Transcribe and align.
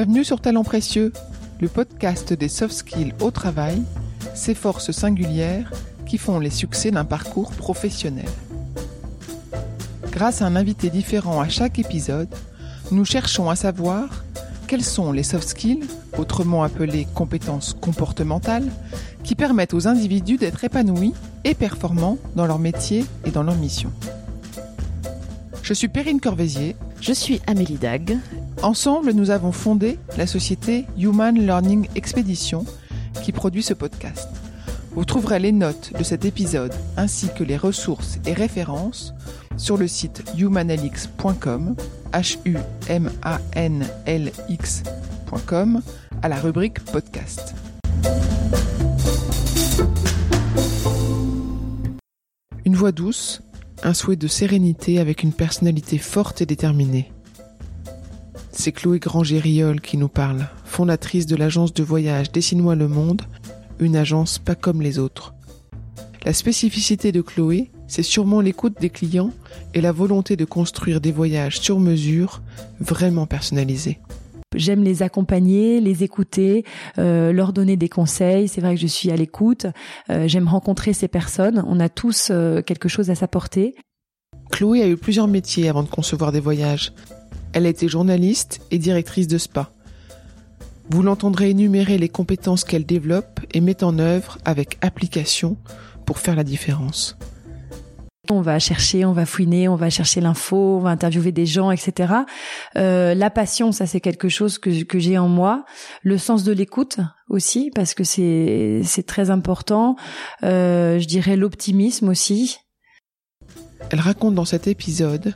Bienvenue 0.00 0.22
sur 0.22 0.40
Talent 0.40 0.62
Précieux, 0.62 1.12
le 1.60 1.66
podcast 1.66 2.32
des 2.32 2.46
soft 2.46 2.72
skills 2.72 3.14
au 3.20 3.32
travail, 3.32 3.82
ces 4.32 4.54
forces 4.54 4.92
singulières 4.92 5.72
qui 6.06 6.18
font 6.18 6.38
les 6.38 6.50
succès 6.50 6.92
d'un 6.92 7.04
parcours 7.04 7.50
professionnel. 7.50 8.28
Grâce 10.12 10.40
à 10.40 10.46
un 10.46 10.54
invité 10.54 10.88
différent 10.90 11.40
à 11.40 11.48
chaque 11.48 11.80
épisode, 11.80 12.28
nous 12.92 13.04
cherchons 13.04 13.50
à 13.50 13.56
savoir 13.56 14.22
quels 14.68 14.84
sont 14.84 15.10
les 15.10 15.24
soft 15.24 15.48
skills, 15.48 15.88
autrement 16.16 16.62
appelés 16.62 17.08
compétences 17.12 17.74
comportementales, 17.80 18.70
qui 19.24 19.34
permettent 19.34 19.74
aux 19.74 19.88
individus 19.88 20.36
d'être 20.36 20.62
épanouis 20.62 21.12
et 21.42 21.54
performants 21.54 22.18
dans 22.36 22.46
leur 22.46 22.60
métier 22.60 23.04
et 23.24 23.32
dans 23.32 23.42
leur 23.42 23.56
mission. 23.56 23.90
Je 25.64 25.74
suis 25.74 25.88
Perrine 25.88 26.20
Corvézier. 26.20 26.76
Je 27.00 27.12
suis 27.12 27.40
Amélie 27.46 27.76
Dag. 27.76 28.18
Ensemble, 28.62 29.12
nous 29.12 29.30
avons 29.30 29.52
fondé 29.52 29.98
la 30.16 30.26
société 30.26 30.84
Human 30.98 31.34
Learning 31.34 31.88
Expedition 31.94 32.64
qui 33.22 33.32
produit 33.32 33.62
ce 33.62 33.74
podcast. 33.74 34.28
Vous 34.92 35.04
trouverez 35.04 35.38
les 35.38 35.52
notes 35.52 35.92
de 35.96 36.02
cet 36.02 36.24
épisode 36.24 36.74
ainsi 36.96 37.28
que 37.36 37.44
les 37.44 37.56
ressources 37.56 38.18
et 38.26 38.32
références 38.32 39.14
sur 39.56 39.76
le 39.76 39.86
site 39.86 40.24
humanlx.com, 40.36 41.76
h 42.12 42.38
u 42.44 42.56
m 42.88 43.10
a 43.22 43.38
n 43.52 43.86
l 44.06 44.32
x.com 44.48 45.82
à 46.22 46.28
la 46.28 46.36
rubrique 46.36 46.80
podcast. 46.80 47.54
Une 52.64 52.74
voix 52.74 52.92
douce, 52.92 53.40
un 53.82 53.94
souhait 53.94 54.16
de 54.16 54.26
sérénité 54.26 54.98
avec 54.98 55.22
une 55.22 55.32
personnalité 55.32 55.98
forte 55.98 56.40
et 56.42 56.46
déterminée. 56.46 57.12
C'est 58.52 58.72
Chloé 58.72 58.98
Granger-Riol 58.98 59.80
qui 59.80 59.96
nous 59.96 60.08
parle, 60.08 60.48
fondatrice 60.64 61.26
de 61.26 61.36
l'agence 61.36 61.72
de 61.72 61.82
voyage 61.82 62.32
Dessine-moi 62.32 62.74
le 62.74 62.88
monde, 62.88 63.22
une 63.78 63.96
agence 63.96 64.38
pas 64.38 64.54
comme 64.54 64.82
les 64.82 64.98
autres. 64.98 65.34
La 66.24 66.32
spécificité 66.32 67.12
de 67.12 67.20
Chloé, 67.20 67.70
c'est 67.86 68.02
sûrement 68.02 68.40
l'écoute 68.40 68.80
des 68.80 68.90
clients 68.90 69.30
et 69.74 69.80
la 69.80 69.92
volonté 69.92 70.36
de 70.36 70.44
construire 70.44 71.00
des 71.00 71.12
voyages 71.12 71.60
sur 71.60 71.78
mesure, 71.78 72.42
vraiment 72.80 73.26
personnalisés. 73.26 73.98
J'aime 74.54 74.82
les 74.82 75.02
accompagner, 75.02 75.80
les 75.80 76.04
écouter, 76.04 76.64
euh, 76.98 77.32
leur 77.32 77.52
donner 77.52 77.76
des 77.76 77.90
conseils. 77.90 78.48
C'est 78.48 78.62
vrai 78.62 78.74
que 78.74 78.80
je 78.80 78.86
suis 78.86 79.10
à 79.10 79.16
l'écoute. 79.16 79.66
Euh, 80.10 80.26
J'aime 80.26 80.48
rencontrer 80.48 80.94
ces 80.94 81.08
personnes. 81.08 81.62
On 81.66 81.80
a 81.80 81.90
tous 81.90 82.28
euh, 82.30 82.62
quelque 82.62 82.88
chose 82.88 83.10
à 83.10 83.14
s'apporter. 83.14 83.74
Chloé 84.50 84.82
a 84.82 84.88
eu 84.88 84.96
plusieurs 84.96 85.28
métiers 85.28 85.68
avant 85.68 85.82
de 85.82 85.88
concevoir 85.88 86.32
des 86.32 86.40
voyages. 86.40 86.92
Elle 87.52 87.66
a 87.66 87.68
été 87.68 87.88
journaliste 87.88 88.60
et 88.70 88.78
directrice 88.78 89.28
de 89.28 89.36
spa. 89.36 89.70
Vous 90.90 91.02
l'entendrez 91.02 91.50
énumérer 91.50 91.98
les 91.98 92.08
compétences 92.08 92.64
qu'elle 92.64 92.86
développe 92.86 93.40
et 93.52 93.60
met 93.60 93.84
en 93.84 93.98
œuvre 93.98 94.38
avec 94.46 94.78
application 94.80 95.58
pour 96.06 96.18
faire 96.18 96.36
la 96.36 96.44
différence. 96.44 97.18
On 98.30 98.42
va 98.42 98.58
chercher, 98.58 99.06
on 99.06 99.12
va 99.12 99.24
fouiner, 99.24 99.68
on 99.68 99.76
va 99.76 99.88
chercher 99.88 100.20
l'info, 100.20 100.76
on 100.76 100.80
va 100.80 100.90
interviewer 100.90 101.32
des 101.32 101.46
gens, 101.46 101.70
etc. 101.70 102.12
Euh, 102.76 103.14
la 103.14 103.30
passion, 103.30 103.72
ça 103.72 103.86
c'est 103.86 104.00
quelque 104.00 104.28
chose 104.28 104.58
que, 104.58 104.84
que 104.84 104.98
j'ai 104.98 105.16
en 105.16 105.28
moi. 105.28 105.64
Le 106.02 106.18
sens 106.18 106.44
de 106.44 106.52
l'écoute 106.52 106.98
aussi, 107.30 107.70
parce 107.74 107.94
que 107.94 108.04
c'est 108.04 108.82
c'est 108.84 109.06
très 109.06 109.30
important. 109.30 109.96
Euh, 110.42 110.98
je 110.98 111.06
dirais 111.06 111.36
l'optimisme 111.36 112.08
aussi. 112.08 112.58
Elle 113.90 114.00
raconte 114.00 114.34
dans 114.34 114.44
cet 114.44 114.66
épisode 114.66 115.34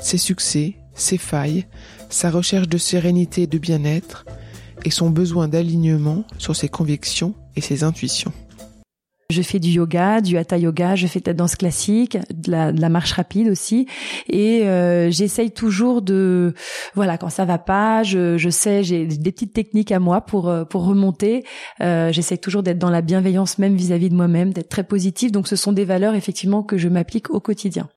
ses 0.00 0.18
succès, 0.18 0.76
ses 0.94 1.18
failles, 1.18 1.66
sa 2.10 2.30
recherche 2.30 2.68
de 2.68 2.78
sérénité 2.78 3.42
et 3.42 3.46
de 3.48 3.58
bien-être, 3.58 4.24
et 4.84 4.90
son 4.90 5.10
besoin 5.10 5.48
d'alignement 5.48 6.24
sur 6.38 6.54
ses 6.54 6.68
convictions 6.68 7.34
et 7.56 7.60
ses 7.60 7.82
intuitions. 7.82 8.32
Je 9.30 9.40
fais 9.40 9.58
du 9.58 9.70
yoga, 9.70 10.20
du 10.20 10.36
hatha 10.36 10.58
yoga, 10.58 10.96
je 10.96 11.06
fais 11.06 11.20
de 11.20 11.26
la 11.26 11.32
danse 11.32 11.56
classique, 11.56 12.18
de 12.30 12.50
la, 12.50 12.72
de 12.72 12.80
la 12.80 12.88
marche 12.90 13.12
rapide 13.12 13.48
aussi, 13.48 13.86
et 14.28 14.64
euh, 14.64 15.10
j'essaye 15.10 15.50
toujours 15.50 16.02
de, 16.02 16.52
voilà, 16.94 17.16
quand 17.16 17.30
ça 17.30 17.46
va 17.46 17.56
pas, 17.56 18.02
je, 18.02 18.36
je 18.36 18.50
sais, 18.50 18.82
j'ai 18.82 19.06
des 19.06 19.32
petites 19.32 19.54
techniques 19.54 19.92
à 19.92 19.98
moi 19.98 20.20
pour 20.20 20.48
euh, 20.48 20.64
pour 20.64 20.84
remonter. 20.84 21.44
Euh, 21.80 22.12
j'essaye 22.12 22.38
toujours 22.38 22.62
d'être 22.62 22.78
dans 22.78 22.90
la 22.90 23.00
bienveillance 23.00 23.58
même 23.58 23.74
vis-à-vis 23.74 24.10
de 24.10 24.14
moi-même, 24.14 24.52
d'être 24.52 24.68
très 24.68 24.84
positive. 24.84 25.32
Donc 25.32 25.48
ce 25.48 25.56
sont 25.56 25.72
des 25.72 25.84
valeurs 25.84 26.14
effectivement 26.14 26.62
que 26.62 26.76
je 26.76 26.88
m'applique 26.88 27.30
au 27.30 27.40
quotidien. 27.40 27.88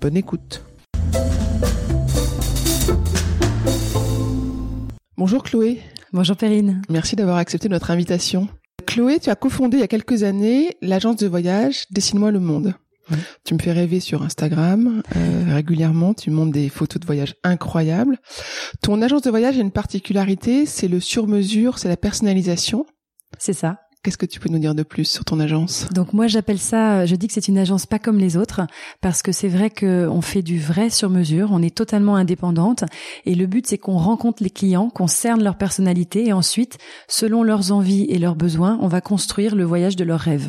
Bonne 0.00 0.16
écoute. 0.16 0.62
Bonjour 5.18 5.42
Chloé. 5.42 5.80
Bonjour 6.12 6.36
Perrine. 6.36 6.80
Merci 6.88 7.16
d'avoir 7.16 7.36
accepté 7.36 7.68
notre 7.68 7.90
invitation. 7.90 8.48
Chloé, 8.86 9.18
tu 9.20 9.30
as 9.30 9.36
cofondé 9.36 9.76
il 9.76 9.80
y 9.80 9.84
a 9.84 9.88
quelques 9.88 10.22
années 10.22 10.76
l'agence 10.82 11.16
de 11.16 11.26
voyage 11.26 11.86
Dessine-moi 11.90 12.30
le 12.30 12.40
monde. 12.40 12.74
Ouais. 13.10 13.18
Tu 13.44 13.54
me 13.54 13.58
fais 13.58 13.72
rêver 13.72 14.00
sur 14.00 14.22
Instagram 14.22 15.02
euh, 15.16 15.54
régulièrement. 15.54 16.14
Tu 16.14 16.30
montes 16.30 16.52
des 16.52 16.68
photos 16.68 17.00
de 17.00 17.06
voyage 17.06 17.36
incroyables. 17.42 18.18
Ton 18.82 19.00
agence 19.00 19.22
de 19.22 19.30
voyage 19.30 19.56
a 19.56 19.60
une 19.60 19.70
particularité, 19.70 20.66
c'est 20.66 20.88
le 20.88 21.00
sur-mesure, 21.00 21.78
c'est 21.78 21.88
la 21.88 21.96
personnalisation. 21.96 22.86
C'est 23.38 23.54
ça. 23.54 23.78
Qu'est-ce 24.08 24.16
que 24.16 24.24
tu 24.24 24.40
peux 24.40 24.48
nous 24.48 24.58
dire 24.58 24.74
de 24.74 24.84
plus 24.84 25.04
sur 25.04 25.26
ton 25.26 25.38
agence? 25.38 25.86
Donc 25.92 26.14
moi 26.14 26.28
j'appelle 26.28 26.58
ça, 26.58 27.04
je 27.04 27.14
dis 27.14 27.26
que 27.26 27.34
c'est 27.34 27.46
une 27.46 27.58
agence 27.58 27.84
pas 27.84 27.98
comme 27.98 28.16
les 28.16 28.38
autres 28.38 28.62
parce 29.02 29.20
que 29.20 29.32
c'est 29.32 29.48
vrai 29.48 29.68
qu'on 29.68 30.22
fait 30.22 30.40
du 30.40 30.58
vrai 30.58 30.88
sur 30.88 31.10
mesure, 31.10 31.50
on 31.52 31.60
est 31.60 31.76
totalement 31.76 32.16
indépendante 32.16 32.84
et 33.26 33.34
le 33.34 33.44
but 33.44 33.66
c'est 33.66 33.76
qu'on 33.76 33.98
rencontre 33.98 34.42
les 34.42 34.48
clients, 34.48 34.88
qu'on 34.88 35.08
cerne 35.08 35.44
leur 35.44 35.58
personnalité 35.58 36.28
et 36.28 36.32
ensuite, 36.32 36.78
selon 37.06 37.42
leurs 37.42 37.70
envies 37.70 38.06
et 38.08 38.16
leurs 38.16 38.34
besoins, 38.34 38.78
on 38.80 38.88
va 38.88 39.02
construire 39.02 39.54
le 39.54 39.64
voyage 39.64 39.94
de 39.94 40.04
leurs 40.04 40.20
rêves. 40.20 40.48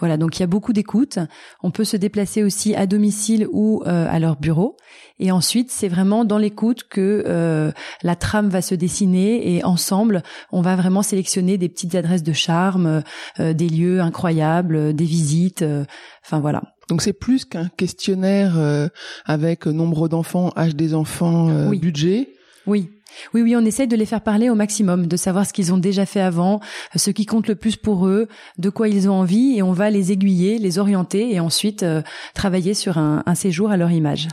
Voilà, 0.00 0.16
donc 0.16 0.38
il 0.38 0.40
y 0.40 0.42
a 0.44 0.46
beaucoup 0.46 0.72
d'écoute. 0.72 1.18
On 1.62 1.70
peut 1.70 1.84
se 1.84 1.96
déplacer 1.96 2.42
aussi 2.44 2.74
à 2.74 2.86
domicile 2.86 3.46
ou 3.50 3.82
euh, 3.86 4.06
à 4.08 4.18
leur 4.18 4.36
bureau. 4.36 4.76
Et 5.18 5.32
ensuite, 5.32 5.70
c'est 5.72 5.88
vraiment 5.88 6.24
dans 6.24 6.38
l'écoute 6.38 6.84
que 6.88 7.24
euh, 7.26 7.72
la 8.02 8.14
trame 8.14 8.48
va 8.48 8.62
se 8.62 8.74
dessiner 8.76 9.54
et 9.56 9.64
ensemble, 9.64 10.22
on 10.52 10.60
va 10.60 10.76
vraiment 10.76 11.02
sélectionner 11.02 11.58
des 11.58 11.68
petites 11.68 11.94
adresses 11.96 12.22
de 12.22 12.32
charme, 12.32 13.02
euh, 13.40 13.52
des 13.52 13.68
lieux 13.68 14.00
incroyables, 14.00 14.94
des 14.94 15.04
visites. 15.04 15.62
euh, 15.62 15.84
Enfin 16.24 16.38
voilà. 16.40 16.62
Donc 16.88 17.02
c'est 17.02 17.12
plus 17.12 17.44
qu'un 17.44 17.68
questionnaire 17.68 18.58
euh, 18.58 18.88
avec 19.24 19.66
nombre 19.66 20.08
d'enfants, 20.08 20.52
âge 20.56 20.76
des 20.76 20.94
enfants, 20.94 21.48
euh, 21.50 21.68
Oui. 21.68 21.78
budget. 21.78 22.28
Oui. 22.66 22.90
Oui, 23.34 23.42
oui, 23.42 23.56
on 23.56 23.64
essaye 23.64 23.88
de 23.88 23.96
les 23.96 24.06
faire 24.06 24.22
parler 24.22 24.50
au 24.50 24.54
maximum, 24.54 25.06
de 25.06 25.16
savoir 25.16 25.46
ce 25.46 25.52
qu'ils 25.52 25.72
ont 25.72 25.78
déjà 25.78 26.06
fait 26.06 26.20
avant, 26.20 26.60
ce 26.94 27.10
qui 27.10 27.26
compte 27.26 27.48
le 27.48 27.54
plus 27.54 27.76
pour 27.76 28.06
eux, 28.06 28.28
de 28.58 28.70
quoi 28.70 28.88
ils 28.88 29.08
ont 29.08 29.14
envie, 29.14 29.56
et 29.56 29.62
on 29.62 29.72
va 29.72 29.90
les 29.90 30.12
aiguiller, 30.12 30.58
les 30.58 30.78
orienter, 30.78 31.34
et 31.34 31.40
ensuite 31.40 31.82
euh, 31.82 32.02
travailler 32.34 32.74
sur 32.74 32.98
un, 32.98 33.22
un 33.26 33.34
séjour 33.34 33.70
à 33.70 33.76
leur 33.76 33.90
image. 33.90 34.28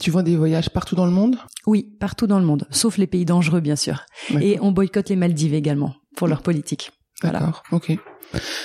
Tu 0.00 0.10
vois 0.10 0.22
des 0.22 0.36
voyages 0.36 0.70
partout 0.70 0.96
dans 0.96 1.06
le 1.06 1.12
monde? 1.12 1.36
Oui, 1.66 1.94
partout 2.00 2.26
dans 2.26 2.38
le 2.38 2.44
monde, 2.44 2.66
sauf 2.70 2.98
les 2.98 3.06
pays 3.06 3.24
dangereux, 3.24 3.60
bien 3.60 3.76
sûr. 3.76 4.04
Et 4.40 4.58
on 4.60 4.72
boycotte 4.72 5.08
les 5.08 5.16
Maldives 5.16 5.54
également, 5.54 5.94
pour 6.16 6.26
leur 6.26 6.42
politique. 6.42 6.90
Voilà. 7.22 7.38
D'accord, 7.38 7.62
ok. 7.70 7.96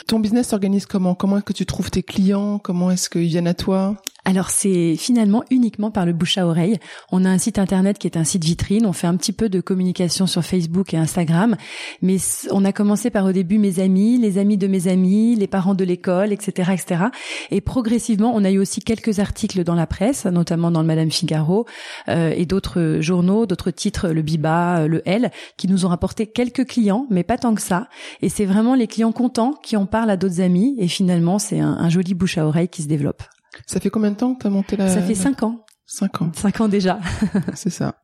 Ton 0.07 0.19
business 0.19 0.49
s'organise 0.49 0.85
comment? 0.85 1.15
Comment 1.15 1.37
est-ce 1.37 1.45
que 1.45 1.53
tu 1.53 1.65
trouves 1.65 1.91
tes 1.91 2.03
clients? 2.03 2.59
Comment 2.59 2.91
est-ce 2.91 3.09
qu'ils 3.09 3.27
viennent 3.27 3.47
à 3.47 3.53
toi? 3.53 3.95
Alors 4.25 4.49
c'est 4.49 4.95
finalement 4.95 5.43
uniquement 5.49 5.91
par 5.91 6.05
le 6.05 6.13
bouche 6.13 6.37
à 6.37 6.45
oreille. 6.45 6.77
On 7.11 7.25
a 7.25 7.29
un 7.29 7.37
site 7.37 7.57
internet 7.57 7.97
qui 7.97 8.05
est 8.05 8.17
un 8.17 8.23
site 8.23 8.43
vitrine. 8.43 8.85
On 8.85 8.93
fait 8.93 9.07
un 9.07 9.15
petit 9.15 9.31
peu 9.31 9.49
de 9.49 9.61
communication 9.61 10.27
sur 10.27 10.43
Facebook 10.43 10.93
et 10.93 10.97
Instagram, 10.97 11.55
mais 12.01 12.17
on 12.51 12.63
a 12.65 12.71
commencé 12.71 13.09
par 13.09 13.25
au 13.25 13.31
début 13.31 13.57
mes 13.57 13.79
amis, 13.79 14.19
les 14.19 14.37
amis 14.37 14.57
de 14.57 14.67
mes 14.67 14.87
amis, 14.87 15.35
les 15.35 15.47
parents 15.47 15.73
de 15.73 15.83
l'école, 15.83 16.31
etc., 16.31 16.71
etc. 16.73 17.05
Et 17.49 17.61
progressivement, 17.61 18.31
on 18.35 18.43
a 18.43 18.51
eu 18.51 18.59
aussi 18.59 18.81
quelques 18.81 19.19
articles 19.19 19.63
dans 19.63 19.73
la 19.73 19.87
presse, 19.87 20.25
notamment 20.25 20.69
dans 20.69 20.81
le 20.81 20.87
Madame 20.87 21.09
Figaro 21.09 21.65
euh, 22.07 22.31
et 22.35 22.45
d'autres 22.45 22.97
journaux, 22.99 23.45
d'autres 23.45 23.71
titres, 23.71 24.09
le 24.09 24.21
Biba, 24.21 24.81
euh, 24.81 24.87
le 24.87 25.01
L, 25.07 25.31
qui 25.57 25.67
nous 25.67 25.85
ont 25.85 25.89
rapporté 25.89 26.27
quelques 26.27 26.67
clients, 26.67 27.07
mais 27.09 27.23
pas 27.23 27.37
tant 27.37 27.55
que 27.55 27.61
ça. 27.61 27.87
Et 28.21 28.29
c'est 28.29 28.45
vraiment 28.45 28.75
les 28.75 28.85
clients 28.87 29.13
contents 29.13 29.55
qui 29.63 29.77
en 29.77 29.85
parlent 29.85 30.09
à 30.09 30.17
d'autres 30.17 30.41
amis. 30.41 30.75
Et 30.79 30.87
finalement, 30.87 31.39
c'est 31.39 31.59
un, 31.59 31.71
un 31.79 31.89
joli 31.89 32.13
bouche 32.13 32.37
à 32.37 32.45
oreille 32.45 32.69
qui 32.69 32.83
se 32.83 32.87
développe. 32.87 33.23
Ça 33.65 33.79
fait 33.79 33.89
combien 33.89 34.11
de 34.11 34.15
temps 34.15 34.35
que 34.35 34.41
tu 34.41 34.47
as 34.47 34.49
monté 34.49 34.77
la... 34.77 34.87
Ça 34.87 35.01
fait 35.01 35.15
cinq 35.15 35.43
ans. 35.43 35.65
Cinq 35.85 36.21
ans, 36.21 36.31
Cinq 36.35 36.61
ans 36.61 36.67
déjà. 36.67 36.99
c'est 37.55 37.71
ça. 37.71 37.95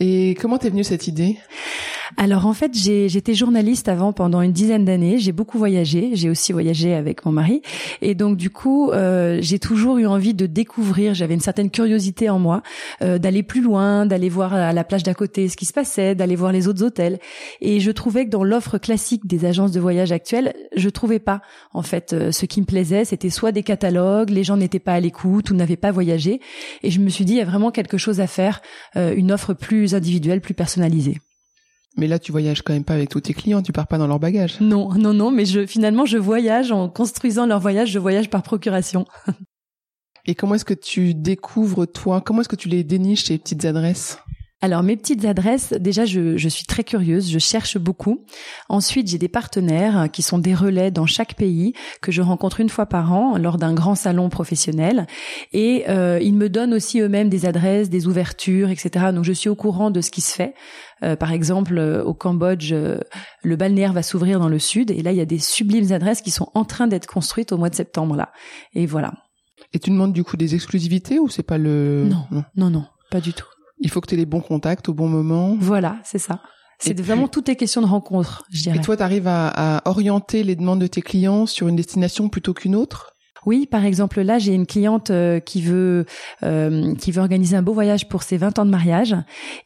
Et 0.00 0.36
comment 0.40 0.58
t'es 0.58 0.68
venue 0.70 0.82
cette 0.82 1.06
idée? 1.06 1.38
Alors 2.16 2.46
en 2.46 2.52
fait, 2.52 2.72
j'étais 2.74 3.34
journaliste 3.34 3.88
avant 3.88 4.12
pendant 4.12 4.42
une 4.42 4.52
dizaine 4.52 4.84
d'années. 4.84 5.18
J'ai 5.18 5.32
beaucoup 5.32 5.58
voyagé. 5.58 6.10
J'ai 6.14 6.28
aussi 6.28 6.52
voyagé 6.52 6.94
avec 6.94 7.24
mon 7.24 7.32
mari. 7.32 7.62
Et 8.02 8.14
donc 8.14 8.36
du 8.36 8.50
coup, 8.50 8.90
euh, 8.90 9.38
j'ai 9.40 9.58
toujours 9.58 9.98
eu 9.98 10.06
envie 10.06 10.34
de 10.34 10.46
découvrir. 10.46 11.14
J'avais 11.14 11.34
une 11.34 11.40
certaine 11.40 11.70
curiosité 11.70 12.28
en 12.28 12.38
moi 12.38 12.62
euh, 13.02 13.18
d'aller 13.18 13.42
plus 13.42 13.62
loin, 13.62 14.06
d'aller 14.06 14.28
voir 14.28 14.52
à 14.52 14.72
la 14.72 14.84
plage 14.84 15.02
d'à 15.02 15.14
côté 15.14 15.48
ce 15.48 15.56
qui 15.56 15.64
se 15.64 15.72
passait, 15.72 16.14
d'aller 16.14 16.36
voir 16.36 16.52
les 16.52 16.68
autres 16.68 16.82
hôtels. 16.82 17.18
Et 17.60 17.80
je 17.80 17.90
trouvais 17.90 18.24
que 18.24 18.30
dans 18.30 18.44
l'offre 18.44 18.78
classique 18.78 19.26
des 19.26 19.44
agences 19.44 19.72
de 19.72 19.80
voyage 19.80 20.12
actuelles, 20.12 20.54
je 20.76 20.88
trouvais 20.88 21.20
pas 21.20 21.40
en 21.72 21.82
fait 21.82 22.12
euh, 22.12 22.32
ce 22.32 22.46
qui 22.46 22.60
me 22.60 22.66
plaisait. 22.66 23.04
C'était 23.04 23.30
soit 23.30 23.52
des 23.52 23.62
catalogues, 23.62 24.30
les 24.30 24.44
gens 24.44 24.56
n'étaient 24.56 24.78
pas 24.78 24.94
à 24.94 25.00
l'écoute 25.00 25.50
ou 25.50 25.54
n'avaient 25.54 25.76
pas 25.76 25.92
voyagé. 25.92 26.40
Et 26.82 26.90
je 26.90 27.00
me 27.00 27.08
suis 27.08 27.24
dit, 27.24 27.34
il 27.34 27.38
y 27.38 27.42
a 27.42 27.44
vraiment 27.44 27.70
quelque 27.70 27.98
chose 27.98 28.20
à 28.20 28.26
faire, 28.26 28.60
euh, 28.96 29.14
une 29.16 29.32
offre 29.32 29.54
plus 29.54 29.94
individuelle, 29.94 30.40
plus 30.40 30.54
personnalisée. 30.54 31.18
Mais 32.00 32.06
là, 32.06 32.18
tu 32.18 32.32
voyages 32.32 32.62
quand 32.62 32.72
même 32.72 32.82
pas 32.82 32.94
avec 32.94 33.10
tous 33.10 33.20
tes 33.20 33.34
clients, 33.34 33.60
tu 33.60 33.72
pars 33.72 33.86
pas 33.86 33.98
dans 33.98 34.06
leur 34.06 34.18
bagage. 34.18 34.58
Non, 34.62 34.94
non, 34.94 35.12
non, 35.12 35.30
mais 35.30 35.44
je, 35.44 35.66
finalement, 35.66 36.06
je 36.06 36.16
voyage 36.16 36.72
en 36.72 36.88
construisant 36.88 37.44
leur 37.44 37.60
voyage, 37.60 37.90
je 37.90 37.98
voyage 37.98 38.30
par 38.30 38.42
procuration. 38.42 39.04
Et 40.24 40.34
comment 40.34 40.54
est-ce 40.54 40.64
que 40.64 40.72
tu 40.72 41.12
découvres, 41.12 41.86
toi, 41.86 42.22
comment 42.22 42.40
est-ce 42.40 42.48
que 42.48 42.56
tu 42.56 42.70
les 42.70 42.84
déniches, 42.84 43.24
ces 43.24 43.36
petites 43.36 43.66
adresses? 43.66 44.18
Alors 44.62 44.82
mes 44.82 44.96
petites 44.96 45.24
adresses, 45.24 45.72
déjà 45.72 46.04
je, 46.04 46.36
je, 46.36 46.48
suis 46.48 46.66
très 46.66 46.84
curieuse, 46.84 47.30
je 47.30 47.38
cherche 47.38 47.78
beaucoup. 47.78 48.26
Ensuite 48.68 49.08
j'ai 49.08 49.16
des 49.16 49.28
partenaires 49.28 50.08
qui 50.12 50.20
sont 50.20 50.38
des 50.38 50.54
relais 50.54 50.90
dans 50.90 51.06
chaque 51.06 51.34
pays 51.34 51.72
que 52.02 52.12
je 52.12 52.20
rencontre 52.20 52.60
une 52.60 52.68
fois 52.68 52.84
par 52.84 53.12
an 53.12 53.38
lors 53.38 53.56
d'un 53.56 53.72
grand 53.72 53.94
salon 53.94 54.28
professionnel 54.28 55.06
et 55.54 55.84
euh, 55.88 56.18
ils 56.20 56.34
me 56.34 56.50
donnent 56.50 56.74
aussi 56.74 57.00
eux-mêmes 57.00 57.30
des 57.30 57.46
adresses, 57.46 57.88
des 57.88 58.06
ouvertures, 58.06 58.68
etc. 58.68 59.06
Donc 59.14 59.24
je 59.24 59.32
suis 59.32 59.48
au 59.48 59.54
courant 59.54 59.90
de 59.90 60.02
ce 60.02 60.10
qui 60.10 60.20
se 60.20 60.34
fait. 60.34 60.54
Euh, 61.02 61.16
par 61.16 61.32
exemple 61.32 61.78
euh, 61.78 62.04
au 62.04 62.12
Cambodge, 62.12 62.74
le 62.74 63.56
balnéaire 63.56 63.94
va 63.94 64.02
s'ouvrir 64.02 64.38
dans 64.38 64.50
le 64.50 64.58
sud 64.58 64.90
et 64.90 65.02
là 65.02 65.12
il 65.12 65.16
y 65.16 65.22
a 65.22 65.26
des 65.26 65.38
sublimes 65.38 65.90
adresses 65.92 66.20
qui 66.20 66.30
sont 66.30 66.50
en 66.52 66.66
train 66.66 66.86
d'être 66.86 67.06
construites 67.06 67.52
au 67.52 67.56
mois 67.56 67.70
de 67.70 67.74
septembre 67.74 68.14
là. 68.14 68.30
Et 68.74 68.84
voilà. 68.84 69.14
Et 69.72 69.78
tu 69.78 69.88
demandes 69.88 70.12
du 70.12 70.22
coup 70.22 70.36
des 70.36 70.54
exclusivités 70.54 71.18
ou 71.18 71.30
c'est 71.30 71.42
pas 71.42 71.56
le 71.56 72.04
non, 72.06 72.26
non, 72.30 72.44
non, 72.56 72.70
non, 72.70 72.84
pas 73.10 73.20
du 73.20 73.32
tout. 73.32 73.46
Il 73.80 73.90
faut 73.90 74.00
que 74.00 74.06
tu 74.06 74.14
aies 74.14 74.18
les 74.18 74.26
bons 74.26 74.40
contacts 74.40 74.88
au 74.88 74.94
bon 74.94 75.08
moment. 75.08 75.56
Voilà, 75.58 75.98
c'est 76.04 76.18
ça. 76.18 76.40
C'est 76.78 76.98
vraiment 76.98 77.28
toutes 77.28 77.48
les 77.48 77.56
questions 77.56 77.82
de 77.82 77.86
rencontre, 77.86 78.44
je 78.50 78.62
dirais. 78.62 78.78
Et 78.78 78.80
toi, 78.80 78.96
tu 78.96 79.02
arrives 79.02 79.26
à, 79.26 79.48
à 79.48 79.88
orienter 79.88 80.42
les 80.42 80.56
demandes 80.56 80.80
de 80.80 80.86
tes 80.86 81.02
clients 81.02 81.44
sur 81.44 81.68
une 81.68 81.76
destination 81.76 82.30
plutôt 82.30 82.54
qu'une 82.54 82.74
autre? 82.74 83.16
Oui, 83.46 83.66
par 83.66 83.84
exemple, 83.84 84.20
là, 84.20 84.38
j'ai 84.38 84.54
une 84.54 84.66
cliente 84.66 85.10
euh, 85.10 85.40
qui 85.40 85.62
veut 85.62 86.06
euh, 86.42 86.94
qui 86.96 87.12
veut 87.12 87.20
organiser 87.20 87.56
un 87.56 87.62
beau 87.62 87.72
voyage 87.72 88.08
pour 88.08 88.22
ses 88.22 88.36
20 88.36 88.58
ans 88.58 88.64
de 88.64 88.70
mariage 88.70 89.16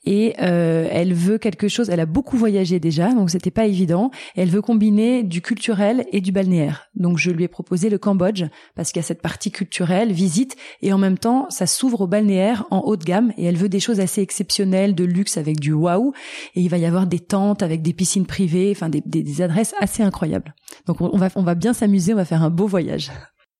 et 0.04 0.34
euh, 0.40 0.88
elle 0.90 1.14
veut 1.14 1.38
quelque 1.38 1.68
chose. 1.68 1.90
Elle 1.90 2.00
a 2.00 2.06
beaucoup 2.06 2.36
voyagé 2.36 2.78
déjà, 2.80 3.12
donc 3.12 3.30
c'était 3.30 3.50
pas 3.50 3.66
évident. 3.66 4.10
elle 4.36 4.48
veut 4.48 4.62
combiner 4.62 5.22
du 5.22 5.40
culturel 5.40 6.06
et 6.12 6.20
du 6.20 6.32
balnéaire. 6.32 6.88
Donc 6.94 7.18
je 7.18 7.30
lui 7.30 7.44
ai 7.44 7.48
proposé 7.48 7.90
le 7.90 7.98
Cambodge 7.98 8.44
parce 8.74 8.92
qu'il 8.92 9.00
y 9.00 9.04
a 9.04 9.06
cette 9.06 9.22
partie 9.22 9.50
culturelle, 9.50 10.12
visite, 10.12 10.56
et 10.82 10.92
en 10.92 10.98
même 10.98 11.18
temps, 11.18 11.46
ça 11.50 11.66
s'ouvre 11.66 12.02
au 12.02 12.06
balnéaire 12.06 12.64
en 12.70 12.80
haut 12.80 12.96
de 12.96 13.04
gamme. 13.04 13.32
Et 13.36 13.44
elle 13.44 13.56
veut 13.56 13.68
des 13.68 13.80
choses 13.80 14.00
assez 14.00 14.20
exceptionnelles, 14.22 14.94
de 14.94 15.04
luxe 15.04 15.36
avec 15.36 15.58
du 15.58 15.72
waouh. 15.72 16.12
Et 16.54 16.60
il 16.60 16.68
va 16.68 16.78
y 16.78 16.86
avoir 16.86 17.06
des 17.06 17.20
tentes 17.20 17.62
avec 17.62 17.82
des 17.82 17.92
piscines 17.92 18.26
privées, 18.26 18.72
enfin 18.74 18.88
des, 18.88 19.02
des, 19.04 19.42
adresses 19.42 19.74
assez 19.80 20.02
incroyables. 20.02 20.54
Donc 20.86 21.00
on 21.00 21.16
va 21.16 21.28
on 21.34 21.42
va 21.42 21.54
bien 21.54 21.72
s'amuser, 21.72 22.12
on 22.12 22.16
va 22.16 22.24
faire 22.24 22.42
un 22.42 22.50
beau 22.50 22.66
voyage. 22.66 23.10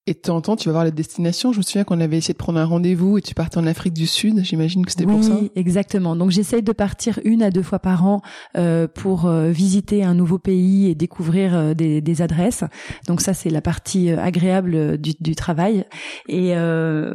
Et 0.06 0.12
de 0.12 0.18
temps 0.18 0.36
en 0.36 0.40
temps, 0.42 0.56
tu 0.56 0.68
vas 0.68 0.72
voir 0.72 0.84
la 0.84 0.90
destination. 0.90 1.52
Je 1.52 1.58
me 1.58 1.62
souviens 1.62 1.84
qu'on 1.84 1.98
avait 1.98 2.18
essayé 2.18 2.34
de 2.34 2.38
prendre 2.38 2.58
un 2.58 2.66
rendez-vous 2.66 3.16
et 3.16 3.22
tu 3.22 3.34
partais 3.34 3.56
en 3.56 3.66
Afrique 3.66 3.94
du 3.94 4.06
Sud. 4.06 4.44
J'imagine 4.44 4.84
que 4.84 4.90
c'était 4.90 5.06
pour 5.06 5.24
ça. 5.24 5.38
Oui, 5.40 5.50
exactement. 5.56 6.14
Donc 6.14 6.30
j'essaye 6.30 6.62
de 6.62 6.72
partir 6.72 7.20
une 7.24 7.42
à 7.42 7.50
deux 7.50 7.62
fois 7.62 7.78
par 7.78 8.04
an 8.04 8.20
euh, 8.58 8.86
pour 8.86 9.24
euh, 9.24 9.50
visiter 9.50 10.04
un 10.04 10.12
nouveau 10.12 10.38
pays 10.38 10.90
et 10.90 10.94
découvrir 10.94 11.54
euh, 11.54 11.72
des, 11.72 12.02
des, 12.02 12.20
adresses. 12.20 12.64
Donc 13.08 13.22
ça, 13.22 13.32
c'est 13.32 13.48
la 13.48 13.62
partie 13.62 14.10
euh, 14.10 14.20
agréable 14.20 14.98
du, 14.98 15.14
du, 15.18 15.34
travail. 15.34 15.86
Et 16.28 16.52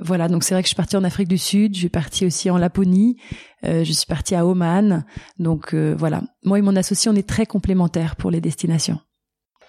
voilà. 0.04 0.28
Donc 0.28 0.44
c'est 0.44 0.56
vrai 0.56 0.64
que 0.64 0.68
je 0.68 0.70
suis 0.70 0.76
partie 0.76 0.98
en 0.98 1.04
Afrique 1.04 1.28
du 1.28 1.38
Sud. 1.38 1.76
Je 1.76 1.80
suis 1.80 1.90
partie 1.90 2.26
aussi 2.26 2.50
en 2.50 2.58
Laponie. 2.58 3.18
je 3.64 3.84
suis 3.84 4.08
partie 4.08 4.34
à 4.34 4.48
Oman. 4.48 5.06
Donc 5.38 5.76
voilà. 5.76 6.24
Moi 6.44 6.58
et 6.58 6.62
mon 6.64 6.76
associé, 6.76 7.12
on 7.12 7.16
est 7.16 7.28
très 7.28 7.46
complémentaires 7.46 8.16
pour 8.16 8.32
les 8.32 8.42
destinations. 8.42 9.00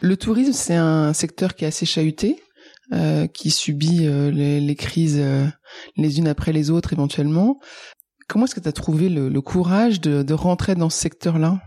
Le 0.00 0.16
tourisme, 0.16 0.52
c'est 0.54 0.76
un 0.76 1.12
secteur 1.12 1.54
qui 1.54 1.64
est 1.64 1.68
assez 1.68 1.84
chahuté. 1.84 2.38
Euh, 2.92 3.28
qui 3.28 3.52
subit 3.52 4.04
euh, 4.04 4.32
les, 4.32 4.74
crises 4.74 5.20
euh, 5.20 5.46
les 5.96 6.18
unes 6.18 6.26
après 6.26 6.52
les 6.52 6.70
autres 6.70 6.92
éventuellement. 6.92 7.60
Comment 8.26 8.46
est-ce 8.46 8.56
que 8.56 8.60
tu 8.60 8.68
as 8.68 8.72
trouvé 8.72 9.08
le, 9.08 9.40
courage 9.40 10.00
de, 10.00 10.24
de 10.24 10.34
rentrer 10.34 10.74
dans 10.74 10.90
ce 10.90 10.98
secteur-là? 10.98 11.60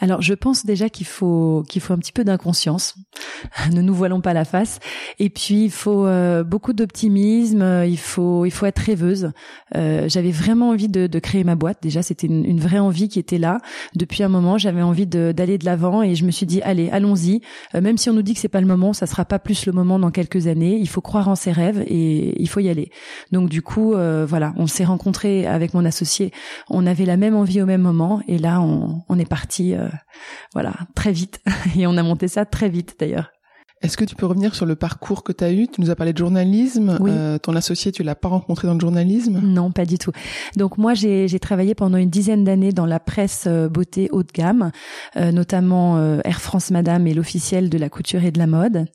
Alors, 0.00 0.22
je 0.22 0.34
pense 0.34 0.64
déjà 0.64 0.88
qu'il 0.88 1.06
faut 1.06 1.64
qu'il 1.68 1.82
faut 1.82 1.92
un 1.92 1.98
petit 1.98 2.12
peu 2.12 2.22
d'inconscience. 2.22 2.94
ne 3.72 3.82
nous 3.82 3.94
voilons 3.94 4.20
pas 4.20 4.32
la 4.32 4.44
face. 4.44 4.78
Et 5.18 5.28
puis, 5.28 5.64
il 5.64 5.70
faut 5.72 6.06
euh, 6.06 6.44
beaucoup 6.44 6.72
d'optimisme. 6.72 7.82
Il 7.84 7.98
faut 7.98 8.44
il 8.44 8.52
faut 8.52 8.66
être 8.66 8.78
rêveuse. 8.78 9.32
Euh, 9.74 10.08
j'avais 10.08 10.30
vraiment 10.30 10.70
envie 10.70 10.88
de, 10.88 11.08
de, 11.08 11.18
créer 11.18 11.42
ma 11.42 11.56
boîte. 11.56 11.78
Déjà, 11.82 12.02
c'était 12.02 12.28
une, 12.28 12.44
une, 12.44 12.60
vraie 12.60 12.78
envie 12.78 13.08
qui 13.08 13.18
était 13.18 13.38
là 13.38 13.58
depuis 13.96 14.22
un 14.22 14.28
moment. 14.28 14.56
J'avais 14.56 14.82
envie 14.82 15.06
d'aller 15.06 15.58
de 15.58 15.64
l'avant 15.64 16.02
et 16.02 16.14
je 16.14 16.24
me 16.24 16.30
suis 16.30 16.46
dit 16.46 16.62
allez, 16.62 16.90
allons-y. 16.90 17.40
Euh, 17.74 17.80
même 17.80 17.98
si 17.98 18.08
on 18.08 18.12
nous 18.12 18.22
dit 18.22 18.34
que 18.34 18.40
c'est 18.40 18.48
pas 18.48 18.60
le 18.60 18.68
moment, 18.68 18.92
ça 18.92 19.06
sera 19.06 19.24
pas 19.24 19.40
plus 19.40 19.66
le 19.66 19.72
moment 19.72 19.98
dans 19.98 20.12
quelques 20.12 20.46
années. 20.46 20.76
Il 20.78 20.88
faut 20.88 21.00
croire 21.00 21.28
en 21.28 21.34
ses 21.34 21.50
rêves 21.50 21.82
et 21.88 22.40
il 22.40 22.48
faut 22.48 22.60
y 22.60 22.68
aller. 22.68 22.90
Donc 23.32 23.48
du 23.48 23.62
coup, 23.62 23.94
voilà, 23.94 24.54
on 24.56 24.66
s'est 24.66 24.84
rencontrés 24.84 25.46
avec 25.46 25.74
mon 25.74 25.84
associé. 25.84 26.32
On 26.68 26.86
avait 26.86 27.04
la 27.04 27.16
même 27.16 27.34
envie 27.34 27.60
au 27.60 27.66
même 27.66 27.82
moment 27.82 28.22
et 28.28 28.38
là, 28.38 28.60
on, 28.60 29.02
on 29.08 29.18
est 29.18 29.28
parti 29.28 29.74
euh, 29.74 29.87
voilà, 30.52 30.74
très 30.94 31.12
vite. 31.12 31.40
Et 31.76 31.86
on 31.86 31.96
a 31.96 32.02
monté 32.02 32.28
ça 32.28 32.44
très 32.44 32.68
vite 32.68 32.96
d'ailleurs. 32.98 33.30
Est-ce 33.80 33.96
que 33.96 34.04
tu 34.04 34.16
peux 34.16 34.26
revenir 34.26 34.56
sur 34.56 34.66
le 34.66 34.74
parcours 34.74 35.22
que 35.22 35.30
tu 35.30 35.44
as 35.44 35.52
eu? 35.52 35.68
Tu 35.68 35.80
nous 35.80 35.90
as 35.90 35.94
parlé 35.94 36.12
de 36.12 36.18
journalisme. 36.18 36.98
Euh, 37.00 37.38
ton 37.38 37.54
associé, 37.54 37.92
tu 37.92 38.02
l'as 38.02 38.16
pas 38.16 38.26
rencontré 38.26 38.66
dans 38.66 38.74
le 38.74 38.80
journalisme? 38.80 39.38
Non, 39.40 39.70
pas 39.70 39.84
du 39.84 39.98
tout. 39.98 40.10
Donc 40.56 40.78
moi, 40.78 40.94
j'ai 40.94 41.38
travaillé 41.38 41.76
pendant 41.76 41.96
une 41.96 42.10
dizaine 42.10 42.42
d'années 42.42 42.72
dans 42.72 42.86
la 42.86 42.98
presse 42.98 43.44
euh, 43.46 43.68
beauté 43.68 44.08
haut 44.10 44.24
de 44.24 44.32
gamme, 44.32 44.72
notamment 45.14 46.20
Air 46.24 46.40
France 46.40 46.72
Madame 46.72 47.06
et 47.06 47.14
l'officiel 47.14 47.70
de 47.70 47.78
la 47.78 47.88
couture 47.88 48.24
et 48.24 48.32
de 48.32 48.38
la 48.40 48.48
mode. 48.48 48.86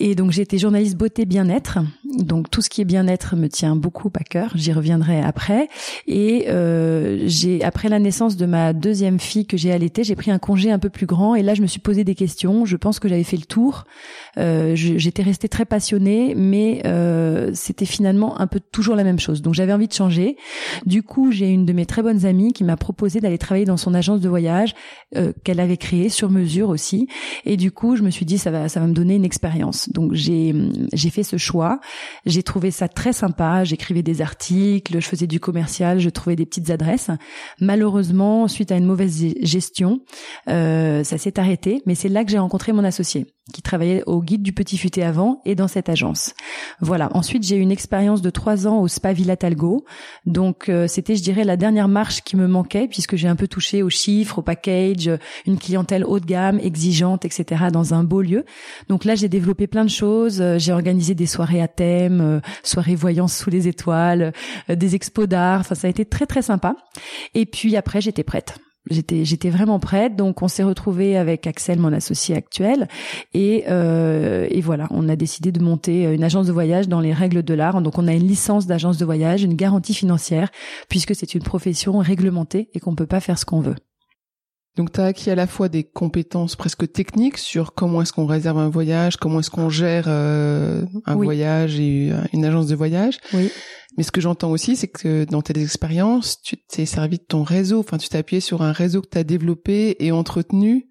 Et 0.00 0.14
donc 0.14 0.30
j'ai 0.30 0.46
journaliste 0.56 0.96
beauté 0.96 1.26
bien-être. 1.26 1.80
Donc 2.04 2.50
tout 2.50 2.62
ce 2.62 2.70
qui 2.70 2.80
est 2.80 2.84
bien-être 2.84 3.34
me 3.34 3.48
tient 3.48 3.74
beaucoup 3.74 4.10
à 4.14 4.22
cœur. 4.22 4.52
J'y 4.54 4.72
reviendrai 4.72 5.20
après. 5.20 5.68
Et 6.06 6.46
euh, 6.48 7.24
j'ai 7.26 7.64
après 7.64 7.88
la 7.88 7.98
naissance 7.98 8.36
de 8.36 8.46
ma 8.46 8.72
deuxième 8.72 9.18
fille 9.18 9.44
que 9.44 9.56
j'ai 9.56 9.72
allaitée, 9.72 10.04
j'ai 10.04 10.14
pris 10.14 10.30
un 10.30 10.38
congé 10.38 10.70
un 10.70 10.78
peu 10.78 10.88
plus 10.88 11.06
grand. 11.06 11.34
Et 11.34 11.42
là 11.42 11.54
je 11.54 11.62
me 11.62 11.66
suis 11.66 11.80
posé 11.80 12.04
des 12.04 12.14
questions. 12.14 12.64
Je 12.64 12.76
pense 12.76 13.00
que 13.00 13.08
j'avais 13.08 13.24
fait 13.24 13.36
le 13.36 13.44
tour. 13.44 13.84
Euh, 14.38 14.72
j'étais 14.74 15.22
restée 15.22 15.48
très 15.48 15.64
passionnée, 15.64 16.34
mais 16.36 16.82
euh, 16.86 17.50
c'était 17.54 17.84
finalement 17.84 18.40
un 18.40 18.46
peu 18.46 18.60
toujours 18.60 18.94
la 18.94 19.04
même 19.04 19.18
chose. 19.18 19.42
Donc 19.42 19.54
j'avais 19.54 19.72
envie 19.72 19.88
de 19.88 19.92
changer. 19.92 20.36
Du 20.86 21.02
coup 21.02 21.32
j'ai 21.32 21.48
une 21.48 21.64
de 21.64 21.72
mes 21.72 21.86
très 21.86 22.02
bonnes 22.02 22.24
amies 22.24 22.52
qui 22.52 22.64
m'a 22.64 22.76
proposé 22.76 23.20
d'aller 23.20 23.38
travailler 23.38 23.64
dans 23.64 23.76
son 23.76 23.94
agence 23.94 24.20
de 24.20 24.28
voyage 24.28 24.74
euh, 25.16 25.32
qu'elle 25.44 25.60
avait 25.60 25.76
créée 25.76 26.08
sur 26.08 26.30
mesure 26.30 26.68
aussi. 26.68 27.08
Et 27.44 27.56
du 27.56 27.72
coup 27.72 27.96
je 27.96 28.02
me 28.02 28.10
suis 28.10 28.26
dit 28.26 28.38
ça 28.38 28.50
va 28.50 28.68
ça 28.68 28.80
va 28.80 28.86
me 28.86 28.94
donner 28.94 29.16
une 29.16 29.24
expérience. 29.24 29.88
Donc 29.90 30.14
j'ai 30.14 30.54
j'ai 30.92 31.10
fait 31.10 31.22
ce 31.24 31.36
choix. 31.36 31.80
J'ai 32.26 32.42
trouvé 32.42 32.70
ça 32.70 32.88
très 32.88 33.12
sympa. 33.12 33.64
J'écrivais 33.64 34.02
des 34.02 34.22
articles, 34.22 35.00
je 35.00 35.06
faisais 35.06 35.26
du 35.26 35.40
commercial, 35.40 35.98
je 35.98 36.10
trouvais 36.10 36.36
des 36.36 36.46
petites 36.46 36.70
adresses. 36.70 37.10
Malheureusement, 37.60 38.46
suite 38.48 38.72
à 38.72 38.76
une 38.76 38.84
mauvaise 38.84 39.24
gestion, 39.42 40.00
euh, 40.48 41.02
ça 41.04 41.18
s'est 41.18 41.38
arrêté. 41.38 41.82
Mais 41.86 41.94
c'est 41.94 42.08
là 42.08 42.24
que 42.24 42.30
j'ai 42.30 42.38
rencontré 42.38 42.72
mon 42.72 42.84
associé 42.84 43.26
qui 43.52 43.62
travaillait 43.62 44.02
au 44.06 44.20
guide 44.28 44.42
du 44.42 44.52
Petit 44.52 44.76
Futé 44.76 45.02
avant 45.02 45.40
et 45.46 45.54
dans 45.54 45.68
cette 45.68 45.88
agence. 45.88 46.34
Voilà. 46.80 47.08
Ensuite, 47.14 47.44
j'ai 47.44 47.56
eu 47.56 47.60
une 47.60 47.72
expérience 47.72 48.20
de 48.20 48.28
trois 48.28 48.66
ans 48.66 48.80
au 48.80 48.86
Spa 48.86 49.14
Villa 49.14 49.36
Talgo. 49.36 49.86
Donc, 50.26 50.68
euh, 50.68 50.86
c'était, 50.86 51.16
je 51.16 51.22
dirais, 51.22 51.44
la 51.44 51.56
dernière 51.56 51.88
marche 51.88 52.20
qui 52.22 52.36
me 52.36 52.46
manquait 52.46 52.88
puisque 52.88 53.16
j'ai 53.16 53.26
un 53.26 53.36
peu 53.36 53.48
touché 53.48 53.82
aux 53.82 53.88
chiffres, 53.88 54.40
au 54.40 54.42
package, 54.42 55.10
une 55.46 55.58
clientèle 55.58 56.04
haut 56.04 56.20
de 56.20 56.26
gamme, 56.26 56.60
exigeante, 56.60 57.24
etc. 57.24 57.68
dans 57.72 57.94
un 57.94 58.04
beau 58.04 58.20
lieu. 58.20 58.44
Donc 58.90 59.06
là, 59.06 59.14
j'ai 59.14 59.30
développé 59.30 59.66
plein 59.66 59.84
de 59.84 59.90
choses. 59.90 60.42
Euh, 60.42 60.58
j'ai 60.58 60.72
organisé 60.72 61.14
des 61.14 61.26
soirées 61.26 61.62
à 61.62 61.68
thème, 61.68 62.20
euh, 62.20 62.40
soirées 62.62 62.96
voyance 62.96 63.34
sous 63.34 63.48
les 63.48 63.66
étoiles, 63.66 64.32
des 64.68 64.94
expos 64.94 65.26
d'art. 65.26 65.60
Enfin, 65.60 65.74
ça 65.74 65.86
a 65.86 65.90
été 65.90 66.04
très 66.04 66.26
très 66.26 66.42
sympa. 66.42 66.76
Et 67.34 67.46
puis 67.46 67.76
après, 67.76 68.02
j'étais 68.02 68.24
prête 68.24 68.58
j'étais 68.90 69.50
vraiment 69.50 69.78
prête. 69.78 70.16
Donc 70.16 70.42
on 70.42 70.48
s'est 70.48 70.62
retrouvé 70.62 71.16
avec 71.16 71.46
Axel 71.46 71.78
mon 71.78 71.92
associé 71.92 72.36
actuel. 72.36 72.88
Et 73.34 73.64
euh, 73.68 74.46
et 74.50 74.60
voilà 74.60 74.86
on 74.90 75.08
a 75.08 75.16
décidé 75.16 75.52
de 75.52 75.62
monter 75.62 76.04
une 76.04 76.24
agence 76.24 76.46
de 76.46 76.52
voyage 76.52 76.88
dans 76.88 77.00
les 77.00 77.12
règles 77.12 77.42
de 77.42 77.54
l'art. 77.54 77.80
Donc 77.82 77.98
on 77.98 78.08
a 78.08 78.12
une 78.12 78.26
licence 78.26 78.66
d'agence 78.66 78.98
de 78.98 79.04
voyage 79.04 79.42
une 79.42 79.54
garantie 79.54 79.94
financière 79.94 80.50
puisque 80.88 81.14
c'est 81.14 81.34
une 81.34 81.42
profession 81.42 81.98
réglementée 81.98 82.68
et 82.74 82.80
qu'on 82.80 82.94
peut 82.94 83.06
pas 83.06 83.20
faire 83.20 83.38
ce 83.38 83.44
qu'on 83.44 83.60
veut 83.60 83.76
donc 84.78 84.92
tu 84.92 85.00
as 85.00 85.06
acquis 85.06 85.28
à 85.28 85.34
la 85.34 85.48
fois 85.48 85.68
des 85.68 85.82
compétences 85.82 86.54
presque 86.54 86.90
techniques 86.92 87.36
sur 87.36 87.74
comment 87.74 88.00
est-ce 88.00 88.12
qu'on 88.12 88.26
réserve 88.26 88.58
un 88.58 88.68
voyage, 88.68 89.16
comment 89.16 89.40
est-ce 89.40 89.50
qu'on 89.50 89.68
gère 89.68 90.04
euh, 90.06 90.84
un 91.04 91.16
voyage 91.16 91.80
et 91.80 92.12
une 92.32 92.44
agence 92.44 92.68
de 92.68 92.76
voyage. 92.76 93.18
Oui. 93.34 93.50
Mais 93.96 94.04
ce 94.04 94.12
que 94.12 94.20
j'entends 94.20 94.52
aussi, 94.52 94.76
c'est 94.76 94.86
que 94.86 95.24
dans 95.24 95.42
tes 95.42 95.60
expériences, 95.60 96.40
tu 96.42 96.56
t'es 96.56 96.86
servi 96.86 97.18
de 97.18 97.24
ton 97.24 97.42
réseau. 97.42 97.80
Enfin, 97.80 97.98
tu 97.98 98.08
t'es 98.08 98.18
appuyé 98.18 98.40
sur 98.40 98.62
un 98.62 98.70
réseau 98.70 99.02
que 99.02 99.08
tu 99.08 99.18
as 99.18 99.24
développé 99.24 99.96
et 99.98 100.12
entretenu 100.12 100.86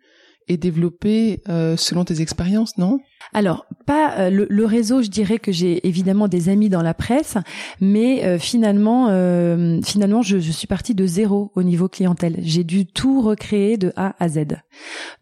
et 0.50 0.58
développé 0.58 1.42
euh, 1.48 1.78
selon 1.78 2.04
tes 2.04 2.20
expériences, 2.20 2.78
non? 2.78 3.00
Alors, 3.34 3.66
pas 3.86 4.18
euh, 4.18 4.30
le, 4.30 4.66
réseau, 4.66 5.02
je 5.02 5.10
dirais 5.10 5.38
que 5.40 5.52
j'ai 5.52 5.86
évidemment 5.88 6.28
des 6.28 6.50
amis 6.50 6.70
dans 6.70 6.82
la 6.82 6.94
presse, 6.94 7.38
mais 7.80 8.24
euh, 8.24 8.40
finalement, 8.40 9.08
euh, 9.10 9.80
finalement, 9.84 10.22
je, 10.22 10.38
suis 10.38 10.68
partie 10.68 10.96
de 10.96 11.06
zéro 11.06 11.52
au 11.56 11.64
niveau 11.64 11.88
clientèle. 11.88 12.38
J'ai 12.40 12.64
dû 12.64 12.86
tout 12.86 13.22
recréer 13.22 13.78
de 13.78 13.94
A 13.96 14.16
à 14.20 14.30
Z. 14.30 14.40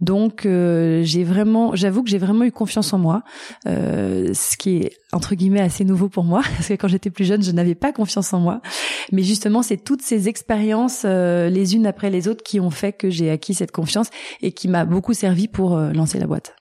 Donc, 0.02 0.44
j'ai 0.44 1.24
vraiment, 1.24 1.76
j'avoue 1.76 2.04
que 2.04 2.10
j'ai 2.10 2.18
vraiment 2.18 2.46
eu 2.46 2.52
confiance 2.52 2.94
en 2.94 3.00
moi, 3.00 3.24
ce 3.66 4.58
qui 4.58 4.78
est 4.78 4.92
entre 5.12 5.36
guillemets 5.36 5.62
assez 5.62 5.86
nouveau 5.86 6.10
pour 6.10 6.24
moi, 6.24 6.42
parce 6.56 6.68
que 6.68 6.74
quand 6.74 6.88
j'étais 6.88 7.10
plus 7.10 7.26
jeune, 7.26 7.44
je 7.44 7.52
n'avais 7.52 7.76
pas 7.76 7.92
confiance 7.92 8.34
en 8.34 8.40
moi. 8.40 8.62
Mais 9.12 9.24
justement, 9.24 9.62
c'est 9.62 9.78
toutes 9.78 10.02
ces 10.02 10.28
expériences, 10.30 11.04
les 11.04 11.76
unes 11.76 11.88
après 11.88 12.10
les 12.10 12.28
autres, 12.28 12.44
qui 12.44 12.60
ont 12.60 12.72
fait 12.72 12.94
que 12.94 13.10
j'ai 13.10 13.30
acquis 13.30 13.54
cette 13.54 13.72
confiance 13.72 14.10
et 14.42 14.52
qui 14.52 14.68
m'a 14.68 14.86
beaucoup 14.86 15.14
servi 15.14 15.48
pour 15.48 15.78
lancer 15.78 16.20
la 16.20 16.28
boîte. 16.28 16.56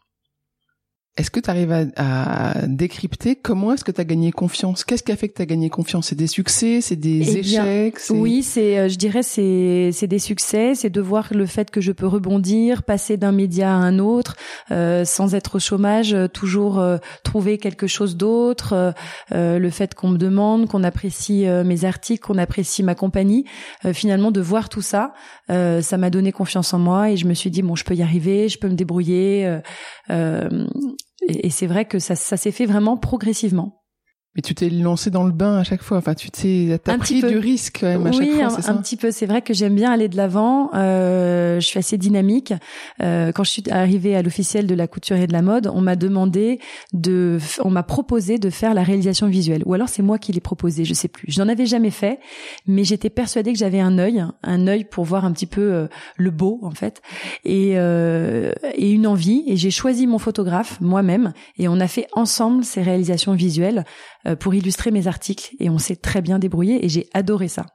Est-ce 1.16 1.30
que 1.30 1.38
tu 1.38 1.48
arrives 1.48 1.92
à, 1.94 2.66
décrypter 2.66 3.36
comment 3.36 3.72
est-ce 3.72 3.84
que 3.84 3.92
tu 3.92 4.00
as 4.00 4.04
gagné 4.04 4.32
confiance? 4.32 4.82
Qu'est-ce 4.82 5.04
qui 5.04 5.12
a 5.12 5.16
fait 5.16 5.28
que 5.28 5.34
tu 5.34 5.42
as 5.42 5.46
gagné 5.46 5.70
confiance? 5.70 6.08
C'est 6.08 6.16
des 6.16 6.26
succès, 6.26 6.80
c'est 6.80 6.96
des 6.96 7.36
eh 7.36 7.38
échecs? 7.38 8.00
Oui, 8.10 8.42
c'est 8.42 8.80
euh, 8.80 8.88
je 8.88 8.96
dirais 8.96 9.22
c'est 9.22 9.90
c'est 9.92 10.08
des 10.08 10.18
succès, 10.18 10.74
c'est 10.74 10.90
de 10.90 11.00
voir 11.00 11.28
le 11.30 11.46
fait 11.46 11.70
que 11.70 11.80
je 11.80 11.92
peux 11.92 12.08
rebondir, 12.08 12.82
passer 12.82 13.16
d'un 13.16 13.30
média 13.30 13.70
à 13.70 13.76
un 13.76 14.00
autre 14.00 14.34
euh, 14.72 15.04
sans 15.04 15.36
être 15.36 15.54
au 15.54 15.58
chômage, 15.60 16.14
euh, 16.14 16.26
toujours 16.26 16.84
trouver 17.22 17.58
quelque 17.58 17.86
chose 17.86 18.16
d'autre, 18.16 18.92
le 19.30 19.70
fait 19.70 19.94
qu'on 19.94 20.08
me 20.08 20.18
demande, 20.18 20.66
qu'on 20.66 20.82
apprécie 20.82 21.46
mes 21.64 21.84
articles, 21.84 22.26
qu'on 22.26 22.38
apprécie 22.38 22.82
ma 22.82 22.96
compagnie, 22.96 23.44
finalement 23.92 24.32
de 24.32 24.40
voir 24.40 24.68
tout 24.68 24.82
ça, 24.82 25.12
ça 25.48 25.96
m'a 25.96 26.10
donné 26.10 26.32
confiance 26.32 26.74
en 26.74 26.78
moi 26.78 27.10
et 27.10 27.16
je 27.16 27.26
me 27.26 27.34
suis 27.34 27.50
dit 27.50 27.62
bon, 27.62 27.76
je 27.76 27.84
peux 27.84 27.94
y 27.94 28.02
arriver, 28.02 28.48
je 28.48 28.58
peux 28.58 28.68
me 28.68 28.74
débrouiller 28.74 29.60
et, 31.28 31.50
c'est 31.50 31.66
vrai 31.66 31.84
que 31.84 31.98
ça, 31.98 32.14
s'est 32.16 32.50
fait 32.50 32.66
vraiment 32.66 32.96
progressivement. 32.96 33.83
Mais 34.36 34.42
tu 34.42 34.54
t'es 34.54 34.68
lancé 34.68 35.10
dans 35.10 35.24
le 35.24 35.32
bain 35.32 35.58
à 35.58 35.64
chaque 35.64 35.82
fois. 35.82 35.98
Enfin, 35.98 36.14
tu 36.14 36.30
t'es, 36.30 36.80
t'as 36.82 36.98
pris 36.98 37.22
du 37.22 37.38
risque 37.38 37.78
quand 37.80 37.86
même 37.86 38.06
à 38.06 38.12
chaque 38.12 38.28
fois. 38.28 38.48
Oui, 38.48 38.64
un, 38.66 38.76
petit 38.76 38.96
peu. 38.96 39.12
C'est 39.12 39.26
vrai 39.26 39.42
que 39.42 39.54
j'aime 39.54 39.76
bien 39.76 39.92
aller 39.92 40.08
de 40.08 40.16
l'avant. 40.16 40.70
Euh, 40.74 41.60
je 41.60 41.66
suis 41.66 41.78
assez 41.78 41.98
dynamique. 41.98 42.52
Euh, 43.00 43.30
quand 43.32 43.44
je 43.44 43.50
suis 43.50 43.70
arrivée 43.70 44.16
à 44.16 44.22
l'officiel 44.22 44.66
de 44.66 44.74
la 44.74 44.88
couture 44.88 45.16
et 45.16 45.28
de 45.28 45.32
la 45.32 45.42
mode, 45.42 45.70
on 45.72 45.80
m'a 45.80 45.94
demandé 45.94 46.58
de, 46.92 47.38
on 47.62 47.70
m'a 47.70 47.84
proposé 47.84 48.38
de 48.38 48.50
faire 48.50 48.74
la 48.74 48.82
réalisation 48.82 49.28
visuelle. 49.28 49.62
Ou 49.66 49.74
alors 49.74 49.88
c'est 49.88 50.02
moi 50.02 50.18
qui 50.18 50.32
l'ai 50.32 50.40
proposé, 50.40 50.84
je 50.84 50.94
sais 50.94 51.08
plus. 51.08 51.26
Je 51.28 51.40
n'en 51.40 51.48
avais 51.48 51.66
jamais 51.66 51.90
fait, 51.90 52.18
mais 52.66 52.84
j'étais 52.84 53.10
persuadée 53.10 53.52
que 53.52 53.58
j'avais 53.58 53.80
un 53.80 53.98
œil, 53.98 54.24
un 54.42 54.66
œil 54.66 54.84
pour 54.84 55.04
voir 55.04 55.24
un 55.24 55.32
petit 55.32 55.46
peu 55.46 55.60
euh, 55.60 55.86
le 56.16 56.30
beau 56.30 56.58
en 56.62 56.72
fait, 56.72 57.02
et, 57.44 57.72
euh, 57.76 58.52
et 58.74 58.90
une 58.90 59.06
envie. 59.06 59.44
Et 59.46 59.56
j'ai 59.56 59.70
choisi 59.70 60.06
mon 60.06 60.18
photographe 60.18 60.80
moi-même, 60.80 61.32
et 61.58 61.68
on 61.68 61.78
a 61.80 61.88
fait 61.88 62.06
ensemble 62.12 62.64
ces 62.64 62.82
réalisations 62.82 63.34
visuelles 63.34 63.84
pour 64.40 64.54
illustrer 64.54 64.90
mes 64.90 65.06
articles 65.06 65.54
et 65.58 65.68
on 65.70 65.78
s'est 65.78 65.96
très 65.96 66.22
bien 66.22 66.38
débrouillé 66.38 66.84
et 66.84 66.88
j'ai 66.88 67.08
adoré 67.12 67.48
ça. 67.48 67.66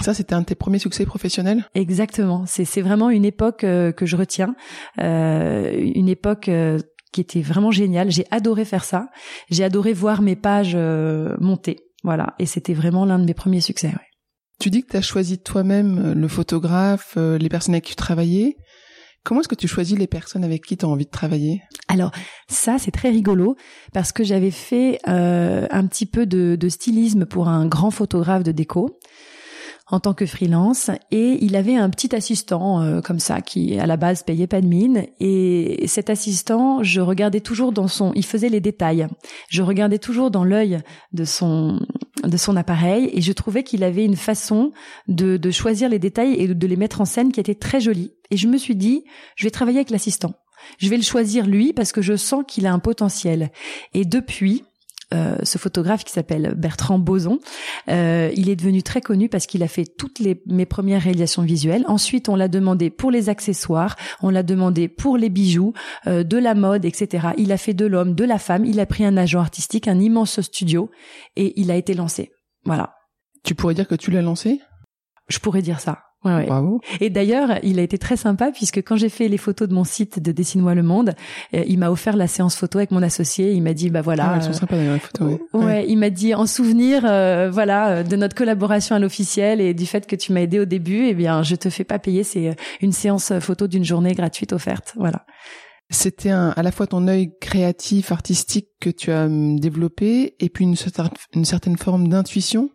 Ça, 0.00 0.14
c'était 0.14 0.34
un 0.34 0.40
de 0.40 0.46
tes 0.46 0.54
premiers 0.54 0.78
succès 0.78 1.04
professionnels? 1.04 1.64
Exactement. 1.74 2.44
C'est 2.46 2.80
vraiment 2.80 3.10
une 3.10 3.24
époque 3.24 3.64
euh, 3.64 3.92
que 3.92 4.06
je 4.06 4.16
retiens, 4.16 4.54
euh, 5.00 5.70
une 5.94 6.08
époque 6.08 6.48
euh, 6.48 6.78
qui 7.12 7.20
était 7.20 7.42
vraiment 7.42 7.70
géniale. 7.70 8.10
J'ai 8.10 8.26
adoré 8.30 8.64
faire 8.64 8.84
ça. 8.84 9.08
J'ai 9.50 9.64
adoré 9.64 9.92
voir 9.92 10.22
mes 10.22 10.36
pages 10.36 10.76
monter. 11.40 11.80
Voilà. 12.04 12.34
Et 12.38 12.46
c'était 12.46 12.74
vraiment 12.74 13.04
l'un 13.04 13.18
de 13.18 13.24
mes 13.24 13.34
premiers 13.34 13.60
succès. 13.60 13.88
Ouais. 13.88 14.08
Tu 14.58 14.70
dis 14.70 14.82
que 14.82 14.92
tu 14.92 14.96
as 14.96 15.02
choisi 15.02 15.38
toi-même 15.38 16.14
le 16.14 16.28
photographe, 16.28 17.16
les 17.16 17.48
personnes 17.50 17.74
avec 17.74 17.84
qui 17.84 17.90
tu 17.90 17.96
travaillais. 17.96 18.56
Comment 19.24 19.40
est-ce 19.40 19.48
que 19.48 19.54
tu 19.54 19.68
choisis 19.68 19.96
les 19.96 20.08
personnes 20.08 20.42
avec 20.42 20.64
qui 20.64 20.76
tu 20.76 20.84
as 20.84 20.88
envie 20.88 21.04
de 21.04 21.10
travailler? 21.10 21.62
Alors 21.88 22.10
ça 22.48 22.78
c'est 22.78 22.90
très 22.90 23.10
rigolo 23.10 23.56
parce 23.92 24.12
que 24.12 24.24
j'avais 24.24 24.50
fait 24.50 24.98
euh, 25.08 25.66
un 25.70 25.86
petit 25.86 26.06
peu 26.06 26.26
de, 26.26 26.56
de, 26.56 26.68
stylisme 26.68 27.24
pour 27.24 27.48
un 27.48 27.66
grand 27.66 27.90
photographe 27.90 28.42
de 28.42 28.52
déco 28.52 28.98
en 29.88 30.00
tant 30.00 30.14
que 30.14 30.26
freelance 30.26 30.90
et 31.10 31.38
il 31.44 31.54
avait 31.54 31.76
un 31.76 31.90
petit 31.90 32.16
assistant 32.16 32.80
euh, 32.80 33.00
comme 33.00 33.20
ça 33.20 33.42
qui 33.42 33.78
à 33.78 33.86
la 33.86 33.96
base 33.96 34.22
payait 34.22 34.46
pas 34.46 34.60
de 34.60 34.66
mine 34.66 35.06
et 35.20 35.84
cet 35.86 36.08
assistant 36.10 36.82
je 36.82 37.00
regardais 37.00 37.40
toujours 37.40 37.72
dans 37.72 37.88
son 37.88 38.12
il 38.14 38.24
faisait 38.24 38.48
les 38.48 38.60
détails. 38.60 39.06
Je 39.48 39.62
regardais 39.62 39.98
toujours 39.98 40.30
dans 40.30 40.44
l'œil 40.44 40.80
de 41.12 41.24
son 41.24 41.78
de 42.22 42.36
son 42.36 42.56
appareil 42.56 43.10
et 43.12 43.20
je 43.20 43.32
trouvais 43.32 43.62
qu'il 43.62 43.84
avait 43.84 44.04
une 44.04 44.16
façon 44.16 44.72
de, 45.08 45.36
de 45.36 45.50
choisir 45.50 45.88
les 45.88 45.98
détails 45.98 46.34
et 46.34 46.48
de 46.48 46.66
les 46.66 46.76
mettre 46.76 47.00
en 47.00 47.04
scène 47.04 47.32
qui 47.32 47.40
était 47.40 47.54
très 47.54 47.80
jolie. 47.80 48.12
Et 48.30 48.36
je 48.36 48.48
me 48.48 48.58
suis 48.58 48.76
dit 48.76 49.04
je 49.36 49.44
vais 49.44 49.50
travailler 49.50 49.78
avec 49.78 49.90
l'assistant. 49.90 50.34
Je 50.78 50.88
vais 50.88 50.96
le 50.96 51.02
choisir 51.02 51.46
lui 51.46 51.72
parce 51.72 51.92
que 51.92 52.02
je 52.02 52.16
sens 52.16 52.44
qu'il 52.46 52.66
a 52.66 52.72
un 52.72 52.78
potentiel. 52.78 53.50
Et 53.94 54.04
depuis 54.04 54.64
euh, 55.12 55.36
ce 55.42 55.58
photographe 55.58 56.04
qui 56.04 56.12
s'appelle 56.12 56.54
Bertrand 56.56 56.98
Boson. 56.98 57.38
Euh, 57.88 58.30
il 58.34 58.48
est 58.48 58.56
devenu 58.56 58.82
très 58.82 59.00
connu 59.00 59.28
parce 59.28 59.46
qu'il 59.46 59.62
a 59.62 59.68
fait 59.68 59.84
toutes 59.84 60.18
les, 60.18 60.42
mes 60.46 60.66
premières 60.66 61.02
réalisations 61.02 61.42
visuelles. 61.42 61.84
Ensuite, 61.86 62.28
on 62.28 62.36
l'a 62.36 62.48
demandé 62.48 62.90
pour 62.90 63.10
les 63.10 63.28
accessoires, 63.28 63.96
on 64.22 64.30
l'a 64.30 64.42
demandé 64.42 64.88
pour 64.88 65.16
les 65.16 65.28
bijoux, 65.28 65.72
euh, 66.06 66.24
de 66.24 66.38
la 66.38 66.54
mode, 66.54 66.84
etc. 66.84 67.28
Il 67.36 67.52
a 67.52 67.56
fait 67.56 67.74
de 67.74 67.86
l'homme, 67.86 68.14
de 68.14 68.24
la 68.24 68.38
femme. 68.38 68.64
Il 68.64 68.80
a 68.80 68.86
pris 68.86 69.04
un 69.04 69.16
agent 69.16 69.40
artistique, 69.40 69.88
un 69.88 70.00
immense 70.00 70.40
studio, 70.40 70.90
et 71.36 71.60
il 71.60 71.70
a 71.70 71.76
été 71.76 71.94
lancé. 71.94 72.30
Voilà. 72.64 72.94
Tu 73.44 73.54
pourrais 73.54 73.74
dire 73.74 73.88
que 73.88 73.94
tu 73.94 74.10
l'as 74.10 74.22
lancé? 74.22 74.60
Je 75.28 75.38
pourrais 75.38 75.62
dire 75.62 75.80
ça. 75.80 76.00
Ouais, 76.24 76.46
Bravo. 76.46 76.80
Et 77.00 77.10
d'ailleurs, 77.10 77.58
il 77.62 77.78
a 77.80 77.82
été 77.82 77.98
très 77.98 78.16
sympa 78.16 78.52
puisque 78.52 78.78
quand 78.78 78.96
j'ai 78.96 79.08
fait 79.08 79.28
les 79.28 79.38
photos 79.38 79.68
de 79.68 79.74
mon 79.74 79.84
site 79.84 80.20
de 80.20 80.30
Dessine-moi 80.30 80.74
le 80.74 80.82
monde, 80.82 81.14
euh, 81.54 81.64
il 81.66 81.78
m'a 81.78 81.90
offert 81.90 82.16
la 82.16 82.28
séance 82.28 82.54
photo 82.54 82.78
avec 82.78 82.92
mon 82.92 83.02
associé. 83.02 83.52
Il 83.52 83.62
m'a 83.62 83.74
dit, 83.74 83.90
bah 83.90 84.02
voilà. 84.02 84.30
Ah, 84.30 84.36
elles 84.36 84.42
sont 84.42 84.52
sympas 84.52 84.76
les 84.76 84.98
photos. 84.98 85.40
Ouais. 85.52 85.84
il 85.88 85.96
m'a 85.96 86.10
dit 86.10 86.34
en 86.34 86.46
souvenir, 86.46 87.02
euh, 87.04 87.50
voilà, 87.50 88.04
de 88.04 88.16
notre 88.16 88.36
collaboration 88.36 88.94
à 88.94 88.98
l'officiel 88.98 89.60
et 89.60 89.74
du 89.74 89.86
fait 89.86 90.06
que 90.06 90.14
tu 90.14 90.32
m'as 90.32 90.42
aidé 90.42 90.60
au 90.60 90.64
début, 90.64 91.06
eh 91.06 91.14
bien, 91.14 91.42
je 91.42 91.56
te 91.56 91.70
fais 91.70 91.84
pas 91.84 91.98
payer. 91.98 92.22
C'est 92.22 92.50
euh, 92.50 92.54
une 92.80 92.92
séance 92.92 93.32
photo 93.40 93.66
d'une 93.66 93.84
journée 93.84 94.12
gratuite 94.12 94.52
offerte. 94.52 94.94
Voilà. 94.96 95.24
C'était 95.90 96.30
à 96.30 96.62
la 96.62 96.72
fois 96.72 96.86
ton 96.86 97.06
œil 97.06 97.32
créatif, 97.40 98.12
artistique 98.12 98.68
que 98.80 98.88
tu 98.88 99.10
as 99.10 99.24
hum, 99.24 99.60
développé 99.60 100.36
et 100.40 100.48
puis 100.48 100.64
une, 100.64 100.76
une 101.34 101.44
certaine 101.44 101.76
forme 101.76 102.08
d'intuition? 102.08 102.70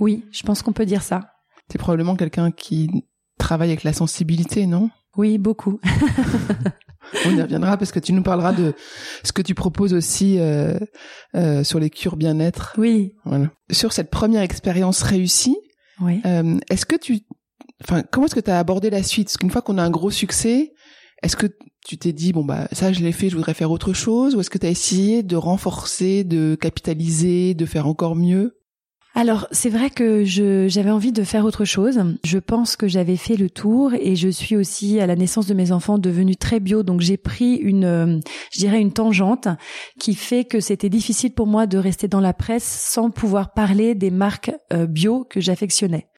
Oui, 0.00 0.24
je 0.32 0.42
pense 0.42 0.62
qu'on 0.62 0.72
peut 0.72 0.86
dire 0.86 1.02
ça. 1.02 1.31
C'est 1.72 1.78
probablement 1.78 2.16
quelqu'un 2.16 2.50
qui 2.50 2.90
travaille 3.38 3.70
avec 3.70 3.82
la 3.82 3.94
sensibilité, 3.94 4.66
non? 4.66 4.90
Oui, 5.16 5.38
beaucoup. 5.38 5.80
On 7.24 7.34
y 7.34 7.40
reviendra 7.40 7.78
parce 7.78 7.92
que 7.92 7.98
tu 7.98 8.12
nous 8.12 8.22
parleras 8.22 8.52
de 8.52 8.74
ce 9.24 9.32
que 9.32 9.40
tu 9.40 9.54
proposes 9.54 9.94
aussi 9.94 10.38
euh, 10.38 10.78
euh, 11.34 11.64
sur 11.64 11.80
les 11.80 11.88
cures 11.88 12.16
bien-être. 12.16 12.74
Oui. 12.76 13.14
Voilà. 13.24 13.50
Sur 13.70 13.94
cette 13.94 14.10
première 14.10 14.42
expérience 14.42 15.00
réussie, 15.00 15.56
oui. 16.02 16.20
Euh, 16.26 16.58
est-ce 16.68 16.84
que 16.84 16.96
tu, 16.96 17.20
enfin, 17.82 18.02
comment 18.10 18.26
est-ce 18.26 18.34
que 18.34 18.40
tu 18.40 18.50
as 18.50 18.58
abordé 18.58 18.90
la 18.90 19.02
suite? 19.02 19.28
Parce 19.28 19.38
qu'une 19.38 19.50
fois 19.50 19.62
qu'on 19.62 19.78
a 19.78 19.82
un 19.82 19.90
gros 19.90 20.10
succès, 20.10 20.74
est-ce 21.22 21.36
que 21.36 21.46
tu 21.86 21.96
t'es 21.96 22.12
dit 22.12 22.34
bon 22.34 22.44
bah 22.44 22.68
ça 22.72 22.92
je 22.92 23.00
l'ai 23.00 23.12
fait, 23.12 23.30
je 23.30 23.36
voudrais 23.36 23.54
faire 23.54 23.70
autre 23.70 23.94
chose, 23.94 24.34
ou 24.34 24.40
est-ce 24.40 24.50
que 24.50 24.58
tu 24.58 24.66
as 24.66 24.70
essayé 24.70 25.22
de 25.22 25.36
renforcer, 25.36 26.22
de 26.22 26.54
capitaliser, 26.54 27.54
de 27.54 27.64
faire 27.64 27.86
encore 27.86 28.14
mieux? 28.14 28.58
Alors 29.14 29.46
c'est 29.50 29.68
vrai 29.68 29.90
que 29.90 30.24
j'avais 30.24 30.90
envie 30.90 31.12
de 31.12 31.22
faire 31.22 31.44
autre 31.44 31.64
chose. 31.64 32.00
Je 32.24 32.38
pense 32.38 32.76
que 32.76 32.88
j'avais 32.88 33.16
fait 33.16 33.36
le 33.36 33.50
tour 33.50 33.92
et 33.92 34.16
je 34.16 34.28
suis 34.28 34.56
aussi 34.56 35.00
à 35.00 35.06
la 35.06 35.16
naissance 35.16 35.46
de 35.46 35.54
mes 35.54 35.70
enfants 35.70 35.98
devenue 35.98 36.36
très 36.36 36.60
bio, 36.60 36.82
donc 36.82 37.02
j'ai 37.02 37.18
pris 37.18 37.56
une, 37.56 37.84
euh, 37.84 38.20
je 38.52 38.58
dirais 38.58 38.80
une 38.80 38.92
tangente 38.92 39.48
qui 40.00 40.14
fait 40.14 40.44
que 40.44 40.60
c'était 40.60 40.88
difficile 40.88 41.34
pour 41.34 41.46
moi 41.46 41.66
de 41.66 41.76
rester 41.76 42.08
dans 42.08 42.20
la 42.20 42.32
presse 42.32 42.64
sans 42.64 43.10
pouvoir 43.10 43.52
parler 43.52 43.94
des 43.94 44.10
marques 44.10 44.52
euh, 44.72 44.86
bio 44.86 45.24
que 45.28 45.40
j'affectionnais. 45.40 46.08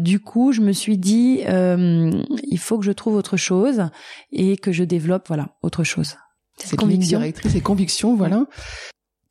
Du 0.00 0.18
coup, 0.18 0.52
je 0.52 0.62
me 0.62 0.72
suis 0.72 0.98
dit, 0.98 1.42
euh, 1.46 2.10
il 2.42 2.58
faut 2.58 2.78
que 2.78 2.84
je 2.84 2.92
trouve 2.92 3.14
autre 3.14 3.36
chose 3.36 3.88
et 4.32 4.56
que 4.56 4.72
je 4.72 4.84
développe, 4.84 5.28
voilà, 5.28 5.54
autre 5.62 5.84
chose. 5.84 6.16
C'est 6.56 6.76
conviction. 6.76 7.18
directrice 7.18 7.54
et 7.54 7.60
conviction, 7.60 8.16
voilà. 8.16 8.46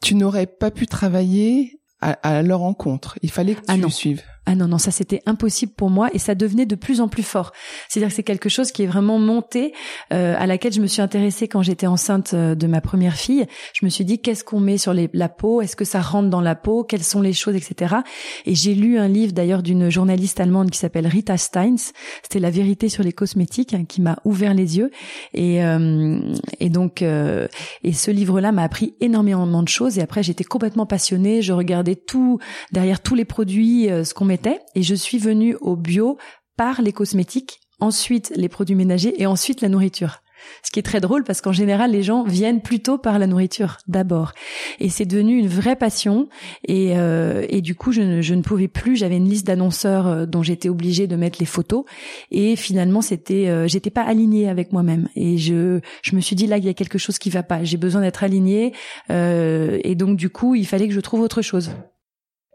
Tu 0.04 0.16
n'aurais 0.16 0.48
pas 0.48 0.72
pu 0.72 0.86
travailler 0.86 1.81
à, 2.02 2.42
leur 2.42 2.60
rencontre. 2.60 3.18
Il 3.22 3.32
fallait 3.32 3.56
que 3.56 3.62
ah 3.68 3.76
tu 3.76 3.82
le 3.82 3.90
suives. 3.90 4.24
Ah 4.48 4.56
non, 4.56 4.68
non, 4.68 4.80
ça 4.80 4.90
c'était 4.90 5.22
impossible 5.28 5.72
pour 5.74 5.92
moi 5.92 6.10
et 6.14 6.20
ça 6.20 6.34
devenait 6.34 6.66
de 6.66 6.76
plus 6.76 7.00
en 7.00 7.08
plus 7.08 7.22
fort. 7.22 7.52
C'est-à-dire 7.88 8.10
que 8.10 8.16
c'est 8.16 8.24
quelque 8.24 8.50
chose 8.50 8.72
qui 8.72 8.82
est 8.82 8.88
vraiment 8.88 9.20
monté, 9.20 9.72
euh, 10.12 10.36
à 10.38 10.48
laquelle 10.48 10.74
je 10.74 10.82
me 10.82 10.88
suis 10.88 11.02
intéressée 11.02 11.48
quand 11.48 11.62
j'étais 11.62 11.86
enceinte 11.86 12.34
euh, 12.34 12.56
de 12.56 12.66
ma 12.66 12.82
première 12.82 13.16
fille. 13.16 13.46
Je 13.74 13.86
me 13.86 13.90
suis 13.92 14.04
dit, 14.04 14.20
qu'est-ce 14.20 14.44
qu'on 14.44 14.60
met 14.60 14.80
sur 14.80 14.94
les, 14.94 15.12
la 15.14 15.30
peau? 15.30 15.62
Est-ce 15.62 15.76
que 15.76 15.86
ça 15.86 16.02
rentre 16.02 16.30
dans 16.30 16.42
la 16.42 16.56
peau? 16.56 16.84
Quelles 16.84 17.04
sont 17.04 17.22
les 17.22 17.34
choses, 17.34 17.56
etc. 17.56 17.98
Et 18.46 18.56
j'ai 18.56 18.74
lu 18.74 18.98
un 18.98 19.08
livre 19.08 19.32
d'ailleurs 19.32 19.62
d'une 19.62 19.92
journaliste 19.92 20.40
allemande 20.40 20.72
qui 20.72 20.80
s'appelle 20.80 21.06
Rita 21.06 21.38
Steins. 21.38 21.92
C'était 22.24 22.40
La 22.40 22.50
vérité 22.50 22.90
sur 22.90 23.04
les 23.04 23.14
cosmétiques 23.14 23.76
hein, 23.76 23.86
qui 23.88 24.02
m'a 24.02 24.18
ouvert 24.26 24.56
les 24.56 24.78
yeux. 24.78 24.90
Et, 25.36 25.64
euh, 25.64 26.20
et 26.60 26.70
donc, 26.70 27.04
euh, 27.04 27.48
et 27.84 27.94
ce 27.94 28.10
livre-là 28.10 28.52
m'a 28.52 28.64
appris 28.64 28.96
énormément 29.02 29.62
de 29.62 29.68
choses. 29.68 30.00
Et 30.00 30.02
après, 30.02 30.24
j'étais 30.24 30.44
complètement 30.44 30.86
passionnée. 30.86 31.42
Je 31.42 31.54
regardais 31.54 31.96
tout, 31.96 32.40
derrière 32.72 33.02
tous 33.02 33.16
les 33.16 33.26
produits, 33.26 33.90
euh, 33.90 34.04
ce 34.04 34.14
qu'on 34.14 34.31
et 34.76 34.84
je 34.84 34.96
suis 34.96 35.18
venue 35.18 35.56
au 35.62 35.76
bio 35.76 36.18
par 36.58 36.82
les 36.82 36.94
cosmétiques, 36.94 37.60
ensuite 37.80 38.32
les 38.36 38.50
produits 38.50 38.76
ménagers 38.76 39.22
et 39.22 39.26
ensuite 39.26 39.62
la 39.62 39.70
nourriture. 39.70 40.22
Ce 40.64 40.72
qui 40.72 40.80
est 40.80 40.84
très 40.84 41.00
drôle 41.02 41.24
parce 41.24 41.42
qu'en 41.42 41.52
général, 41.52 41.92
les 41.92 42.04
gens 42.04 42.24
viennent 42.24 42.62
plutôt 42.62 42.98
par 42.98 43.20
la 43.20 43.28
nourriture 43.28 43.78
d'abord. 43.88 44.32
Et 44.80 44.90
c'est 44.90 45.06
devenu 45.06 45.38
une 45.38 45.48
vraie 45.48 45.76
passion. 45.76 46.30
Et, 46.68 46.98
euh, 46.98 47.46
et 47.50 47.62
du 47.62 47.76
coup, 47.76 47.92
je 47.92 48.02
ne, 48.02 48.22
je 48.22 48.34
ne 48.34 48.42
pouvais 48.42 48.68
plus. 48.68 48.96
J'avais 48.96 49.18
une 49.18 49.30
liste 49.30 49.46
d'annonceurs 49.46 50.08
euh, 50.08 50.26
dont 50.26 50.44
j'étais 50.44 50.70
obligée 50.70 51.08
de 51.08 51.16
mettre 51.16 51.38
les 51.40 51.46
photos. 51.46 51.84
Et 52.32 52.56
finalement, 52.56 53.02
c'était, 53.02 53.50
euh, 53.50 53.68
j'étais 53.68 53.90
pas 53.90 54.04
alignée 54.04 54.50
avec 54.50 54.72
moi-même. 54.72 55.08
Et 55.16 55.38
je, 55.38 55.80
je 56.02 56.16
me 56.16 56.22
suis 56.22 56.36
dit 56.36 56.48
là, 56.48 56.58
il 56.58 56.66
y 56.66 56.70
a 56.70 56.74
quelque 56.74 56.98
chose 56.98 57.20
qui 57.20 57.30
va 57.30 57.44
pas. 57.44 57.64
J'ai 57.64 57.78
besoin 57.78 58.02
d'être 58.02 58.24
alignée. 58.24 58.74
Euh, 59.10 59.80
et 59.84 59.96
donc, 59.96 60.18
du 60.18 60.30
coup, 60.30 60.56
il 60.56 60.66
fallait 60.66 60.88
que 60.88 60.94
je 60.94 61.02
trouve 61.02 61.22
autre 61.22 61.42
chose. 61.42 61.72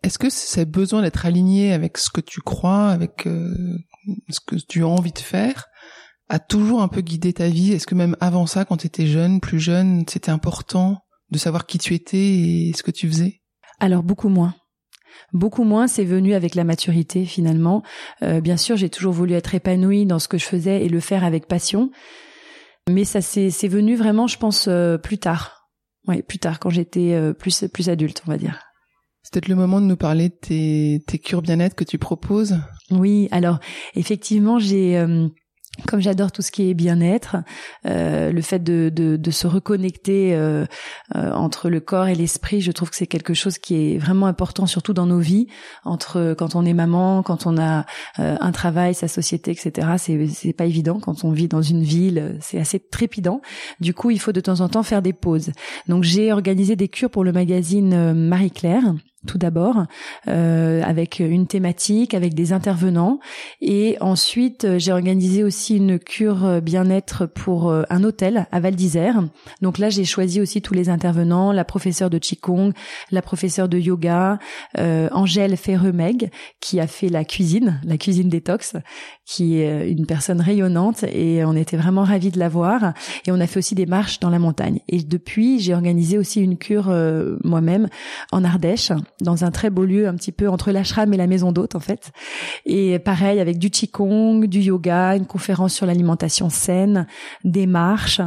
Est-ce 0.07 0.21
que 0.21 0.31
c'est 0.31 0.71
besoin 0.71 1.03
d'être 1.03 1.27
aligné 1.27 1.73
avec 1.73 1.99
ce 1.99 2.11
que 2.11 2.21
tu 2.21 2.41
crois, 2.41 2.91
avec 2.91 3.27
euh, 3.27 3.77
ce 4.29 4.39
que 4.39 4.55
tu 4.55 4.85
as 4.85 4.87
envie 4.87 5.11
de 5.11 5.19
faire, 5.19 5.67
a 6.29 6.39
toujours 6.39 6.81
un 6.81 6.87
peu 6.87 7.01
guidé 7.01 7.33
ta 7.33 7.49
vie? 7.49 7.73
Est-ce 7.73 7.89
que 7.89 7.97
même 7.97 8.17
avant 8.21 8.47
ça, 8.47 8.65
quand 8.65 8.77
tu 8.77 8.87
étais 8.87 9.09
jeune, 9.09 9.41
plus 9.41 9.59
jeune, 9.59 10.05
c'était 10.09 10.31
important 10.31 11.01
de 11.31 11.39
savoir 11.39 11.67
qui 11.67 11.79
tu 11.79 11.93
étais 11.93 12.19
et 12.19 12.73
ce 12.77 12.85
que 12.85 12.93
tu 12.93 13.09
faisais? 13.09 13.43
Alors 13.81 14.05
beaucoup 14.05 14.29
moins. 14.29 14.55
Beaucoup 15.33 15.65
moins, 15.65 15.89
c'est 15.89 16.05
venu 16.05 16.35
avec 16.35 16.55
la 16.55 16.63
maturité 16.63 17.25
finalement. 17.25 17.83
Euh, 18.23 18.41
bien 18.41 18.57
sûr, 18.57 18.77
j'ai 18.77 18.91
toujours 18.91 19.13
voulu 19.13 19.35
être 19.35 19.57
épanouie 19.57 20.07
dans 20.07 20.21
ce 20.21 20.29
que 20.29 20.39
je 20.39 20.45
faisais 20.45 20.85
et 20.85 20.89
le 20.89 21.01
faire 21.01 21.25
avec 21.25 21.49
passion, 21.49 21.91
mais 22.89 23.03
ça 23.03 23.21
c'est 23.21 23.51
venu 23.67 23.97
vraiment, 23.97 24.29
je 24.29 24.39
pense, 24.39 24.69
euh, 24.69 24.99
plus 24.99 25.19
tard. 25.19 25.69
Oui, 26.07 26.23
plus 26.23 26.39
tard, 26.39 26.61
quand 26.61 26.71
j'étais 26.71 27.21
plus 27.37 27.65
plus 27.73 27.89
adulte, 27.89 28.23
on 28.25 28.31
va 28.31 28.39
dire. 28.39 28.66
C'est 29.27 29.33
peut-être 29.33 29.49
le 29.49 29.57
moment 29.57 29.81
de 29.81 29.87
nous 29.87 29.97
parler 29.97 30.29
de 30.29 30.35
tes, 30.35 31.03
tes 31.05 31.19
cures 31.19 31.43
bien-être 31.43 31.75
que 31.75 31.83
tu 31.83 31.99
proposes. 31.99 32.61
Oui, 32.93 33.27
alors 33.33 33.59
effectivement, 33.97 34.61
j'ai 34.61 34.97
euh, 34.97 35.27
comme 35.87 36.01
j'adore 36.01 36.33
tout 36.33 36.43
ce 36.43 36.51
qui 36.51 36.71
est 36.71 36.75
bien-être, 36.75 37.37
euh, 37.87 38.33
le 38.33 38.41
fait 38.41 38.61
de, 38.61 38.91
de, 38.95 39.17
de 39.17 39.31
se 39.31 39.47
reconnecter 39.47 40.35
euh, 40.35 40.65
euh, 41.15 41.33
entre 41.33 41.69
le 41.69 41.81
corps 41.81 42.07
et 42.07 42.15
l'esprit, 42.15 42.61
je 42.61 42.73
trouve 42.73 42.91
que 42.91 42.97
c'est 42.97 43.07
quelque 43.07 43.35
chose 43.35 43.59
qui 43.59 43.75
est 43.75 43.99
vraiment 43.99 44.27
important, 44.27 44.67
surtout 44.67 44.95
dans 44.95 45.07
nos 45.07 45.19
vies, 45.19 45.47
entre 45.85 46.35
quand 46.39 46.55
on 46.55 46.65
est 46.65 46.73
maman, 46.73 47.23
quand 47.23 47.47
on 47.47 47.59
a 47.59 47.85
euh, 48.19 48.37
un 48.41 48.53
travail, 48.53 48.95
sa 48.95 49.09
société, 49.09 49.51
etc. 49.51 49.89
C'est 49.99 50.27
c'est 50.29 50.53
pas 50.53 50.67
évident 50.67 50.99
quand 50.99 51.25
on 51.25 51.33
vit 51.33 51.49
dans 51.49 51.63
une 51.63 51.83
ville, 51.83 52.39
c'est 52.41 52.59
assez 52.59 52.81
trépidant. 52.81 53.41
Du 53.81 53.93
coup, 53.93 54.11
il 54.11 54.21
faut 54.21 54.33
de 54.33 54.41
temps 54.41 54.61
en 54.61 54.69
temps 54.69 54.83
faire 54.83 55.03
des 55.03 55.13
pauses. 55.13 55.51
Donc 55.89 56.05
j'ai 56.05 56.33
organisé 56.33 56.77
des 56.77 56.89
cures 56.89 57.11
pour 57.11 57.25
le 57.25 57.33
magazine 57.33 57.93
euh, 57.93 58.15
Marie 58.15 58.51
Claire 58.51 58.95
tout 59.27 59.39
d'abord, 59.39 59.85
euh, 60.29 60.83
avec 60.83 61.19
une 61.19 61.47
thématique, 61.47 62.15
avec 62.15 62.35
des 62.35 62.53
intervenants. 62.53 63.19
Et 63.61 63.97
ensuite, 64.01 64.65
euh, 64.65 64.79
j'ai 64.79 64.93
organisé 64.93 65.45
aussi 65.45 65.77
une 65.77 65.99
cure 65.99 66.45
euh, 66.45 66.61
bien-être 66.61 67.27
pour 67.27 67.69
euh, 67.69 67.83
un 67.91 68.05
hôtel 68.05 68.47
à 68.53 68.61
Val 68.61 68.75
d'Isère. 68.75 69.23
Donc 69.61 69.79
là, 69.79 69.91
j'ai 69.91 70.05
choisi 70.05 70.41
aussi 70.41 70.63
tous 70.63 70.75
les 70.75 70.89
intervenants, 70.89 71.53
la 71.53 71.65
professeure 71.65 72.11
de 72.11 72.19
Qigong, 72.19 72.73
la 73.11 73.23
professeure 73.23 73.69
de 73.69 73.79
yoga, 73.79 74.39
euh, 74.79 75.09
Angèle 75.13 75.57
Ferremeg, 75.57 76.31
qui 76.61 76.81
a 76.81 76.87
fait 76.87 77.09
la 77.09 77.25
cuisine, 77.25 77.81
la 77.85 77.99
cuisine 77.99 78.29
détox, 78.29 78.77
qui 79.27 79.59
est 79.61 79.91
une 79.91 80.07
personne 80.07 80.41
rayonnante. 80.41 81.05
Et 81.05 81.45
on 81.45 81.55
était 81.55 81.77
vraiment 81.77 82.05
ravis 82.05 82.31
de 82.31 82.39
la 82.39 82.49
voir. 82.49 82.95
Et 83.27 83.33
on 83.33 83.41
a 83.41 83.47
fait 83.47 83.59
aussi 83.59 83.75
des 83.75 83.87
marches 83.87 84.21
dans 84.21 84.31
la 84.31 84.39
montagne. 84.39 84.81
Et 84.89 85.03
depuis, 85.03 85.59
j'ai 85.61 85.75
organisé 85.75 86.17
aussi 86.17 86.41
une 86.41 86.57
cure 86.57 86.87
euh, 86.89 87.37
moi-même 87.45 87.89
en 88.33 88.45
Ardèche 88.45 88.93
dans 89.21 89.45
un 89.45 89.51
très 89.51 89.69
beau 89.71 89.85
lieu, 89.85 90.07
un 90.07 90.15
petit 90.15 90.33
peu 90.33 90.49
entre 90.49 90.71
l'ashram 90.71 91.13
et 91.13 91.17
la 91.17 91.27
maison 91.27 91.53
d'hôte 91.53 91.75
en 91.75 91.81
fait. 91.81 92.13
Et 92.65 92.99
pareil 92.99 93.41
avec 93.41 93.59
du 93.59 93.71
qigong, 93.71 94.47
du 94.47 94.61
yoga, 94.61 95.17
une 95.17 95.27
conférence 95.27 95.75
sur 95.75 95.87
l'alimentation 95.87 96.49
saine, 96.49 97.07
des 97.45 97.67
marches. 97.67 98.21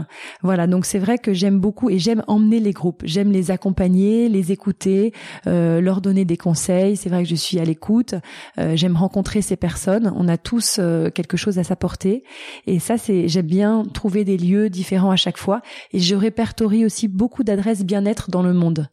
Voilà, 0.44 0.68
donc 0.68 0.86
c'est 0.86 1.00
vrai 1.00 1.18
que 1.18 1.34
j'aime 1.34 1.60
beaucoup 1.60 1.90
et 1.90 2.00
j'aime 2.00 2.24
emmener 2.28 2.60
les 2.60 2.74
groupes. 2.74 3.04
J'aime 3.06 3.32
les 3.32 3.52
accompagner, 3.52 4.30
les 4.30 4.52
écouter, 4.52 5.14
euh, 5.48 5.80
leur 5.80 6.02
donner 6.02 6.26
des 6.26 6.38
conseils. 6.38 6.98
C'est 6.98 7.10
vrai 7.10 7.24
que 7.24 7.30
je 7.30 7.36
suis 7.36 7.60
à 7.60 7.64
l'écoute. 7.64 8.16
Euh, 8.60 8.76
j'aime 8.76 8.98
rencontrer 8.98 9.42
ces 9.42 9.56
personnes. 9.56 10.12
On 10.16 10.28
a 10.28 10.38
tous 10.38 10.80
euh, 10.90 11.10
quelque 11.10 11.38
chose 11.38 11.60
à 11.60 11.64
s'apporter. 11.64 12.24
Et 12.68 12.80
ça, 12.80 12.98
c'est 12.98 13.28
j'aime 13.28 13.46
bien 13.46 13.84
trouver 13.94 14.24
des 14.24 14.38
lieux 14.38 14.70
différents 14.70 15.12
à 15.12 15.16
chaque 15.16 15.38
fois. 15.38 15.62
Et 15.94 16.00
je 16.00 16.16
répertorie 16.16 16.86
aussi 16.86 17.08
beaucoup 17.08 17.44
d'adresses 17.44 17.84
bien-être 17.84 18.30
dans 18.30 18.42
le 18.42 18.54
monde, 18.54 18.88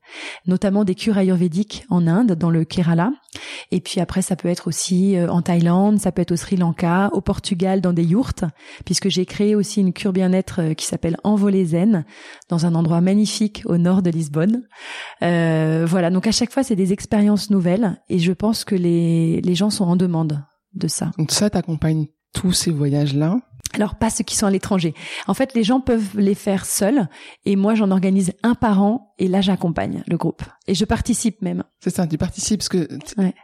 notamment 0.46 0.84
des 0.84 0.94
cures 0.94 1.18
ayurvédiques 1.18 1.84
en 1.90 2.06
Inde, 2.06 2.32
dans 2.32 2.50
le 2.50 2.64
Kerala. 2.64 3.10
Et 3.70 3.80
puis 3.80 4.00
après, 4.00 4.22
ça 4.22 4.36
peut 4.36 4.48
être 4.48 4.68
aussi 4.68 5.16
euh, 5.16 5.28
en 5.28 5.42
Thaïlande, 5.42 5.98
ça 5.98 6.12
peut 6.12 6.22
être 6.22 6.32
au 6.32 6.36
Sri 6.36 6.56
Lanka, 6.56 7.10
au 7.12 7.20
Portugal, 7.20 7.80
dans 7.80 7.92
des 7.92 8.04
yourtes, 8.04 8.44
puisque 8.84 9.08
j'ai 9.08 9.26
créé 9.26 9.54
aussi 9.54 9.80
une 9.80 9.92
cure 9.92 10.12
bien-être 10.12 10.60
euh, 10.60 10.74
qui 10.74 10.86
s'appelle 10.86 11.16
Envolée 11.24 11.64
Zen, 11.64 12.04
dans 12.48 12.66
un 12.66 12.74
endroit 12.74 13.00
magnifique 13.00 13.62
au 13.66 13.76
nord 13.76 14.02
de 14.02 14.10
Lisbonne. 14.10 14.62
Euh, 15.22 15.84
voilà, 15.88 16.10
donc 16.10 16.26
à 16.26 16.32
chaque 16.32 16.52
fois, 16.52 16.62
c'est 16.62 16.76
des 16.76 16.92
expériences 16.92 17.50
nouvelles, 17.50 18.00
et 18.08 18.18
je 18.18 18.32
pense 18.32 18.64
que 18.64 18.74
les, 18.74 19.40
les 19.40 19.54
gens 19.54 19.70
sont 19.70 19.84
en 19.84 19.96
demande 19.96 20.42
de 20.76 20.88
ça. 20.88 21.10
Donc 21.18 21.32
ça 21.32 21.50
t'accompagne 21.50 22.06
tous 22.32 22.52
ces 22.52 22.70
voyages-là? 22.70 23.38
Alors 23.74 23.96
pas 23.96 24.10
ceux 24.10 24.24
qui 24.24 24.36
sont 24.36 24.46
à 24.46 24.50
l'étranger. 24.50 24.94
En 25.26 25.34
fait, 25.34 25.54
les 25.54 25.64
gens 25.64 25.80
peuvent 25.80 26.18
les 26.18 26.34
faire 26.34 26.64
seuls 26.64 27.08
et 27.44 27.56
moi 27.56 27.74
j'en 27.74 27.90
organise 27.90 28.32
un 28.42 28.54
par 28.54 28.82
an 28.82 29.14
et 29.18 29.28
là 29.28 29.40
j'accompagne 29.40 30.02
le 30.06 30.16
groupe 30.16 30.42
et 30.68 30.74
je 30.74 30.84
participe 30.84 31.42
même. 31.42 31.62
C'est 31.80 31.94
ça, 31.94 32.06
tu 32.06 32.18
participes 32.18 32.58
parce 32.58 32.68
que 32.68 32.88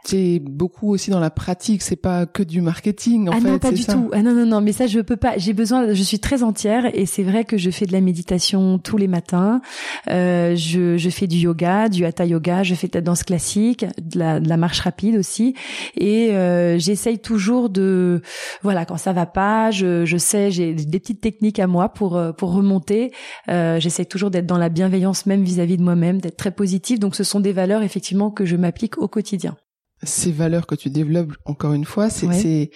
tu 0.05 0.15
es 0.17 0.39
beaucoup 0.39 0.89
aussi 0.89 1.09
dans 1.09 1.19
la 1.19 1.29
pratique, 1.29 1.81
c'est 1.81 1.95
pas 1.95 2.25
que 2.25 2.43
du 2.43 2.61
marketing 2.61 3.29
en 3.29 3.33
ah 3.33 3.39
fait. 3.39 3.47
non, 3.47 3.59
pas 3.59 3.71
du 3.71 3.81
ça 3.81 3.93
tout. 3.93 4.09
Ah 4.11 4.21
non 4.21 4.33
non 4.33 4.45
non, 4.45 4.61
mais 4.61 4.73
ça 4.73 4.87
je 4.87 4.99
peux 4.99 5.15
pas. 5.15 5.37
J'ai 5.37 5.53
besoin. 5.53 5.93
Je 5.93 6.03
suis 6.03 6.19
très 6.19 6.43
entière 6.43 6.85
et 6.93 7.05
c'est 7.05 7.23
vrai 7.23 7.45
que 7.45 7.57
je 7.57 7.69
fais 7.69 7.85
de 7.85 7.91
la 7.93 8.01
méditation 8.01 8.79
tous 8.79 8.97
les 8.97 9.07
matins. 9.07 9.61
Euh, 10.09 10.55
je, 10.55 10.97
je 10.97 11.09
fais 11.09 11.27
du 11.27 11.37
yoga, 11.37 11.89
du 11.89 12.05
hatha 12.05 12.25
yoga. 12.25 12.63
Je 12.63 12.75
fais 12.75 12.87
de 12.87 12.95
la 12.95 13.01
danse 13.01 13.23
classique, 13.23 13.85
de 14.01 14.19
la, 14.19 14.39
de 14.39 14.49
la 14.49 14.57
marche 14.57 14.81
rapide 14.81 15.15
aussi. 15.15 15.55
Et 15.95 16.31
euh, 16.31 16.77
j'essaye 16.77 17.19
toujours 17.19 17.69
de 17.69 18.21
voilà 18.61 18.85
quand 18.85 18.97
ça 18.97 19.13
va 19.13 19.25
pas, 19.25 19.71
je, 19.71 20.05
je 20.05 20.17
sais 20.17 20.51
j'ai 20.51 20.73
des 20.73 20.99
petites 20.99 21.21
techniques 21.21 21.59
à 21.59 21.67
moi 21.67 21.89
pour 21.89 22.17
euh, 22.17 22.31
pour 22.31 22.53
remonter. 22.53 23.11
Euh, 23.49 23.79
j'essaye 23.79 24.05
toujours 24.05 24.31
d'être 24.31 24.45
dans 24.45 24.57
la 24.57 24.69
bienveillance 24.69 25.25
même 25.25 25.43
vis-à-vis 25.43 25.77
de 25.77 25.83
moi-même, 25.83 26.19
d'être 26.19 26.37
très 26.37 26.51
positive. 26.51 26.99
Donc 26.99 27.12
ce 27.15 27.23
sont 27.23 27.39
des 27.39 27.53
valeurs 27.53 27.83
effectivement 27.83 28.31
que 28.31 28.45
je 28.45 28.55
m'applique 28.55 28.97
au 28.97 29.07
quotidien. 29.07 29.57
Ces 30.03 30.31
valeurs 30.31 30.67
que 30.67 30.75
tu 30.75 30.89
développes 30.89 31.33
encore 31.45 31.73
une 31.73 31.85
fois, 31.85 32.09
c'est 32.09 32.27
Ouais. 32.27 32.39
c'est 32.39 32.71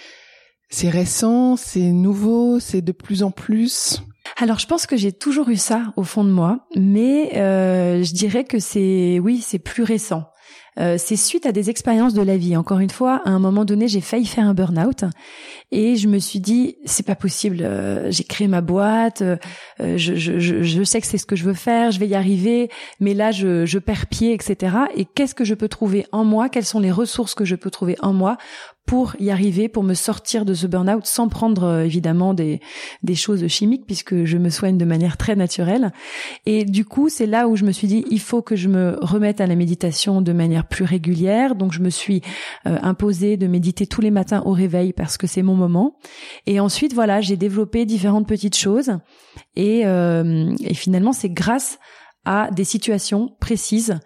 c'est 0.70 0.90
récent, 0.90 1.56
c'est 1.56 1.92
nouveau, 1.92 2.60
c'est 2.60 2.82
de 2.82 2.92
plus 2.92 3.24
en 3.24 3.32
plus. 3.32 4.02
Alors 4.38 4.60
je 4.60 4.68
pense 4.68 4.86
que 4.86 4.98
j'ai 4.98 5.14
toujours 5.14 5.50
eu 5.50 5.56
ça 5.56 5.94
au 5.96 6.04
fond 6.04 6.24
de 6.26 6.30
moi, 6.32 6.68
mais 6.76 7.38
euh, 7.38 8.04
je 8.04 8.14
dirais 8.14 8.44
que 8.44 8.60
c'est 8.60 9.20
oui 9.20 9.42
c'est 9.42 9.60
plus 9.60 9.84
récent. 9.84 10.26
Euh, 10.80 10.96
c'est 10.98 11.16
suite 11.16 11.46
à 11.46 11.52
des 11.52 11.70
expériences 11.70 12.14
de 12.14 12.22
la 12.22 12.38
vie. 12.38 12.56
Encore 12.56 12.80
une 12.80 12.90
fois, 12.90 13.22
à 13.26 13.30
un 13.30 13.40
moment 13.40 13.66
donné, 13.66 13.88
j'ai 13.88 14.02
failli 14.02 14.26
faire 14.26 14.46
un 14.46 14.54
burn-out 14.54 15.06
et 15.72 15.96
je 15.96 16.08
me 16.08 16.20
suis 16.20 16.40
dit 16.40 16.78
c'est 16.86 17.06
pas 17.06 17.16
possible. 17.16 17.60
euh, 17.62 18.12
j'ai 18.12 18.24
créé 18.24 18.48
ma 18.48 18.62
boîte, 18.62 19.22
euh, 19.22 19.38
je, 19.80 20.16
je, 20.16 20.40
je, 20.40 20.62
je 20.62 20.84
sais 20.84 21.02
que 21.02 21.08
c'est 21.08 21.18
ce 21.18 21.26
que 21.26 21.36
je 21.36 21.44
veux 21.44 21.54
faire, 21.54 21.92
je 21.92 22.00
vais 22.00 22.08
y 22.08 22.16
arriver, 22.16 22.70
mais 23.00 23.14
là 23.14 23.32
je, 23.32 23.66
je 23.66 23.80
perds 23.80 24.08
pied, 24.08 24.34
etc. 24.34 24.76
Et 24.96 25.06
qu'est-ce 25.06 25.36
que 25.36 25.46
je 25.46 25.54
peux 25.56 25.68
trouver 25.68 26.06
en 26.12 26.24
moi? 26.24 26.50
Quelles 26.50 26.66
sont 26.66 26.80
les 26.80 26.92
ressources 26.92 27.34
que 27.34 27.46
je 27.46 27.56
peux 27.56 27.72
trouver 27.72 27.96
en 28.02 28.14
moi 28.14 28.38
pour 28.88 29.18
y 29.20 29.32
arriver, 29.32 29.68
pour 29.68 29.84
me 29.84 29.94
sortir 29.94 30.46
de 30.46 30.54
ce 30.54 30.66
burn-out 30.66 31.06
sans 31.06 31.28
prendre 31.28 31.66
euh, 31.66 31.84
évidemment 31.84 32.34
des, 32.34 32.62
des 33.04 33.16
choses 33.16 33.46
chimiques 33.48 33.86
puisque 33.86 34.24
je 34.24 34.38
me 34.38 34.50
soigne 34.50 34.78
de 34.78 34.86
manière 34.86 35.18
très 35.18 35.36
naturelle. 35.36 35.92
Et 36.46 36.64
du 36.64 36.86
coup, 36.86 37.10
c'est 37.10 37.26
là 37.26 37.50
où 37.50 37.58
je 37.58 37.66
me 37.66 37.74
suis 37.74 37.88
dit, 37.88 38.06
il 38.10 38.22
faut 38.22 38.42
que 38.42 38.56
je 38.56 38.70
me 38.70 38.98
remette 39.02 39.42
à 39.42 39.46
la 39.46 39.56
méditation 39.56 40.22
de 40.22 40.32
manière 40.32 40.66
plus 40.68 40.86
régulière. 40.86 41.56
Donc, 41.56 41.74
je 41.74 41.82
me 41.82 41.90
suis 41.90 42.22
euh, 42.66 42.78
imposée 42.82 43.36
de 43.36 43.48
méditer 43.48 43.88
tous 43.88 44.00
les 44.00 44.10
matins 44.10 44.42
au 44.46 44.54
réveil 44.54 44.94
parce 44.94 45.18
que 45.18 45.28
c'est 45.28 45.44
mon 45.44 45.56
moment. 45.56 45.98
Et 46.46 46.62
ensuite, 46.62 46.94
voilà, 46.94 47.20
j'ai 47.20 47.36
développé 47.36 47.86
différentes 47.86 48.26
petites 48.26 48.56
choses. 48.56 48.98
Et, 49.58 49.86
euh, 49.86 50.56
et 50.62 50.74
finalement, 50.74 51.12
c'est 51.12 51.30
grâce 51.30 51.78
à 52.24 52.50
des 52.52 52.64
situations 52.64 53.36
précises 53.42 54.00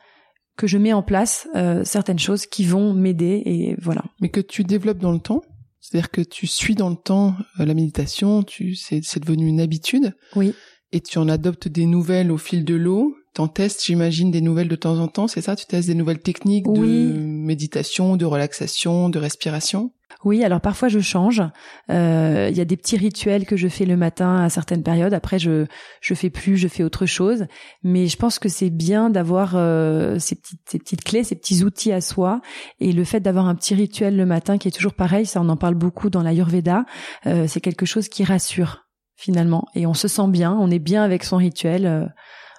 que 0.57 0.67
je 0.67 0.77
mets 0.77 0.93
en 0.93 1.01
place 1.03 1.47
euh, 1.55 1.83
certaines 1.83 2.19
choses 2.19 2.45
qui 2.45 2.65
vont 2.65 2.93
m'aider 2.93 3.41
et 3.45 3.75
voilà. 3.81 4.03
mais 4.19 4.29
que 4.29 4.41
tu 4.41 4.63
développes 4.63 4.99
dans 4.99 5.11
le 5.11 5.19
temps. 5.19 5.41
C'est-à-dire 5.79 6.11
que 6.11 6.21
tu 6.21 6.45
suis 6.45 6.75
dans 6.75 6.89
le 6.89 6.95
temps 6.95 7.35
euh, 7.59 7.65
la 7.65 7.73
méditation, 7.73 8.43
tu 8.43 8.75
c'est 8.75 9.01
c'est 9.03 9.19
devenu 9.19 9.47
une 9.47 9.59
habitude 9.59 10.13
Oui. 10.35 10.53
et 10.91 11.01
tu 11.01 11.17
en 11.17 11.27
adoptes 11.27 11.67
des 11.67 11.85
nouvelles 11.87 12.31
au 12.31 12.37
fil 12.37 12.63
de 12.65 12.75
l'eau. 12.75 13.15
T'en 13.33 13.47
testes, 13.47 13.85
j'imagine, 13.85 14.29
des 14.29 14.41
nouvelles 14.41 14.67
de 14.67 14.75
temps 14.75 14.99
en 14.99 15.07
temps, 15.07 15.27
c'est 15.27 15.39
ça? 15.41 15.55
Tu 15.55 15.65
testes 15.65 15.87
des 15.87 15.95
nouvelles 15.95 16.19
techniques 16.19 16.67
Oui. 16.67 16.79
de 17.13 17.17
méditation, 17.17 18.17
de 18.17 18.25
relaxation, 18.25 19.07
de 19.09 19.19
respiration? 19.19 19.93
Oui, 20.25 20.43
alors 20.43 20.59
parfois 20.59 20.89
je 20.89 20.99
change. 20.99 21.41
Euh, 21.89 22.49
Il 22.51 22.57
y 22.57 22.59
a 22.59 22.65
des 22.65 22.75
petits 22.75 22.97
rituels 22.97 23.45
que 23.45 23.55
je 23.55 23.69
fais 23.69 23.85
le 23.85 23.95
matin 23.95 24.35
à 24.43 24.49
certaines 24.49 24.83
périodes. 24.83 25.13
Après, 25.13 25.39
je 25.39 25.65
je 26.01 26.13
fais 26.13 26.29
plus, 26.29 26.57
je 26.57 26.67
fais 26.67 26.83
autre 26.83 27.05
chose. 27.05 27.45
Mais 27.83 28.07
je 28.07 28.17
pense 28.17 28.37
que 28.37 28.49
c'est 28.49 28.69
bien 28.69 29.09
d'avoir 29.09 29.53
euh, 29.55 30.19
ces 30.19 30.35
petites 30.35 30.59
ces 30.69 30.77
petites 30.79 31.03
clés, 31.05 31.23
ces 31.23 31.35
petits 31.35 31.63
outils 31.63 31.93
à 31.93 32.01
soi. 32.01 32.41
Et 32.81 32.91
le 32.91 33.05
fait 33.05 33.21
d'avoir 33.21 33.47
un 33.47 33.55
petit 33.55 33.73
rituel 33.73 34.17
le 34.17 34.25
matin 34.25 34.57
qui 34.57 34.67
est 34.67 34.71
toujours 34.71 34.93
pareil, 34.93 35.25
ça 35.25 35.39
on 35.41 35.47
en 35.47 35.57
parle 35.57 35.75
beaucoup 35.75 36.09
dans 36.09 36.21
l'Ayurveda. 36.21 36.85
Euh, 37.27 37.45
c'est 37.47 37.61
quelque 37.61 37.85
chose 37.85 38.09
qui 38.09 38.25
rassure 38.25 38.81
finalement. 39.15 39.65
Et 39.75 39.87
on 39.87 39.93
se 39.93 40.09
sent 40.09 40.27
bien, 40.27 40.51
on 40.59 40.69
est 40.69 40.79
bien 40.79 41.01
avec 41.03 41.23
son 41.23 41.37
rituel. 41.37 41.85
Euh, 41.85 42.05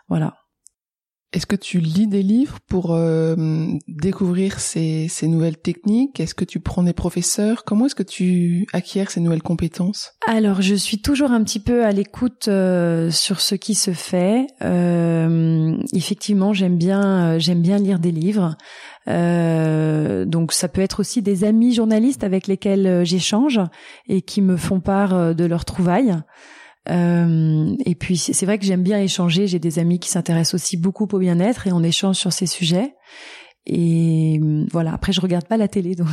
voilà. 0.08 0.32
Est-ce 1.32 1.46
que 1.46 1.56
tu 1.56 1.80
lis 1.80 2.06
des 2.06 2.22
livres 2.22 2.58
pour 2.68 2.92
euh, 2.94 3.34
découvrir 3.88 4.60
ces, 4.60 5.08
nouvelles 5.22 5.56
techniques? 5.56 6.20
Est-ce 6.20 6.34
que 6.34 6.44
tu 6.44 6.60
prends 6.60 6.82
des 6.82 6.92
professeurs? 6.92 7.64
Comment 7.64 7.86
est-ce 7.86 7.94
que 7.94 8.02
tu 8.02 8.66
acquiers 8.74 9.06
ces 9.08 9.20
nouvelles 9.20 9.42
compétences? 9.42 10.12
Alors, 10.26 10.60
je 10.60 10.74
suis 10.74 11.00
toujours 11.00 11.30
un 11.30 11.42
petit 11.42 11.60
peu 11.60 11.86
à 11.86 11.92
l'écoute 11.92 12.48
euh, 12.48 13.10
sur 13.10 13.40
ce 13.40 13.54
qui 13.54 13.74
se 13.74 13.92
fait. 13.92 14.46
Euh, 14.62 15.74
effectivement, 15.94 16.52
j'aime 16.52 16.76
bien, 16.76 17.38
j'aime 17.38 17.62
bien 17.62 17.78
lire 17.78 17.98
des 17.98 18.12
livres. 18.12 18.58
donc, 19.06 20.52
ça 20.52 20.68
peut 20.68 20.82
être 20.82 21.00
aussi 21.00 21.22
des 21.22 21.44
amis 21.44 21.72
journalistes 21.72 22.24
avec 22.24 22.46
lesquels 22.46 23.06
j'échange 23.06 23.58
et 24.06 24.20
qui 24.20 24.42
me 24.42 24.58
font 24.58 24.80
part 24.80 25.34
de 25.34 25.44
leurs 25.46 25.64
trouvailles. 25.64 26.14
Euh, 26.90 27.76
et 27.84 27.94
puis 27.94 28.16
c'est 28.16 28.44
vrai 28.46 28.58
que 28.58 28.64
j'aime 28.64 28.82
bien 28.82 28.98
échanger. 28.98 29.46
J'ai 29.46 29.58
des 29.58 29.78
amis 29.78 29.98
qui 29.98 30.08
s'intéressent 30.08 30.54
aussi 30.54 30.76
beaucoup 30.76 31.06
au 31.12 31.18
bien-être 31.18 31.66
et 31.66 31.72
on 31.72 31.82
échange 31.82 32.16
sur 32.16 32.32
ces 32.32 32.46
sujets. 32.46 32.94
Et 33.66 34.40
voilà. 34.72 34.92
Après, 34.92 35.12
je 35.12 35.20
regarde 35.20 35.46
pas 35.46 35.56
la 35.56 35.68
télé, 35.68 35.94
donc 35.96 36.08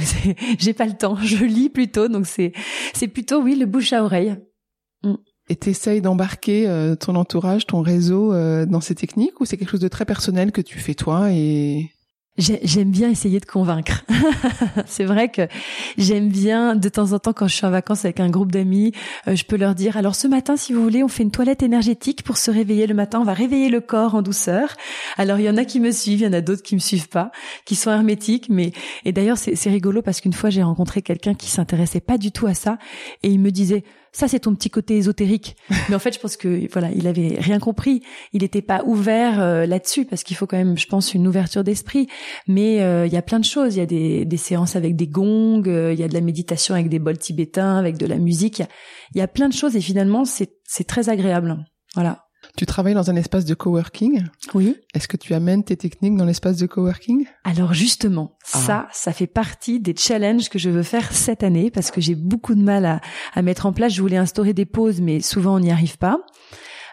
j'ai 0.59 0.73
pas 0.73 0.85
le 0.85 0.93
temps. 0.93 1.15
Je 1.15 1.43
lis 1.43 1.69
plutôt, 1.69 2.07
donc 2.07 2.27
c'est 2.27 2.53
c'est 2.93 3.07
plutôt 3.07 3.41
oui 3.41 3.55
le 3.55 3.65
bouche 3.65 3.93
à 3.93 4.03
oreille. 4.03 4.35
Mm. 5.03 5.15
Et 5.51 5.55
t'essayes 5.55 6.01
d'embarquer 6.01 6.67
euh, 6.67 6.95
ton 6.95 7.15
entourage, 7.15 7.65
ton 7.65 7.81
réseau 7.81 8.33
euh, 8.33 8.67
dans 8.67 8.81
ces 8.81 8.93
techniques 8.93 9.41
ou 9.41 9.45
c'est 9.45 9.57
quelque 9.57 9.71
chose 9.71 9.79
de 9.79 9.87
très 9.87 10.05
personnel 10.05 10.51
que 10.51 10.61
tu 10.61 10.77
fais 10.77 10.93
toi 10.93 11.31
et 11.31 11.89
J'aime 12.39 12.89
bien 12.89 13.09
essayer 13.09 13.41
de 13.41 13.45
convaincre. 13.45 14.05
c'est 14.85 15.03
vrai 15.03 15.27
que 15.29 15.47
j'aime 15.97 16.29
bien 16.29 16.75
de 16.75 16.87
temps 16.87 17.11
en 17.11 17.19
temps 17.19 17.33
quand 17.33 17.49
je 17.49 17.55
suis 17.55 17.65
en 17.65 17.69
vacances 17.69 18.05
avec 18.05 18.21
un 18.21 18.29
groupe 18.29 18.53
d'amis, 18.53 18.93
euh, 19.27 19.35
je 19.35 19.43
peux 19.43 19.57
leur 19.57 19.75
dire 19.75 19.97
alors 19.97 20.15
ce 20.15 20.27
matin 20.27 20.55
si 20.55 20.71
vous 20.71 20.81
voulez 20.81 21.03
on 21.03 21.09
fait 21.09 21.23
une 21.23 21.31
toilette 21.31 21.63
énergétique 21.63 22.23
pour 22.23 22.37
se 22.37 22.49
réveiller 22.49 22.87
le 22.87 22.93
matin, 22.93 23.19
on 23.19 23.25
va 23.25 23.33
réveiller 23.33 23.67
le 23.67 23.81
corps 23.81 24.15
en 24.15 24.21
douceur. 24.21 24.75
Alors 25.17 25.39
il 25.39 25.45
y 25.45 25.49
en 25.49 25.57
a 25.57 25.65
qui 25.65 25.81
me 25.81 25.91
suivent, 25.91 26.21
il 26.21 26.25
y 26.25 26.27
en 26.27 26.33
a 26.33 26.41
d'autres 26.41 26.63
qui 26.63 26.75
me 26.75 26.79
suivent 26.79 27.09
pas, 27.09 27.31
qui 27.65 27.75
sont 27.75 27.91
hermétiques 27.91 28.47
mais 28.49 28.71
et 29.03 29.11
d'ailleurs 29.11 29.37
c'est 29.37 29.69
rigolo 29.69 30.01
parce 30.01 30.21
qu'une 30.21 30.33
fois 30.33 30.49
j'ai 30.49 30.63
rencontré 30.63 31.01
quelqu'un 31.01 31.33
qui 31.33 31.49
s'intéressait 31.49 31.99
pas 31.99 32.17
du 32.17 32.31
tout 32.31 32.47
à 32.47 32.53
ça 32.53 32.77
et 33.21 33.29
il 33.29 33.39
me 33.39 33.51
disait 33.51 33.83
ça 34.11 34.27
c'est 34.27 34.39
ton 34.39 34.55
petit 34.55 34.69
côté 34.69 34.97
ésotérique. 34.97 35.55
Mais 35.89 35.95
en 35.95 35.99
fait, 35.99 36.13
je 36.13 36.19
pense 36.19 36.37
que 36.37 36.71
voilà, 36.71 36.91
il 36.91 37.07
avait 37.07 37.37
rien 37.39 37.59
compris. 37.59 38.01
Il 38.33 38.41
n'était 38.41 38.61
pas 38.61 38.83
ouvert 38.85 39.39
euh, 39.39 39.65
là-dessus 39.65 40.05
parce 40.05 40.23
qu'il 40.23 40.35
faut 40.35 40.47
quand 40.47 40.57
même, 40.57 40.77
je 40.77 40.87
pense, 40.87 41.13
une 41.13 41.27
ouverture 41.27 41.63
d'esprit. 41.63 42.07
Mais 42.47 42.81
euh, 42.81 43.05
il 43.05 43.13
y 43.13 43.17
a 43.17 43.21
plein 43.21 43.39
de 43.39 43.45
choses. 43.45 43.75
Il 43.75 43.79
y 43.79 43.83
a 43.83 43.85
des, 43.85 44.25
des 44.25 44.37
séances 44.37 44.75
avec 44.75 44.95
des 44.95 45.07
gongs, 45.07 45.63
euh, 45.67 45.93
il 45.93 45.99
y 45.99 46.03
a 46.03 46.07
de 46.07 46.13
la 46.13 46.21
méditation 46.21 46.75
avec 46.75 46.89
des 46.89 46.99
bols 46.99 47.17
tibétains, 47.17 47.77
avec 47.77 47.97
de 47.97 48.05
la 48.05 48.17
musique. 48.17 48.63
Il 49.13 49.17
y 49.17 49.21
a, 49.21 49.27
plein 49.27 49.49
de 49.49 49.53
choses 49.53 49.75
et 49.75 49.81
finalement, 49.81 50.25
c'est 50.25 50.51
c'est 50.65 50.85
très 50.85 51.09
agréable. 51.09 51.57
Voilà. 51.95 52.28
Tu 52.59 52.65
travailles 52.65 52.93
dans 52.93 53.09
un 53.09 53.15
espace 53.15 53.45
de 53.45 53.53
coworking. 53.53 54.25
Oui. 54.53 54.75
Est-ce 54.93 55.07
que 55.07 55.15
tu 55.15 55.33
amènes 55.33 55.63
tes 55.63 55.77
techniques 55.77 56.17
dans 56.17 56.25
l'espace 56.25 56.57
de 56.57 56.65
coworking? 56.65 57.25
Alors 57.45 57.73
justement, 57.73 58.35
ah. 58.51 58.57
ça, 58.57 58.87
ça 58.91 59.13
fait 59.13 59.27
partie 59.27 59.79
des 59.79 59.95
challenges 59.95 60.49
que 60.49 60.59
je 60.59 60.69
veux 60.69 60.83
faire 60.83 61.13
cette 61.13 61.41
année 61.41 61.71
parce 61.71 61.89
que 61.89 62.01
j'ai 62.01 62.15
beaucoup 62.15 62.55
de 62.55 62.61
mal 62.61 62.85
à, 62.85 62.99
à 63.33 63.41
mettre 63.43 63.65
en 63.65 63.71
place. 63.71 63.93
Je 63.93 64.01
voulais 64.01 64.17
instaurer 64.17 64.51
des 64.51 64.65
pauses, 64.65 64.99
mais 64.99 65.21
souvent 65.21 65.55
on 65.55 65.61
n'y 65.61 65.71
arrive 65.71 65.97
pas. 65.97 66.19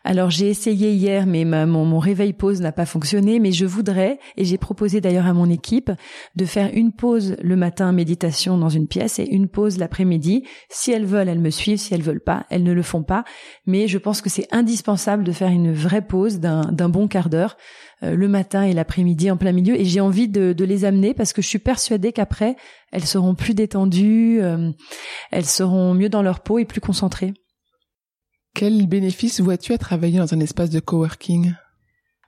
Alors 0.09 0.31
j'ai 0.31 0.49
essayé 0.49 0.93
hier, 0.93 1.27
mais 1.27 1.45
mon, 1.45 1.99
réveil 1.99 2.33
pause 2.33 2.61
n'a 2.61 2.71
pas 2.71 2.87
fonctionné. 2.87 3.41
Mais 3.41 3.51
je 3.51 3.67
voudrais, 3.67 4.21
et 4.37 4.45
j'ai 4.45 4.57
proposé 4.57 5.01
d'ailleurs 5.01 5.27
à 5.27 5.33
mon 5.33 5.51
équipe, 5.51 5.91
de 6.37 6.45
faire 6.45 6.71
une 6.73 6.93
pause 6.93 7.35
le 7.43 7.57
matin 7.57 7.91
méditation 7.91 8.57
dans 8.57 8.69
une 8.69 8.87
pièce 8.87 9.19
et 9.19 9.29
une 9.29 9.49
pause 9.49 9.79
l'après-midi. 9.79 10.45
Si 10.69 10.93
elles 10.93 11.07
veulent, 11.07 11.29
elles 11.29 11.41
me 11.41 11.51
suivent. 11.51 11.81
Si 11.81 11.93
elles 11.93 12.03
veulent 12.03 12.21
pas, 12.21 12.47
elles 12.51 12.63
ne 12.63 12.73
le 12.73 12.83
font 12.83 13.03
pas. 13.03 13.25
Mais 13.67 13.89
je 13.89 13.99
pense 13.99 14.23
que 14.23 14.31
c'est 14.31 14.47
indispensable 14.53 15.25
de 15.25 15.33
faire 15.33 15.51
une 15.51 15.73
vraie 15.73 16.07
pause 16.07 16.39
d'un 16.39 16.89
bon 16.89 17.09
quart 17.09 17.29
d'heure 17.29 17.57
euh, 18.05 18.15
le 18.15 18.29
matin 18.29 18.63
et 18.63 18.75
l'après-midi 18.75 19.29
en 19.33 19.37
plein 19.37 19.51
milieu. 19.51 19.75
Et 19.75 19.85
j'ai 19.85 20.01
envie 20.01 20.29
de, 20.29 20.55
les 20.65 20.85
amener 20.85 21.15
parce 21.15 21.33
que 21.33 21.43
je 21.43 21.49
suis 21.49 21.59
persuadée 21.59 22.13
qu'après, 22.13 22.55
elles 22.93 23.07
seront 23.07 23.35
plus 23.35 23.55
détendues, 23.55 24.39
euh, 24.41 24.71
elles 25.33 25.47
seront 25.47 25.95
mieux 25.95 26.09
dans 26.09 26.23
leur 26.23 26.45
peau 26.45 26.61
et 26.61 26.65
plus 26.65 26.81
concentrées. 26.81 27.35
Quel 28.57 28.87
bénéfice 28.87 29.41
vois-tu 29.41 29.75
à 29.75 29.79
travailler 29.79 30.19
dans 30.19 30.33
un 30.33 30.41
espace 30.41 30.71
de 30.71 30.81
coworking? 30.81 31.53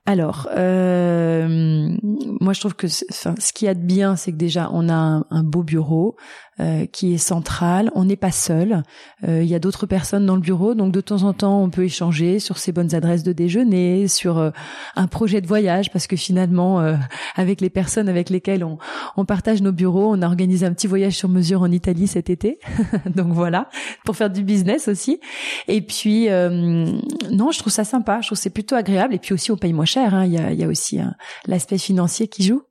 Alors, 0.05 0.47
euh, 0.55 1.97
moi 2.39 2.53
je 2.53 2.61
trouve 2.61 2.75
que 2.75 2.87
ce 2.87 3.53
qui 3.55 3.65
y 3.65 3.69
a 3.69 3.73
de 3.73 3.81
bien, 3.81 4.15
c'est 4.15 4.33
que 4.33 4.37
déjà 4.37 4.69
on 4.75 4.91
a 4.91 5.25
un, 5.31 5.43
beau 5.43 5.63
bureau 5.63 6.17
euh, 6.61 6.87
qui 6.87 7.15
est 7.15 7.19
central. 7.19 7.91
On 7.95 8.05
n'est 8.05 8.17
pas 8.17 8.33
seul. 8.33 8.83
Euh, 9.27 9.43
il 9.43 9.49
y 9.49 9.55
a 9.55 9.59
d'autres 9.59 9.87
personnes 9.87 10.27
dans 10.27 10.35
le 10.35 10.41
bureau, 10.41 10.75
donc 10.75 10.93
de 10.93 11.01
temps 11.01 11.23
en 11.23 11.33
temps 11.33 11.63
on 11.63 11.71
peut 11.71 11.85
échanger 11.85 12.41
sur 12.41 12.59
ses 12.59 12.73
bonnes 12.73 12.95
adresses 12.95 13.23
de 13.23 13.33
déjeuner, 13.33 14.09
sur 14.09 14.39
euh, 14.39 14.51
un 14.97 15.07
projet 15.07 15.41
de 15.41 15.47
voyage, 15.47 15.91
parce 15.93 16.07
que 16.07 16.17
finalement 16.17 16.81
euh, 16.81 16.97
avec 17.37 17.61
les 17.61 17.71
personnes 17.71 18.09
avec 18.09 18.29
lesquelles 18.29 18.65
on, 18.65 18.79
on 19.17 19.25
partage 19.25 19.63
nos 19.63 19.73
bureaux, 19.73 20.13
on 20.13 20.23
a 20.23 20.27
organisé 20.27 20.67
un 20.67 20.73
petit 20.73 20.87
voyage 20.87 21.15
sur 21.15 21.29
mesure 21.29 21.63
en 21.63 21.71
Italie 21.71 22.07
cet 22.07 22.31
été. 22.31 22.59
donc 23.15 23.29
voilà, 23.29 23.69
pour 24.05 24.17
faire 24.17 24.31
du 24.31 24.43
business 24.43 24.89
aussi. 24.89 25.21
Et 25.69 25.81
puis 25.81 26.29
non, 26.29 27.51
je 27.53 27.59
trouve 27.59 27.73
ça 27.73 27.85
sympa. 27.85 28.21
Je 28.21 28.29
trouve 28.29 28.39
c'est 28.39 28.51
plutôt 28.51 28.75
agréable. 28.75 29.15
Et 29.15 29.19
puis 29.19 29.33
aussi 29.33 29.53
on 29.53 29.57
paye 29.57 29.73
moins 29.73 29.85
cher 29.85 30.09
Hein. 30.13 30.25
Il, 30.27 30.33
y 30.33 30.65
a, 30.65 30.69
aussi 30.69 31.01
l'aspect 31.47 31.79
financier 31.79 32.29
qui 32.29 32.43
joue. 32.43 32.63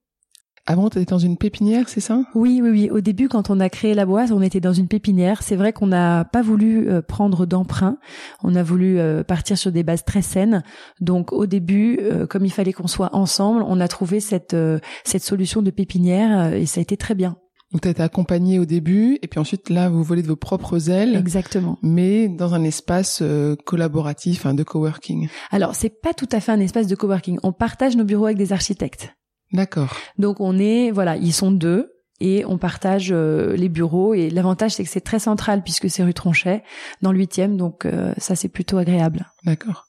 Avant, 0.69 0.89
tu 0.89 0.99
étais 0.99 1.12
dans 1.12 1.17
une 1.17 1.38
pépinière, 1.38 1.88
c'est 1.88 2.01
ça? 2.01 2.23
Oui, 2.36 2.60
oui, 2.62 2.69
oui. 2.69 2.89
Au 2.89 2.99
début, 2.99 3.30
quand 3.30 3.49
on 3.49 3.60
a 3.62 3.69
créé 3.69 3.93
la 3.93 4.06
boîte, 4.06 4.32
on 4.32 4.41
était 4.41 4.60
dans 4.60 4.73
une 4.73 4.89
pépinière. 4.89 5.41
C'est 5.41 5.56
vrai 5.56 5.71
qu'on 5.71 5.88
n'a 5.88 6.25
pas 6.25 6.41
voulu 6.41 6.89
euh, 6.89 7.01
prendre 7.01 7.45
d'emprunt. 7.45 7.97
On 8.43 8.53
a 8.53 8.63
voulu 8.63 8.99
euh, 8.99 9.23
partir 9.23 9.58
sur 9.58 9.71
des 9.71 9.84
bases 9.84 10.03
très 10.03 10.21
saines. 10.21 10.63
Donc, 10.99 11.32
au 11.32 11.45
début, 11.45 11.99
euh, 12.01 12.27
comme 12.27 12.45
il 12.45 12.51
fallait 12.51 12.73
qu'on 12.73 12.88
soit 12.88 13.15
ensemble, 13.15 13.63
on 13.65 13.80
a 13.80 13.88
trouvé 13.88 14.19
cette 14.19 14.56
cette 15.03 15.23
solution 15.23 15.62
de 15.62 15.71
pépinière 15.71 16.53
et 16.53 16.65
ça 16.65 16.80
a 16.80 16.82
été 16.82 16.97
très 16.97 17.15
bien. 17.15 17.38
Donc 17.71 17.82
tu 17.82 17.88
as 17.89 17.91
été 17.91 18.01
accompagné 18.01 18.60
au 18.60 18.65
début 18.65 19.19
et 19.21 19.27
puis 19.27 19.39
ensuite 19.39 19.69
là 19.69 19.89
vous 19.89 20.01
volez 20.01 20.21
de 20.21 20.27
vos 20.27 20.38
propres 20.38 20.89
ailes. 20.89 21.15
Exactement. 21.17 21.77
Mais 21.82 22.30
dans 22.30 22.53
un 22.53 22.63
espace 22.63 23.19
euh, 23.21 23.56
collaboratif, 23.65 24.45
hein, 24.45 24.53
de 24.53 24.63
coworking. 24.63 25.27
Alors 25.51 25.75
c'est 25.75 25.89
pas 25.89 26.13
tout 26.13 26.30
à 26.32 26.39
fait 26.39 26.53
un 26.53 26.62
espace 26.62 26.88
de 26.88 26.95
coworking. 26.95 27.39
On 27.43 27.51
partage 27.51 27.97
nos 27.97 28.06
bureaux 28.06 28.25
avec 28.25 28.38
des 28.38 28.53
architectes. 28.53 29.16
D'accord. 29.53 29.95
Donc 30.17 30.39
on 30.39 30.57
est 30.57 30.91
voilà, 30.91 31.17
ils 31.17 31.33
sont 31.33 31.51
deux 31.51 31.93
et 32.19 32.45
on 32.45 32.57
partage 32.57 33.10
euh, 33.12 33.55
les 33.55 33.69
bureaux 33.69 34.13
et 34.13 34.29
l'avantage 34.29 34.71
c'est 34.71 34.83
que 34.83 34.89
c'est 34.89 35.01
très 35.01 35.19
central 35.19 35.63
puisque 35.63 35.89
c'est 35.89 36.03
rue 36.03 36.13
Tronchet 36.13 36.63
dans 37.01 37.12
le 37.12 37.19
huitième 37.19 37.57
donc 37.57 37.86
euh, 37.86 38.13
ça 38.17 38.36
c'est 38.36 38.49
plutôt 38.49 38.77
agréable. 38.77 39.27
D'accord. 39.45 39.86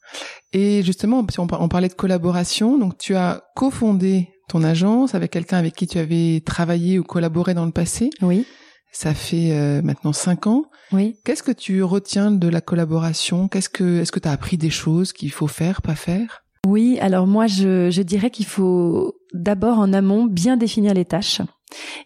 Et 0.53 0.83
justement 0.83 1.27
si 1.29 1.41
on 1.41 1.47
parlait 1.47 1.89
de 1.89 1.95
collaboration 1.95 2.79
donc 2.79 2.99
tu 2.99 3.15
as 3.15 3.45
cofondé 3.55 4.29
ton 4.49 4.65
agence, 4.65 5.15
avec 5.15 5.31
quelqu'un 5.31 5.59
avec 5.59 5.75
qui 5.75 5.87
tu 5.87 5.99
avais 5.99 6.43
travaillé 6.45 6.99
ou 6.99 7.05
collaboré 7.05 7.55
dans 7.55 7.67
le 7.67 7.71
passé. 7.71 8.11
Oui. 8.23 8.47
Ça 8.91 9.15
fait 9.15 9.53
euh, 9.53 9.83
maintenant 9.83 10.15
cinq 10.15 10.47
ans. 10.47 10.65
Oui. 10.93 11.19
Qu'est-ce 11.25 11.43
que 11.43 11.53
tu 11.53 11.83
retiens 11.83 12.31
de 12.31 12.49
la 12.49 12.63
collaboration? 12.63 13.47
Qu'est-ce 13.47 13.69
que 13.69 14.01
est-ce 14.01 14.11
que 14.11 14.19
tu 14.19 14.29
as 14.29 14.33
appris 14.33 14.57
des 14.57 14.71
choses 14.71 15.13
qu'il 15.13 15.31
faut 15.31 15.47
faire, 15.47 15.83
pas 15.83 15.95
faire? 15.95 16.45
Oui, 16.67 16.99
alors 17.01 17.27
moi 17.27 17.47
je, 17.47 17.91
je 17.91 18.03
dirais 18.03 18.31
qu'il 18.31 18.47
faut 18.47 19.15
d'abord 19.33 19.79
en 19.79 19.93
amont 19.93 20.25
bien 20.25 20.57
définir 20.57 20.95
les 20.95 21.05
tâches 21.05 21.43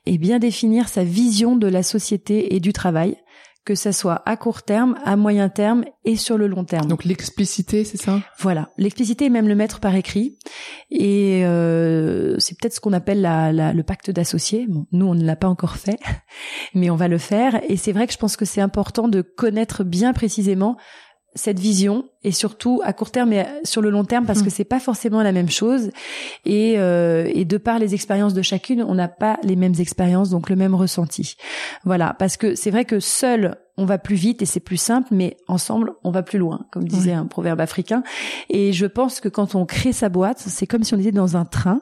et 0.06 0.18
bien 0.18 0.38
définir 0.38 0.88
sa 0.88 1.04
vision 1.04 1.56
de 1.56 1.66
la 1.66 1.82
société 1.82 2.54
et 2.54 2.60
du 2.60 2.72
travail 2.72 3.16
que 3.64 3.74
ça 3.76 3.92
soit 3.92 4.22
à 4.26 4.36
court 4.36 4.62
terme, 4.62 4.96
à 5.04 5.16
moyen 5.16 5.48
terme 5.48 5.84
et 6.04 6.16
sur 6.16 6.36
le 6.36 6.48
long 6.48 6.64
terme. 6.64 6.88
Donc 6.88 7.04
l'explicité, 7.04 7.84
c'est 7.84 7.96
ça? 7.96 8.20
Voilà, 8.40 8.70
l'explicité 8.76 9.26
et 9.26 9.30
même 9.30 9.46
le 9.46 9.54
mettre 9.54 9.78
par 9.78 9.94
écrit. 9.94 10.36
Et 10.90 11.44
euh, 11.44 12.36
c'est 12.38 12.58
peut-être 12.58 12.74
ce 12.74 12.80
qu'on 12.80 12.92
appelle 12.92 13.20
la, 13.20 13.52
la, 13.52 13.72
le 13.72 13.82
pacte 13.84 14.10
d'associés. 14.10 14.66
Bon, 14.68 14.86
nous, 14.90 15.06
on 15.06 15.14
ne 15.14 15.24
l'a 15.24 15.36
pas 15.36 15.48
encore 15.48 15.76
fait, 15.76 16.00
mais 16.74 16.90
on 16.90 16.96
va 16.96 17.06
le 17.06 17.18
faire. 17.18 17.60
Et 17.68 17.76
c'est 17.76 17.92
vrai 17.92 18.06
que 18.06 18.12
je 18.12 18.18
pense 18.18 18.36
que 18.36 18.44
c'est 18.44 18.60
important 18.60 19.06
de 19.06 19.22
connaître 19.22 19.84
bien 19.84 20.12
précisément 20.12 20.76
cette 21.35 21.59
vision 21.59 22.05
et 22.25 22.33
surtout 22.33 22.81
à 22.85 22.92
court 22.92 23.11
terme 23.11 23.33
et 23.33 23.45
sur 23.64 23.81
le 23.81 23.90
long 23.90 24.05
terme 24.05 24.27
parce 24.27 24.40
mmh. 24.40 24.45
que 24.45 24.51
c'est 24.51 24.64
pas 24.64 24.81
forcément 24.81 25.23
la 25.23 25.33
même 25.33 25.51
chose 25.51 25.90
et, 26.45 26.75
euh, 26.79 27.31
et 27.33 27.45
de 27.45 27.57
par 27.57 27.79
les 27.79 27.95
expériences 27.95 28.35
de 28.35 28.42
chacune 28.42 28.83
on 28.83 28.95
n'a 28.95 29.09
pas 29.09 29.38
les 29.42 29.57
mêmes 29.57 29.75
expériences 29.79 30.31
donc 30.31 30.51
le 30.51 30.57
même 30.57 30.75
ressenti 30.75 31.37
voilà 31.85 32.14
parce 32.18 32.37
que 32.37 32.55
c'est 32.55 32.71
vrai 32.71 32.85
que 32.85 33.01
seul 33.01 33.57
on 33.78 33.87
va 33.87 33.98
plus 33.98 34.16
vite 34.16 34.42
et 34.42 34.46
c'est 34.46 34.61
plus 34.61 34.76
simple, 34.76 35.08
mais 35.12 35.37
ensemble, 35.48 35.92
on 36.04 36.11
va 36.11 36.22
plus 36.22 36.38
loin, 36.38 36.66
comme 36.70 36.87
disait 36.87 37.12
un 37.12 37.26
proverbe 37.26 37.61
africain. 37.61 38.02
Et 38.50 38.72
je 38.72 38.85
pense 38.85 39.20
que 39.20 39.28
quand 39.28 39.54
on 39.54 39.64
crée 39.64 39.92
sa 39.92 40.11
boîte, 40.11 40.38
c'est 40.38 40.66
comme 40.66 40.85
si 40.85 40.94
on 40.94 40.98
était 40.98 41.12
dans 41.12 41.37
un 41.37 41.46
train 41.46 41.80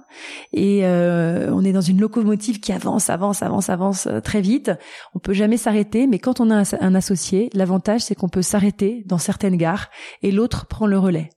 et 0.52 0.86
euh, 0.86 1.50
on 1.52 1.64
est 1.64 1.72
dans 1.72 1.80
une 1.80 2.00
locomotive 2.00 2.60
qui 2.60 2.72
avance, 2.72 3.10
avance, 3.10 3.42
avance, 3.42 3.70
avance 3.70 4.06
euh, 4.06 4.20
très 4.20 4.40
vite. 4.40 4.70
On 5.14 5.18
peut 5.18 5.32
jamais 5.32 5.56
s'arrêter, 5.56 6.06
mais 6.06 6.20
quand 6.20 6.40
on 6.40 6.50
a 6.50 6.62
un, 6.80 6.94
associé, 6.94 7.50
l'avantage 7.54 8.02
c'est 8.02 8.14
qu'on 8.14 8.28
peut 8.28 8.42
s'arrêter 8.42 9.02
dans 9.06 9.18
certaines 9.18 9.56
gares 9.56 9.90
et 10.22 10.30
l'autre 10.30 10.66
prend 10.66 10.86
le 10.86 10.98
relais. 10.98 11.30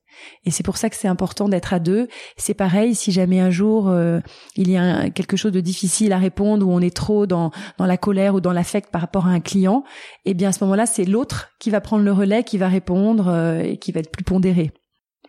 Et 0.46 0.52
c'est 0.52 0.64
pour 0.64 0.78
ça 0.78 0.90
que 0.90 0.96
c'est 0.96 1.08
important 1.08 1.50
d'être 1.50 1.74
à 1.74 1.80
deux. 1.80 2.08
C'est 2.38 2.54
pareil, 2.54 2.96
si 2.96 3.12
jamais 3.12 3.40
un 3.40 3.50
jour 3.50 3.90
euh, 3.90 4.20
il 4.56 4.70
y 4.70 4.78
a 4.78 5.10
quelque 5.10 5.38
chose 5.38 5.52
de 5.52 5.60
difficile 5.60 6.14
à 6.14 6.18
répondre 6.18 6.68
ou 6.68 6.72
on 6.72 6.80
est 6.80 6.96
trop 6.96 7.26
dans, 7.26 7.52
dans 7.78 7.86
la 7.86 7.98
colère 7.98 8.36
ou 8.36 8.42
dans 8.42 8.54
l'affect 8.54 8.92
par 8.92 9.02
rapport 9.02 9.28
à 9.28 9.30
un 9.30 9.40
client, 9.40 9.84
eh 10.26 10.34
bien 10.34 10.50
à 10.50 10.52
ce 10.52 10.64
moment-là, 10.64 10.86
c'est 10.86 11.06
l'autre 11.06 11.50
qui 11.60 11.70
va 11.70 11.82
prendre 11.82 12.04
le 12.04 12.12
relais, 12.12 12.44
qui 12.44 12.58
va 12.58 12.68
répondre 12.68 13.28
euh, 13.28 13.60
et 13.60 13.78
qui 13.78 13.92
va 13.92 14.00
être 14.00 14.12
plus 14.12 14.24
pondéré. 14.24 14.72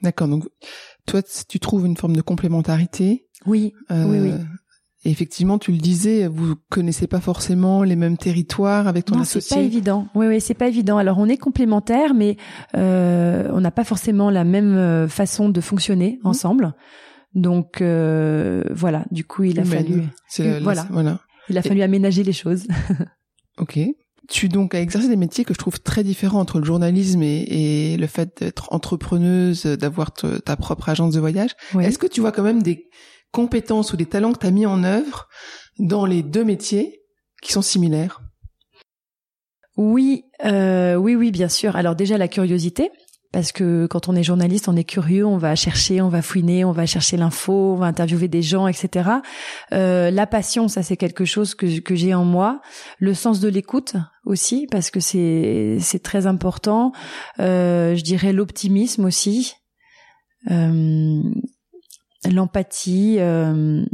D'accord. 0.03 0.29
Donc 0.29 0.45
toi, 1.07 1.23
tu 1.49 1.61
trouves 1.61 1.87
une 1.87 1.97
forme 1.97 2.17
de 2.17 2.23
complémentarité? 2.23 3.27
Oui. 3.47 3.73
Euh, 3.91 4.05
oui, 4.05 4.19
oui. 4.21 4.33
Et 5.05 5.11
effectivement, 5.11 5.59
tu 5.59 5.71
le 5.71 5.79
disais, 5.79 6.27
vous 6.29 6.55
connaissez 6.71 7.07
pas 7.07 7.21
forcément 7.21 7.83
les 7.83 7.97
mêmes 7.97 8.17
territoires 8.17 8.89
avec 8.89 9.05
ton 9.05 9.17
non, 9.17 9.23
associé. 9.23 9.49
c'est 9.49 9.55
pas 9.57 9.61
évident. 9.61 10.09
Oui, 10.15 10.27
oui, 10.27 10.41
c'est 10.41 10.55
pas 10.55 10.69
évident. 10.69 10.97
Alors, 10.97 11.19
on 11.19 11.29
est 11.29 11.37
complémentaires, 11.37 12.15
mais 12.15 12.37
euh, 12.75 13.51
on 13.53 13.61
n'a 13.61 13.71
pas 13.71 13.85
forcément 13.85 14.31
la 14.31 14.45
même 14.45 14.75
euh, 14.77 15.07
façon 15.07 15.51
de 15.51 15.61
fonctionner 15.61 16.19
mmh. 16.23 16.27
ensemble. 16.27 16.75
Donc 17.35 17.83
euh, 17.83 18.65
voilà. 18.71 19.05
Du 19.11 19.25
coup, 19.25 19.45
il 19.45 19.61
a 19.61 19.65
fallu. 19.65 20.05
voilà. 20.63 20.87
voilà. 20.91 21.21
Il 21.51 21.59
a 21.59 21.63
fallu 21.63 21.83
aménager 21.83 22.23
les 22.23 22.33
choses. 22.33 22.67
ok. 23.59 23.79
Tu 24.31 24.49
donc 24.49 24.75
as 24.75 24.81
exercé 24.81 25.09
des 25.09 25.17
métiers 25.17 25.45
que 25.45 25.53
je 25.53 25.59
trouve 25.59 25.81
très 25.81 26.03
différents 26.03 26.41
entre 26.41 26.59
le 26.59 26.65
journalisme 26.65 27.23
et, 27.23 27.93
et 27.93 27.97
le 27.99 28.07
fait 28.07 28.39
d'être 28.41 28.73
entrepreneuse, 28.73 29.67
d'avoir 29.67 30.13
ta 30.13 30.57
propre 30.57 30.89
agence 30.89 31.13
de 31.13 31.21
voyage. 31.21 31.51
Est-ce 31.79 31.99
que 31.99 32.07
tu 32.07 32.23
vois 32.23 32.33
quand 32.33 32.43
même 32.43 32.63
des 32.63 32.89
compétences 33.35 33.93
ou 33.93 33.97
des 33.97 34.07
talents 34.07 34.33
que 34.33 34.39
tu 34.39 34.47
as 34.47 34.53
mis 34.53 34.65
en 34.65 34.85
œuvre 34.85 35.29
dans 35.81 36.07
les 36.07 36.23
deux 36.23 36.45
métiers 36.45 37.03
qui 37.43 37.53
sont 37.53 37.63
similaires 37.63 38.23
Oui, 39.77 40.25
euh, 40.45 40.95
oui, 40.95 41.17
oui, 41.17 41.33
bien 41.33 41.49
sûr. 41.49 41.75
Alors 41.75 41.97
déjà 41.97 42.17
la 42.17 42.29
curiosité, 42.29 42.93
parce 43.33 43.51
que 43.51 43.87
quand 43.87 44.09
on 44.09 44.15
est 44.15 44.23
journaliste, 44.23 44.69
on 44.69 44.77
est 44.77 44.85
curieux, 44.85 45.27
on 45.27 45.37
va 45.37 45.57
chercher, 45.57 46.01
on 46.01 46.09
va 46.09 46.23
fouiner, 46.23 46.65
on 46.65 46.71
va 46.71 46.87
chercher 46.87 47.17
l'info, 47.17 47.73
on 47.73 47.77
va 47.77 47.87
interviewer 47.87 48.29
des 48.29 48.43
gens, 48.43 48.69
etc. 48.69 49.11
Euh, 49.73 50.13
la 50.13 50.29
passion, 50.29 50.69
ça 50.69 50.85
c'est 50.85 50.97
quelque 50.97 51.25
chose 51.25 51.57
que, 51.57 51.81
que 51.81 51.97
j'ai 51.97 52.15
en 52.15 52.25
moi. 52.25 52.61
Le 53.01 53.15
sens 53.15 53.41
de 53.41 53.49
l'écoute 53.49 53.97
aussi, 54.25 54.69
parce 54.71 54.93
que 54.93 55.01
c'est 55.01 55.79
c'est 55.81 56.05
très 56.05 56.29
important. 56.29 56.93
Euh, 57.41 57.97
je 57.97 58.05
dirais 58.05 58.33
l'optimisme 58.33 59.05
aussi. 59.05 59.55
Euh, 60.53 61.21
l'empathie. 62.31 63.17
Euh, 63.19 63.85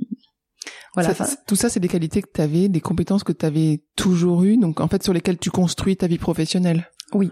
voilà. 0.95 1.15
tout 1.47 1.57
ça, 1.57 1.69
c'est 1.69 1.81
des 1.81 1.89
qualités 1.89 2.23
que 2.23 2.31
tu 2.35 2.41
avais, 2.41 2.69
des 2.69 2.81
compétences 2.81 3.25
que 3.25 3.33
tu 3.33 3.47
avais 3.47 3.85
toujours 3.97 4.43
eues, 4.43 4.57
donc 4.57 4.81
en 4.81 4.89
fait 4.89 5.03
sur 5.03 5.13
lesquelles 5.13 5.39
tu 5.39 5.51
construis 5.51 5.97
ta 5.97 6.07
vie 6.07 6.19
professionnelle. 6.19 6.91
Oui. 7.13 7.31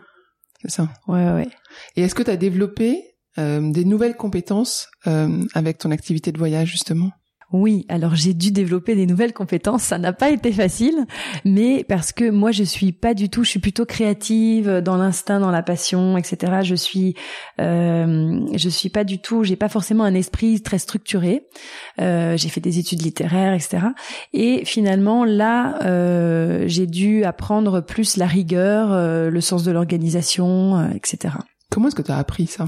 C'est 0.62 0.70
ça. 0.70 0.88
Ouais, 1.06 1.30
ouais. 1.30 1.48
Et 1.96 2.02
est-ce 2.02 2.14
que 2.14 2.22
tu 2.22 2.30
as 2.30 2.36
développé 2.36 3.16
euh, 3.38 3.70
des 3.70 3.84
nouvelles 3.84 4.16
compétences 4.16 4.88
euh, 5.06 5.44
avec 5.54 5.78
ton 5.78 5.90
activité 5.90 6.32
de 6.32 6.38
voyage 6.38 6.68
justement? 6.68 7.10
Oui, 7.52 7.86
alors 7.88 8.14
j'ai 8.14 8.34
dû 8.34 8.50
développer 8.50 8.94
des 8.94 9.06
nouvelles 9.06 9.32
compétences. 9.32 9.82
Ça 9.82 9.96
n'a 9.96 10.12
pas 10.12 10.30
été 10.30 10.52
facile, 10.52 11.06
mais 11.46 11.82
parce 11.82 12.12
que 12.12 12.28
moi 12.28 12.50
je 12.50 12.62
suis 12.62 12.92
pas 12.92 13.14
du 13.14 13.30
tout, 13.30 13.42
je 13.42 13.50
suis 13.50 13.58
plutôt 13.58 13.86
créative 13.86 14.82
dans 14.84 14.98
l'instinct, 14.98 15.40
dans 15.40 15.50
la 15.50 15.62
passion, 15.62 16.18
etc. 16.18 16.58
Je 16.62 16.74
suis, 16.74 17.14
euh, 17.58 18.40
je 18.54 18.68
suis 18.68 18.90
pas 18.90 19.04
du 19.04 19.18
tout, 19.18 19.44
j'ai 19.44 19.56
pas 19.56 19.70
forcément 19.70 20.04
un 20.04 20.14
esprit 20.14 20.60
très 20.60 20.78
structuré. 20.78 21.46
Euh, 22.00 22.36
j'ai 22.36 22.50
fait 22.50 22.60
des 22.60 22.78
études 22.78 23.02
littéraires, 23.02 23.54
etc. 23.54 23.78
Et 24.34 24.66
finalement 24.66 25.24
là, 25.24 25.78
euh, 25.86 26.64
j'ai 26.66 26.86
dû 26.86 27.24
apprendre 27.24 27.80
plus 27.80 28.18
la 28.18 28.26
rigueur, 28.26 28.92
euh, 28.92 29.30
le 29.30 29.40
sens 29.40 29.64
de 29.64 29.72
l'organisation, 29.72 30.76
euh, 30.76 30.88
etc. 30.94 31.34
Comment 31.78 31.90
est-ce 31.90 31.94
que 31.94 32.02
tu 32.02 32.10
as 32.10 32.16
appris 32.16 32.48
ça? 32.48 32.64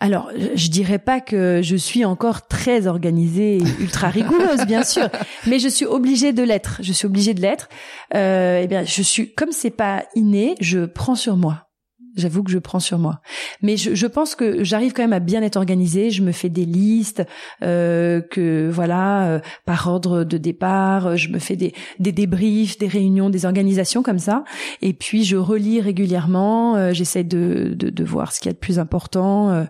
Alors, 0.00 0.30
je 0.54 0.68
dirais 0.70 0.98
pas 0.98 1.20
que 1.20 1.60
je 1.62 1.76
suis 1.76 2.06
encore 2.06 2.46
très 2.48 2.86
organisée 2.86 3.58
et 3.58 3.62
ultra 3.80 4.08
rigoureuse, 4.08 4.64
bien 4.64 4.82
sûr, 4.82 5.10
mais 5.46 5.58
je 5.58 5.68
suis 5.68 5.84
obligée 5.84 6.32
de 6.32 6.42
l'être. 6.42 6.78
Je 6.80 6.90
suis 6.94 7.04
obligée 7.04 7.34
de 7.34 7.42
l'être. 7.42 7.68
Euh, 8.14 8.62
eh 8.62 8.66
bien, 8.66 8.82
je 8.82 9.02
suis 9.02 9.34
comme 9.34 9.52
c'est 9.52 9.68
pas 9.68 10.04
inné, 10.14 10.54
je 10.58 10.86
prends 10.86 11.16
sur 11.16 11.36
moi. 11.36 11.65
J'avoue 12.16 12.42
que 12.42 12.50
je 12.50 12.58
prends 12.58 12.80
sur 12.80 12.98
moi. 12.98 13.20
Mais 13.60 13.76
je, 13.76 13.94
je 13.94 14.06
pense 14.06 14.34
que 14.34 14.64
j'arrive 14.64 14.94
quand 14.94 15.02
même 15.02 15.12
à 15.12 15.20
bien 15.20 15.42
être 15.42 15.56
organisée. 15.56 16.10
Je 16.10 16.22
me 16.22 16.32
fais 16.32 16.48
des 16.48 16.64
listes, 16.64 17.22
euh, 17.62 18.22
que 18.22 18.70
voilà, 18.70 19.26
euh, 19.26 19.40
par 19.66 19.86
ordre 19.86 20.24
de 20.24 20.38
départ, 20.38 21.16
je 21.16 21.28
me 21.28 21.38
fais 21.38 21.56
des, 21.56 21.74
des 21.98 22.12
débriefs, 22.12 22.78
des 22.78 22.88
réunions, 22.88 23.28
des 23.28 23.44
organisations 23.44 24.02
comme 24.02 24.18
ça. 24.18 24.44
Et 24.80 24.94
puis 24.94 25.24
je 25.24 25.36
relis 25.36 25.80
régulièrement. 25.80 26.76
Euh, 26.76 26.92
J'essaie 26.92 27.24
de, 27.24 27.74
de, 27.76 27.90
de, 27.90 28.04
voir 28.04 28.32
ce 28.32 28.40
qu'il 28.40 28.48
y 28.48 28.50
a 28.50 28.54
de 28.54 28.58
plus 28.58 28.78
important. 28.78 29.50
Euh, 29.50 29.64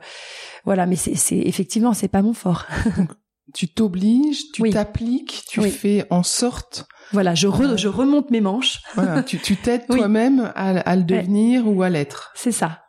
voilà, 0.65 0.87
mais 0.87 0.97
c'est 0.97 1.39
effectivement 1.39 1.95
c'est 1.95 2.09
pas 2.09 2.23
mon 2.23 2.33
fort. 2.33 2.67
tu 3.55 3.69
t'obliges, 3.69 4.53
tu 4.53 4.71
t'appliques, 4.71 5.45
tu 5.49 5.63
fais 5.63 6.05
en 6.11 6.23
sorte 6.23 6.87
voilà, 7.13 7.35
je, 7.35 7.49
je 7.77 7.89
remonte 7.89 8.31
mes 8.31 8.41
manches. 8.41 8.81
Voilà, 8.95 9.23
tu 9.23 9.39
t'aides 9.57 9.87
toi-même 9.91 10.53
à, 10.55 10.79
à, 10.79 10.97
le 10.97 11.03
devenir 11.03 11.69
ou 11.69 11.83
à 11.83 11.89
l'être. 11.89 12.33
C'est 12.35 12.53
ça. 12.53 12.86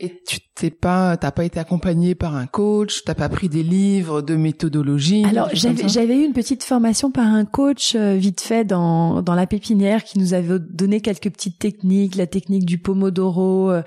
Et 0.00 0.20
tu 0.26 0.38
t'es 0.54 0.70
pas, 0.70 1.16
t'as 1.16 1.32
pas 1.32 1.44
été 1.44 1.58
accompagné 1.58 2.14
par 2.14 2.36
un 2.36 2.46
coach, 2.46 3.02
t'as 3.04 3.14
pas 3.14 3.28
pris 3.28 3.48
des 3.48 3.62
livres 3.62 4.22
de 4.22 4.36
méthodologie. 4.36 5.24
Alors 5.24 5.48
j'avais 5.52 5.88
j'avais 5.88 6.16
eu 6.16 6.24
une 6.24 6.32
petite 6.32 6.62
formation 6.62 7.10
par 7.10 7.26
un 7.26 7.44
coach 7.44 7.94
euh, 7.96 8.14
vite 8.14 8.40
fait 8.40 8.64
dans 8.64 9.20
dans 9.20 9.34
la 9.34 9.46
pépinière 9.46 10.04
qui 10.04 10.18
nous 10.18 10.32
avait 10.32 10.58
donné 10.58 11.00
quelques 11.00 11.30
petites 11.30 11.58
techniques, 11.58 12.14
la 12.14 12.26
technique 12.26 12.64
du 12.64 12.78
pomodoro, 12.78 13.70
euh, 13.70 13.82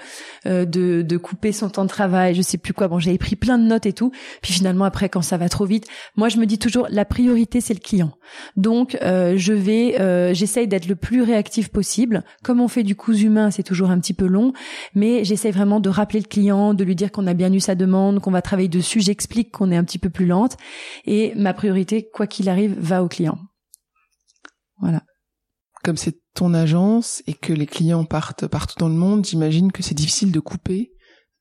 euh, 0.46 0.66
de 0.66 1.04
de 1.04 1.18
couper 1.18 1.52
son 1.52 1.70
temps 1.70 1.84
de 1.84 1.90
travail, 1.90 2.36
je 2.36 2.42
sais 2.42 2.58
plus 2.58 2.74
quoi. 2.74 2.90
Bon, 2.90 3.00
j'avais 3.00 3.18
pris 3.18 3.36
plein 3.36 3.58
de 3.58 3.64
notes 3.64 3.86
et 3.86 3.94
tout. 3.94 4.12
Puis 4.42 4.54
finalement 4.54 4.86
après 4.86 5.10
quand 5.10 5.22
ça 5.22 5.38
va 5.38 5.48
trop 5.50 5.66
vite, 5.66 5.88
moi 6.18 6.28
je 6.28 6.38
me 6.38 6.46
dis 6.46 6.60
toujours 6.60 6.88
la 6.90 7.06
priorité 7.06 7.62
c'est 7.62 7.74
le 7.74 7.80
client. 7.80 8.12
Donc 8.56 8.98
je 9.02 9.54
vais, 9.54 10.34
j'essaye 10.36 10.68
d'être 10.68 10.88
le 10.88 10.96
plus 10.96 11.22
réactif 11.22 11.70
possible. 11.70 12.24
Comme 12.44 12.60
on 12.60 12.68
fait 12.68 12.84
du 12.84 12.96
cousu 12.96 13.28
humain, 13.28 13.52
c'est 13.52 13.64
toujours 13.64 13.90
un 13.90 14.00
petit 14.00 14.14
peu 14.14 14.26
long, 14.26 14.54
mais 14.94 15.24
j'essaye 15.24 15.52
vraiment 15.52 15.80
de 15.80 15.87
de 15.88 15.94
rappeler 15.94 16.20
le 16.20 16.28
client, 16.28 16.74
de 16.74 16.84
lui 16.84 16.96
dire 16.96 17.12
qu'on 17.14 17.28
a 17.28 17.34
bien 17.34 17.52
eu 17.54 17.62
sa 17.62 17.74
demande, 17.74 18.20
qu'on 18.20 18.32
va 18.32 18.42
travailler 18.42 18.68
dessus. 18.68 19.00
J'explique 19.00 19.52
qu'on 19.52 19.72
est 19.72 19.78
un 19.78 19.86
petit 19.86 20.00
peu 20.00 20.10
plus 20.10 20.26
lente. 20.26 20.58
Et 21.06 21.34
ma 21.36 21.54
priorité, 21.54 22.10
quoi 22.14 22.28
qu'il 22.28 22.50
arrive, 22.50 22.76
va 22.78 23.04
au 23.04 23.08
client. 23.08 23.38
Voilà. 24.82 25.02
Comme 25.84 25.96
c'est 25.96 26.20
ton 26.34 26.54
agence 26.54 27.24
et 27.26 27.34
que 27.34 27.54
les 27.54 27.66
clients 27.66 28.04
partent 28.04 28.48
partout 28.48 28.76
dans 28.78 28.90
le 28.90 28.96
monde, 28.96 29.26
j'imagine 29.26 29.72
que 29.72 29.82
c'est 29.82 29.96
difficile 29.96 30.34
de 30.34 30.42
couper, 30.42 30.92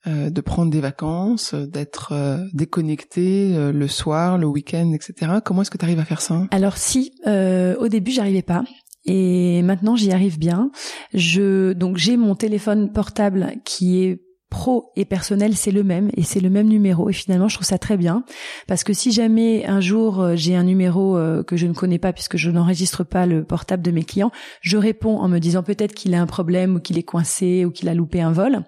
euh, 0.07 0.31
de 0.31 0.41
prendre 0.41 0.71
des 0.71 0.81
vacances, 0.81 1.53
d'être 1.55 2.13
euh, 2.13 2.39
déconnecté 2.53 3.57
euh, 3.57 3.73
le 3.73 3.89
soir, 3.89 4.39
le 4.39 4.47
week-end, 4.47 4.93
etc. 4.93 5.39
Comment 5.45 5.63
est-ce 5.63 5.73
que 5.73 5.79
tu 5.79 5.85
arrives 5.85 5.99
à 5.99 6.05
faire 6.05 6.21
ça? 6.21 6.47
Alors 6.53 6.77
si, 6.77 7.11
au 7.27 7.89
début, 7.89 8.13
j'arrivais 8.13 8.43
pas 8.43 8.63
et 9.07 9.63
maintenant 9.63 9.97
j'y 9.97 10.13
arrive 10.13 10.39
bien. 10.39 10.71
Je 11.15 11.73
donc 11.73 11.97
j'ai 11.97 12.17
mon 12.17 12.35
téléphone 12.35 12.93
portable 12.93 13.55
qui 13.65 14.03
est 14.03 14.26
pro 14.51 14.93
et 14.97 15.05
personnel, 15.05 15.57
c'est 15.57 15.71
le 15.71 15.83
même 15.83 16.11
et 16.17 16.23
c'est 16.23 16.41
le 16.41 16.51
même 16.51 16.69
numéro. 16.69 17.11
Et 17.11 17.13
finalement, 17.13 17.49
je 17.49 17.57
trouve 17.57 17.67
ça 17.67 17.79
très 17.79 17.97
bien 17.97 18.25
parce 18.67 18.85
que 18.85 18.93
si 18.93 19.13
jamais 19.13 19.67
un 19.67 19.81
jour 19.81 20.21
euh, 20.21 20.37
j'ai 20.37 20.55
un 20.55 20.65
numéro 20.65 21.17
euh, 21.17 21.43
que 21.43 21.57
je 21.57 21.67
ne 21.67 21.73
connais 21.73 21.99
pas 21.99 22.13
puisque 22.13 22.37
je 22.37 22.51
n'enregistre 22.51 23.05
pas 23.05 23.27
le 23.27 23.45
portable 23.45 23.83
de 23.83 23.91
mes 23.91 24.05
clients, 24.05 24.31
je 24.61 24.77
réponds 24.77 25.19
en 25.19 25.29
me 25.29 25.39
disant 25.39 25.63
peut-être 25.63 25.95
qu'il 25.95 26.15
a 26.15 26.21
un 26.21 26.27
problème 26.27 26.77
ou 26.77 26.81
qu'il 26.81 26.99
est 26.99 27.03
coincé 27.03 27.65
ou 27.65 27.71
qu'il 27.71 27.89
a 27.89 27.95
loupé 27.95 28.21
un 28.21 28.33
vol. 28.33 28.61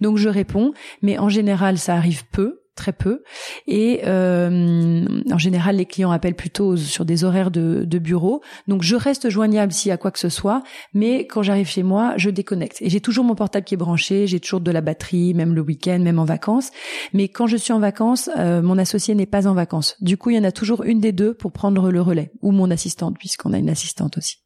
Donc 0.00 0.16
je 0.16 0.28
réponds, 0.28 0.72
mais 1.02 1.18
en 1.18 1.28
général, 1.28 1.78
ça 1.78 1.94
arrive 1.94 2.24
peu 2.30 2.65
très 2.76 2.92
peu. 2.92 3.22
Et 3.66 4.02
euh, 4.06 5.04
en 5.32 5.38
général, 5.38 5.76
les 5.76 5.86
clients 5.86 6.12
appellent 6.12 6.36
plutôt 6.36 6.76
sur 6.76 7.04
des 7.04 7.24
horaires 7.24 7.50
de, 7.50 7.98
bureau. 7.98 8.42
Donc, 8.68 8.82
je 8.82 8.94
reste 8.94 9.30
joignable 9.30 9.72
s'il 9.72 9.88
y 9.88 9.92
a 9.92 9.96
quoi 9.96 10.10
que 10.10 10.18
ce 10.18 10.28
soit, 10.28 10.62
mais 10.92 11.26
quand 11.26 11.42
j'arrive 11.42 11.66
chez 11.66 11.82
moi, 11.82 12.12
je 12.18 12.28
déconnecte. 12.30 12.76
Et 12.82 12.90
j'ai 12.90 13.00
toujours 13.00 13.24
mon 13.24 13.34
portable 13.34 13.64
qui 13.64 13.74
est 13.74 13.78
branché, 13.78 14.26
j'ai 14.26 14.38
toujours 14.38 14.60
de 14.60 14.70
la 14.70 14.82
batterie, 14.82 15.32
même 15.32 15.54
le 15.54 15.62
week-end, 15.62 15.98
même 15.98 16.18
en 16.18 16.26
vacances. 16.26 16.70
Mais 17.14 17.28
quand 17.28 17.46
je 17.46 17.56
suis 17.56 17.72
en 17.72 17.80
vacances, 17.80 18.28
euh, 18.36 18.60
mon 18.60 18.76
associé 18.78 19.14
n'est 19.14 19.26
pas 19.26 19.48
en 19.48 19.54
vacances. 19.54 19.96
Du 20.00 20.18
coup, 20.18 20.30
il 20.30 20.36
y 20.36 20.38
en 20.38 20.44
a 20.44 20.52
toujours 20.52 20.84
une 20.84 21.00
des 21.00 21.12
deux 21.12 21.32
pour 21.34 21.52
prendre 21.52 21.90
le 21.90 22.02
relais, 22.02 22.30
ou 22.42 22.52
mon 22.52 22.70
assistante, 22.70 23.16
puisqu'on 23.18 23.54
a 23.54 23.58
une 23.58 23.70
assistante 23.70 24.18
aussi. 24.18 24.36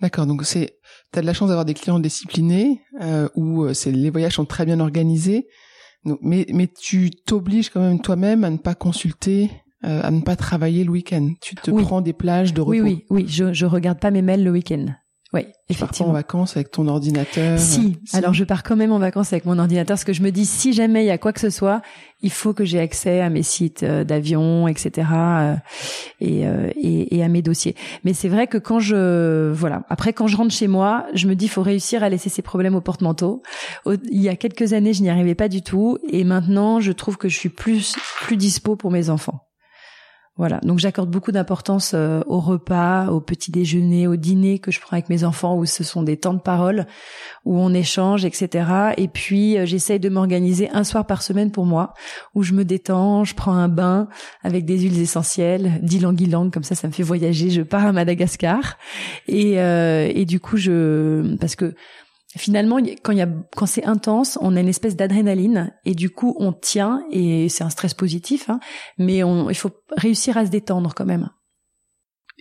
D'accord, 0.00 0.26
donc 0.26 0.44
c'est 0.44 0.78
t'as 1.12 1.20
de 1.20 1.26
la 1.26 1.34
chance 1.34 1.48
d'avoir 1.48 1.64
des 1.64 1.74
clients 1.74 1.98
disciplinés 1.98 2.82
euh, 3.02 3.28
où 3.34 3.64
euh, 3.64 3.74
les 3.86 4.10
voyages 4.10 4.34
sont 4.34 4.46
très 4.46 4.64
bien 4.64 4.80
organisés 4.80 5.48
mais, 6.20 6.46
mais 6.52 6.66
tu 6.68 7.10
t'obliges 7.10 7.70
quand 7.70 7.80
même 7.80 8.00
toi-même 8.00 8.44
à 8.44 8.50
ne 8.50 8.56
pas 8.56 8.74
consulter, 8.74 9.50
euh, 9.84 10.00
à 10.02 10.10
ne 10.10 10.20
pas 10.20 10.36
travailler 10.36 10.84
le 10.84 10.90
week-end. 10.90 11.32
Tu 11.40 11.54
te 11.54 11.70
prends 11.70 12.00
des 12.00 12.12
plages 12.12 12.54
de 12.54 12.60
repos. 12.60 12.72
Oui, 12.72 12.80
oui, 12.80 13.04
oui. 13.10 13.24
Je, 13.28 13.52
je 13.52 13.66
regarde 13.66 13.98
pas 13.98 14.10
mes 14.10 14.22
mails 14.22 14.44
le 14.44 14.50
week-end. 14.50 14.86
Oui, 15.32 15.42
effectivement. 15.68 16.06
Tu 16.06 16.10
en 16.10 16.12
vacances 16.12 16.56
avec 16.56 16.72
ton 16.72 16.88
ordinateur? 16.88 17.56
Si. 17.56 17.98
alors 18.14 18.34
je 18.34 18.42
pars 18.42 18.64
quand 18.64 18.74
même 18.74 18.90
en 18.90 18.98
vacances 18.98 19.32
avec 19.32 19.44
mon 19.44 19.60
ordinateur 19.60 19.94
parce 19.94 20.02
que 20.02 20.12
je 20.12 20.22
me 20.22 20.32
dis 20.32 20.44
si 20.44 20.72
jamais 20.72 21.04
il 21.04 21.06
y 21.06 21.10
a 21.10 21.18
quoi 21.18 21.32
que 21.32 21.38
ce 21.38 21.50
soit, 21.50 21.82
il 22.20 22.32
faut 22.32 22.52
que 22.52 22.64
j'ai 22.64 22.80
accès 22.80 23.20
à 23.20 23.30
mes 23.30 23.44
sites 23.44 23.84
euh, 23.84 24.02
d'avion, 24.02 24.66
etc. 24.66 25.08
Euh, 25.12 25.54
et, 26.20 26.48
euh, 26.48 26.70
et, 26.74 27.16
et, 27.16 27.22
à 27.22 27.28
mes 27.28 27.42
dossiers. 27.42 27.76
Mais 28.02 28.12
c'est 28.12 28.28
vrai 28.28 28.48
que 28.48 28.58
quand 28.58 28.80
je 28.80 29.52
voilà, 29.52 29.84
après 29.88 30.12
quand 30.12 30.26
je 30.26 30.36
rentre 30.36 30.52
chez 30.52 30.66
moi, 30.66 31.06
je 31.14 31.28
me 31.28 31.36
dis 31.36 31.46
faut 31.46 31.62
réussir 31.62 32.02
à 32.02 32.08
laisser 32.08 32.28
ces 32.28 32.42
problèmes 32.42 32.74
au 32.74 32.80
porte-manteau. 32.80 33.42
Il 33.86 34.20
y 34.20 34.28
a 34.28 34.34
quelques 34.34 34.72
années, 34.72 34.94
je 34.94 35.02
n'y 35.02 35.10
arrivais 35.10 35.36
pas 35.36 35.48
du 35.48 35.62
tout, 35.62 35.98
et 36.10 36.24
maintenant 36.24 36.80
je 36.80 36.90
trouve 36.90 37.16
que 37.16 37.28
je 37.28 37.36
suis 37.36 37.50
plus 37.50 37.94
plus 38.22 38.36
dispo 38.36 38.74
pour 38.74 38.90
mes 38.90 39.10
enfants. 39.10 39.46
Voilà, 40.36 40.58
donc 40.62 40.78
j'accorde 40.78 41.10
beaucoup 41.10 41.32
d'importance 41.32 41.92
euh, 41.94 42.22
au 42.26 42.40
repas, 42.40 43.08
au 43.08 43.20
petit 43.20 43.50
déjeuner, 43.50 44.06
au 44.06 44.16
dîner 44.16 44.58
que 44.58 44.70
je 44.70 44.80
prends 44.80 44.94
avec 44.94 45.10
mes 45.10 45.24
enfants, 45.24 45.56
où 45.56 45.66
ce 45.66 45.84
sont 45.84 46.02
des 46.02 46.16
temps 46.16 46.32
de 46.32 46.40
parole, 46.40 46.86
où 47.44 47.58
on 47.58 47.74
échange, 47.74 48.24
etc. 48.24 48.92
Et 48.96 49.08
puis 49.08 49.58
euh, 49.58 49.66
j'essaye 49.66 50.00
de 50.00 50.08
m'organiser 50.08 50.70
un 50.70 50.84
soir 50.84 51.06
par 51.06 51.22
semaine 51.22 51.50
pour 51.50 51.66
moi, 51.66 51.92
où 52.34 52.42
je 52.42 52.54
me 52.54 52.64
détends, 52.64 53.24
je 53.24 53.34
prends 53.34 53.52
un 53.52 53.68
bain 53.68 54.08
avec 54.42 54.64
des 54.64 54.78
huiles 54.78 55.00
essentielles, 55.00 55.78
d'ylang-ylang, 55.82 56.50
comme 56.50 56.64
ça, 56.64 56.74
ça 56.74 56.88
me 56.88 56.92
fait 56.92 57.02
voyager. 57.02 57.50
Je 57.50 57.62
pars 57.62 57.84
à 57.84 57.92
Madagascar 57.92 58.78
et, 59.28 59.60
euh, 59.60 60.10
et 60.14 60.24
du 60.24 60.40
coup 60.40 60.56
je 60.56 61.36
parce 61.36 61.56
que 61.56 61.74
finalement, 62.36 62.78
quand 63.02 63.12
il 63.12 63.18
y 63.18 63.22
a, 63.22 63.28
quand 63.56 63.66
c'est 63.66 63.84
intense, 63.84 64.38
on 64.40 64.56
a 64.56 64.60
une 64.60 64.68
espèce 64.68 64.96
d'adrénaline 64.96 65.72
et 65.84 65.94
du 65.94 66.10
coup, 66.10 66.36
on 66.38 66.52
tient 66.52 67.04
et 67.10 67.48
c'est 67.48 67.64
un 67.64 67.70
stress 67.70 67.94
positif, 67.94 68.48
hein, 68.48 68.60
mais 68.98 69.24
on, 69.24 69.50
il 69.50 69.56
faut 69.56 69.70
réussir 69.96 70.36
à 70.36 70.46
se 70.46 70.50
détendre 70.50 70.94
quand 70.94 71.06
même. 71.06 71.30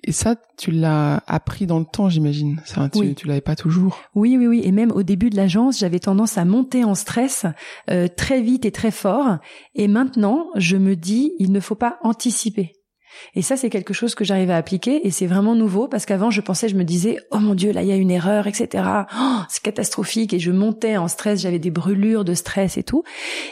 Et 0.04 0.12
ça, 0.12 0.36
tu 0.58 0.71
l'as 0.71 1.23
appris 1.28 1.65
dans 1.65 1.80
le 1.80 1.86
temps, 1.86 2.08
j'imagine. 2.08 2.62
Ça, 2.65 2.89
tu, 2.89 2.99
oui. 2.99 3.15
tu 3.15 3.28
l'avais 3.28 3.41
pas 3.41 3.58
toujours. 3.58 3.99
Oui, 4.15 4.38
oui, 4.38 4.47
oui. 4.47 4.62
Et 4.63 4.71
même 4.71 4.91
au 4.91 5.04
début 5.04 5.30
de 5.30 5.36
l'agence, 5.36 5.80
j'avais 5.80 5.99
tendance 5.99 6.38
à 6.38 6.45
monter 6.45 6.86
en 6.86 6.95
stress 6.95 7.45
euh, 7.89 8.08
très 8.08 8.41
vite 8.41 8.65
et 8.65 8.71
très 8.71 8.91
fort. 8.91 9.39
Et 9.75 9.89
maintenant, 9.89 10.47
je 10.56 10.78
me 10.78 10.95
dis, 10.95 11.34
il 11.39 11.52
ne 11.52 11.60
faut 11.60 11.75
pas 11.75 11.99
anticiper. 12.02 12.79
Et 13.36 13.41
ça, 13.41 13.58
c'est 13.58 13.69
quelque 13.69 13.93
chose 13.93 14.15
que 14.15 14.23
j'arrive 14.23 14.51
à 14.51 14.58
appliquer 14.58 15.05
et 15.08 15.12
c'est 15.12 15.27
vraiment 15.27 15.55
nouveau 15.55 15.88
parce 15.88 16.05
qu'avant, 16.05 16.32
je 16.32 16.41
pensais, 16.41 16.69
je 16.69 16.75
me 16.75 16.84
disais, 16.84 17.17
oh 17.32 17.39
mon 17.39 17.55
Dieu, 17.55 17.71
là, 17.71 17.82
il 17.82 17.88
y 17.88 17.91
a 17.91 17.95
une 17.95 18.12
erreur, 18.12 18.47
etc. 18.47 18.84
Oh, 19.17 19.39
c'est 19.49 19.63
catastrophique 19.63 20.34
et 20.34 20.39
je 20.39 20.51
montais 20.51 20.97
en 20.97 21.08
stress, 21.08 21.41
j'avais 21.41 21.60
des 21.60 21.71
brûlures 21.71 22.25
de 22.25 22.34
stress 22.34 22.77
et 22.77 22.84
tout. 22.84 23.03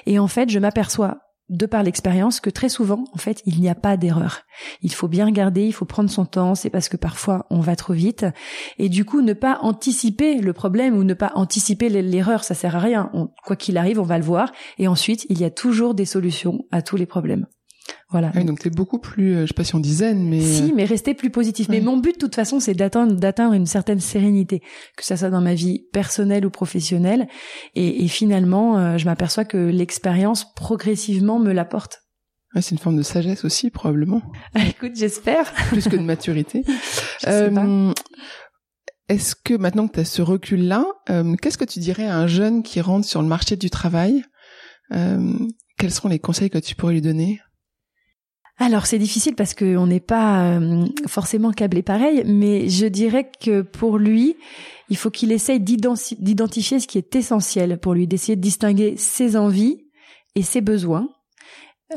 Et 0.06 0.20
en 0.20 0.28
fait, 0.28 0.50
je 0.50 0.60
m'aperçois 0.60 1.20
de 1.50 1.66
par 1.66 1.84
l'expérience 1.84 2.40
que 2.40 2.50
très 2.50 2.70
souvent, 2.70 3.06
en 3.14 3.18
fait, 3.18 3.42
il 3.46 3.60
n'y 3.62 3.70
a 3.70 3.76
pas 3.76 3.96
d'erreur. 3.98 4.42
Il 4.82 4.94
faut 4.94 5.08
bien 5.08 5.26
regarder, 5.26 5.66
il 5.66 5.72
faut 5.72 5.86
prendre 5.86 6.10
son 6.10 6.26
temps, 6.26 6.56
c'est 6.56 6.70
parce 6.70 6.90
que 6.90 6.98
parfois 6.98 7.46
on 7.50 7.62
va 7.62 7.76
trop 7.76 7.94
vite. 7.94 8.26
Et 8.78 8.90
du 8.90 9.06
coup, 9.06 9.22
ne 9.22 9.34
pas 9.34 9.60
anticiper 9.62 10.40
le 10.40 10.54
problème 10.54 10.96
ou 10.96 11.04
ne 11.04 11.14
pas 11.14 11.32
anticiper 11.36 11.90
l'erreur, 11.90 12.44
ça 12.44 12.54
sert 12.54 12.76
à 12.76 12.80
rien. 12.80 13.12
quoi 13.46 13.56
qu'il 13.56 13.78
arrive, 13.78 14.00
on 14.00 14.04
va 14.04 14.18
le 14.18 14.26
voir. 14.26 14.52
Et 14.78 14.88
ensuite, 14.88 15.26
il 15.30 15.40
y 15.40 15.46
a 15.46 15.50
toujours 15.50 15.94
des 15.94 16.06
solutions 16.06 16.66
à 16.72 16.82
tous 16.82 16.98
les 16.98 17.06
problèmes. 17.06 17.48
Voilà. 18.10 18.32
Ah 18.36 18.44
donc 18.44 18.60
t'es 18.60 18.70
beaucoup 18.70 19.00
plus, 19.00 19.36
euh, 19.36 19.42
je 19.42 19.48
sais 19.48 19.54
pas 19.54 19.66
si 19.66 19.76
on 19.76 19.80
disait, 19.80 20.14
mais 20.14 20.40
si, 20.40 20.72
euh, 20.72 20.74
mais 20.74 20.86
rester 20.86 21.14
plus 21.14 21.30
positif. 21.30 21.68
Mais 21.68 21.82
mon 21.82 21.98
but 21.98 22.14
de 22.14 22.20
toute 22.20 22.36
façon, 22.36 22.62
c'est 22.62 22.74
d'atteindre 22.74 23.14
d'atteindre 23.14 23.54
une 23.54 23.66
certaine 23.66 24.00
sérénité, 24.00 24.62
que 24.96 25.04
ça 25.04 25.18
soit 25.18 25.30
dans 25.30 25.42
ma 25.42 25.56
vie 25.56 25.84
personnelle 25.92 26.46
ou 26.46 26.50
professionnelle. 26.50 27.28
Et, 27.76 28.06
et 28.06 28.08
finalement, 28.08 28.78
euh, 28.78 28.98
je 28.98 29.06
m'aperçois 29.06 29.44
que 29.44 29.58
l'expérience 29.58 30.54
progressivement 30.54 31.38
me 31.38 31.52
l'apporte. 31.52 32.04
Ouais, 32.56 32.62
c'est 32.62 32.72
une 32.72 32.78
forme 32.78 32.96
de 32.96 33.04
sagesse 33.04 33.44
aussi, 33.44 33.70
probablement. 33.72 34.22
Écoute, 34.56 34.94
j'espère. 34.96 35.54
Plus 35.70 35.90
que 35.90 35.98
de 35.98 36.02
maturité. 36.02 36.64
euh, 37.28 37.92
Est-ce 39.10 39.36
que 39.36 39.54
maintenant 39.54 39.90
que 39.90 39.96
tu 39.96 40.00
as 40.00 40.06
ce 40.06 40.22
recul-là, 40.22 40.86
qu'est-ce 41.42 41.58
que 41.58 41.66
tu 41.66 41.80
dirais 41.80 42.08
à 42.08 42.16
un 42.16 42.28
jeune 42.28 42.64
qui 42.64 42.80
rentre 42.80 43.06
sur 43.06 43.22
le 43.22 43.28
marché 43.28 43.58
du 43.58 43.70
travail? 43.70 44.24
Quels 44.90 45.92
seront 45.92 46.08
les 46.08 46.20
conseils 46.20 46.50
que 46.50 46.58
tu 46.58 46.74
pourrais 46.74 46.94
lui 46.94 47.02
donner? 47.02 47.42
Alors 48.60 48.88
c'est 48.88 48.98
difficile 48.98 49.36
parce 49.36 49.54
qu'on 49.54 49.86
n'est 49.86 50.00
pas 50.00 50.58
euh, 50.58 50.86
forcément 51.08 51.52
câblé 51.52 51.84
pareil, 51.84 52.24
mais 52.26 52.70
je 52.70 52.88
dirais 52.88 53.30
que 53.40 53.62
pour 53.62 54.00
lui, 54.00 54.36
il 54.90 54.98
faut 54.98 55.12
qu'il 55.12 55.32
essaye 55.32 55.60
d'identifier 55.60 56.80
ce 56.80 56.88
qui 56.88 56.98
est 56.98 57.16
essentiel 57.16 57.80
pour 57.80 57.94
lui, 57.94 58.08
d'essayer 58.08 58.36
de 58.36 58.42
distinguer 58.42 58.96
ses 58.98 59.38
envies 59.38 59.86
et 60.36 60.42
ses 60.42 60.62
besoins, 60.62 61.10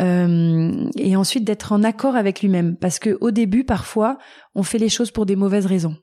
euh, 0.00 0.88
et 0.96 1.16
ensuite 1.16 1.44
d'être 1.44 1.72
en 1.72 1.82
accord 1.82 2.14
avec 2.14 2.42
lui-même, 2.42 2.76
parce 2.76 2.98
que 2.98 3.16
au 3.20 3.30
début, 3.30 3.64
parfois, 3.64 4.18
on 4.54 4.62
fait 4.62 4.78
les 4.78 4.88
choses 4.90 5.10
pour 5.10 5.24
des 5.24 5.36
mauvaises 5.36 5.66
raisons. 5.66 5.96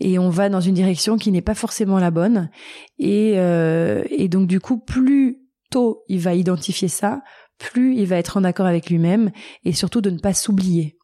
Et 0.00 0.18
on 0.18 0.28
va 0.28 0.48
dans 0.50 0.60
une 0.60 0.74
direction 0.74 1.16
qui 1.16 1.32
n'est 1.32 1.42
pas 1.42 1.54
forcément 1.54 1.98
la 1.98 2.10
bonne. 2.10 2.50
Et, 2.98 3.34
euh, 3.36 4.04
et 4.10 4.28
donc 4.28 4.46
du 4.46 4.60
coup, 4.60 4.78
plus 4.78 5.38
tôt 5.70 6.04
il 6.08 6.20
va 6.20 6.34
identifier 6.34 6.88
ça, 6.88 7.22
plus 7.58 7.96
il 7.96 8.06
va 8.06 8.16
être 8.16 8.36
en 8.36 8.44
accord 8.44 8.66
avec 8.66 8.90
lui-même 8.90 9.30
et 9.64 9.72
surtout 9.72 10.00
de 10.00 10.10
ne 10.10 10.18
pas 10.18 10.34
s'oublier 10.34 10.98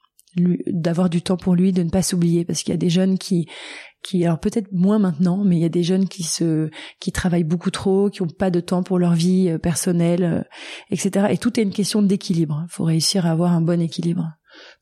d'avoir 0.66 1.10
du 1.10 1.22
temps 1.22 1.36
pour 1.36 1.54
lui, 1.54 1.72
de 1.72 1.82
ne 1.82 1.90
pas 1.90 2.02
s'oublier, 2.02 2.44
parce 2.44 2.62
qu'il 2.62 2.72
y 2.72 2.74
a 2.74 2.78
des 2.78 2.90
jeunes 2.90 3.18
qui, 3.18 3.46
qui, 4.02 4.24
alors 4.24 4.40
peut-être 4.40 4.72
moins 4.72 4.98
maintenant, 4.98 5.44
mais 5.44 5.56
il 5.56 5.62
y 5.62 5.66
a 5.66 5.70
des 5.70 5.82
jeunes 5.82 6.08
qui 6.08 6.22
se, 6.22 6.70
qui 7.00 7.12
travaillent 7.12 7.44
beaucoup 7.44 7.70
trop, 7.70 8.10
qui 8.10 8.22
n'ont 8.22 8.28
pas 8.28 8.50
de 8.50 8.60
temps 8.60 8.82
pour 8.82 8.98
leur 8.98 9.14
vie 9.14 9.48
euh, 9.48 9.58
personnelle, 9.58 10.24
euh, 10.24 10.42
etc. 10.90 11.26
Et 11.30 11.38
tout 11.38 11.58
est 11.58 11.62
une 11.62 11.72
question 11.72 12.02
d'équilibre. 12.02 12.64
Il 12.68 12.72
faut 12.72 12.84
réussir 12.84 13.26
à 13.26 13.30
avoir 13.30 13.52
un 13.52 13.60
bon 13.60 13.80
équilibre. 13.80 14.32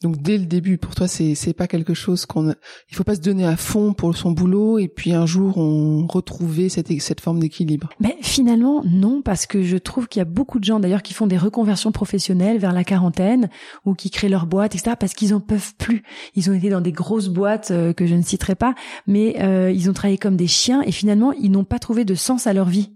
Donc 0.02 0.20
dès 0.20 0.38
le 0.38 0.46
début, 0.46 0.78
pour 0.78 0.94
toi, 0.94 1.08
c'est 1.08 1.34
c'est 1.34 1.52
pas 1.52 1.66
quelque 1.66 1.94
chose 1.94 2.26
qu'on, 2.26 2.54
il 2.90 2.96
faut 2.96 3.04
pas 3.04 3.14
se 3.14 3.20
donner 3.20 3.44
à 3.44 3.56
fond 3.56 3.92
pour 3.92 4.16
son 4.16 4.32
boulot 4.32 4.78
et 4.78 4.88
puis 4.88 5.12
un 5.12 5.26
jour 5.26 5.58
on 5.58 6.06
retrouver 6.06 6.68
cette 6.68 6.92
cette 7.00 7.20
forme 7.20 7.40
d'équilibre. 7.40 7.88
Mais 8.00 8.16
finalement 8.20 8.82
non, 8.84 9.22
parce 9.22 9.46
que 9.46 9.62
je 9.62 9.76
trouve 9.76 10.08
qu'il 10.08 10.20
y 10.20 10.22
a 10.22 10.26
beaucoup 10.26 10.58
de 10.58 10.64
gens 10.64 10.80
d'ailleurs 10.80 11.02
qui 11.02 11.14
font 11.14 11.26
des 11.26 11.38
reconversions 11.38 11.92
professionnelles 11.92 12.58
vers 12.58 12.72
la 12.72 12.84
quarantaine 12.84 13.48
ou 13.84 13.94
qui 13.94 14.10
créent 14.10 14.28
leur 14.28 14.46
boîte, 14.46 14.74
etc. 14.74 14.96
Parce 14.98 15.14
qu'ils 15.14 15.34
en 15.34 15.40
peuvent 15.40 15.74
plus. 15.78 16.02
Ils 16.34 16.50
ont 16.50 16.54
été 16.54 16.68
dans 16.70 16.80
des 16.80 16.92
grosses 16.92 17.28
boîtes 17.28 17.70
euh, 17.70 17.92
que 17.92 18.06
je 18.06 18.14
ne 18.14 18.22
citerai 18.22 18.54
pas, 18.54 18.74
mais 19.06 19.36
euh, 19.40 19.70
ils 19.70 19.88
ont 19.88 19.92
travaillé 19.92 20.18
comme 20.18 20.36
des 20.36 20.46
chiens 20.46 20.82
et 20.82 20.92
finalement 20.92 21.32
ils 21.32 21.50
n'ont 21.50 21.64
pas 21.64 21.78
trouvé 21.78 22.04
de 22.04 22.14
sens 22.14 22.46
à 22.46 22.52
leur 22.52 22.68
vie. 22.68 22.92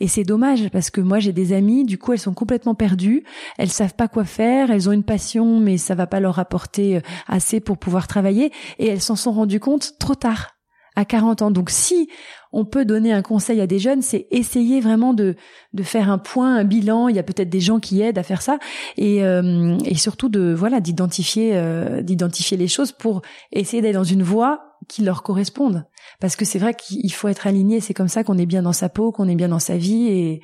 Et 0.00 0.08
c'est 0.08 0.24
dommage 0.24 0.68
parce 0.70 0.90
que 0.90 1.00
moi 1.00 1.18
j'ai 1.18 1.32
des 1.32 1.52
amis, 1.52 1.84
du 1.84 1.98
coup 1.98 2.12
elles 2.12 2.18
sont 2.18 2.34
complètement 2.34 2.74
perdues, 2.74 3.24
elles 3.58 3.70
savent 3.70 3.94
pas 3.94 4.08
quoi 4.08 4.24
faire, 4.24 4.70
elles 4.70 4.88
ont 4.88 4.92
une 4.92 5.04
passion 5.04 5.60
mais 5.60 5.76
ça 5.76 5.94
va 5.94 6.06
pas 6.06 6.20
leur 6.20 6.38
apporter 6.38 6.96
euh, 6.96 7.00
assez 7.26 7.60
pour 7.60 7.78
pouvoir 7.78 8.06
travailler 8.06 8.52
et 8.78 8.86
elles 8.86 9.00
s'en 9.00 9.16
sont 9.16 9.32
rendues 9.32 9.60
compte 9.60 9.98
trop 9.98 10.14
tard, 10.14 10.58
à 10.98 11.04
40 11.04 11.42
ans. 11.42 11.50
Donc 11.52 11.70
si 11.70 12.08
on 12.52 12.64
peut 12.64 12.84
donner 12.84 13.12
un 13.12 13.22
conseil 13.22 13.60
à 13.60 13.68
des 13.68 13.78
jeunes, 13.78 14.02
c'est 14.02 14.26
essayer 14.30 14.80
vraiment 14.80 15.14
de 15.14 15.36
de 15.72 15.82
faire 15.84 16.10
un 16.10 16.18
point, 16.18 16.56
un 16.56 16.64
bilan. 16.64 17.08
Il 17.08 17.14
y 17.14 17.20
a 17.20 17.22
peut-être 17.22 17.50
des 17.50 17.60
gens 17.60 17.78
qui 17.78 18.02
aident 18.02 18.18
à 18.18 18.24
faire 18.24 18.42
ça 18.42 18.58
et 18.96 19.24
euh, 19.24 19.78
et 19.84 19.94
surtout 19.94 20.28
de 20.28 20.52
voilà 20.52 20.80
d'identifier 20.80 21.52
euh, 21.54 22.02
d'identifier 22.02 22.56
les 22.56 22.68
choses 22.68 22.90
pour 22.90 23.22
essayer 23.52 23.80
d'aller 23.80 23.94
dans 23.94 24.02
une 24.02 24.24
voie 24.24 24.67
qui 24.88 25.02
leur 25.02 25.22
corresponde. 25.22 25.86
Parce 26.20 26.36
que 26.36 26.44
c'est 26.44 26.58
vrai 26.58 26.74
qu'il 26.74 27.12
faut 27.12 27.28
être 27.28 27.46
aligné, 27.46 27.80
c'est 27.80 27.94
comme 27.94 28.08
ça 28.08 28.24
qu'on 28.24 28.38
est 28.38 28.46
bien 28.46 28.62
dans 28.62 28.72
sa 28.72 28.88
peau, 28.88 29.12
qu'on 29.12 29.28
est 29.28 29.36
bien 29.36 29.48
dans 29.48 29.58
sa 29.58 29.76
vie, 29.76 30.08
et, 30.08 30.42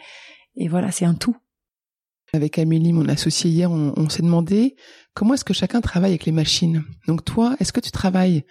et 0.56 0.68
voilà, 0.68 0.90
c'est 0.90 1.04
un 1.04 1.14
tout. 1.14 1.36
Avec 2.32 2.58
Amélie, 2.58 2.92
mon 2.92 3.08
associée 3.08 3.50
hier, 3.50 3.70
on 3.70 4.08
s'est 4.08 4.22
demandé 4.22 4.74
comment 5.14 5.34
est-ce 5.34 5.44
que 5.44 5.54
chacun 5.54 5.80
travaille 5.80 6.10
avec 6.10 6.24
les 6.24 6.32
machines. 6.32 6.82
Donc 7.06 7.24
toi, 7.24 7.54
est-ce 7.60 7.72
que 7.72 7.80
tu 7.80 7.92
travailles 7.92 8.44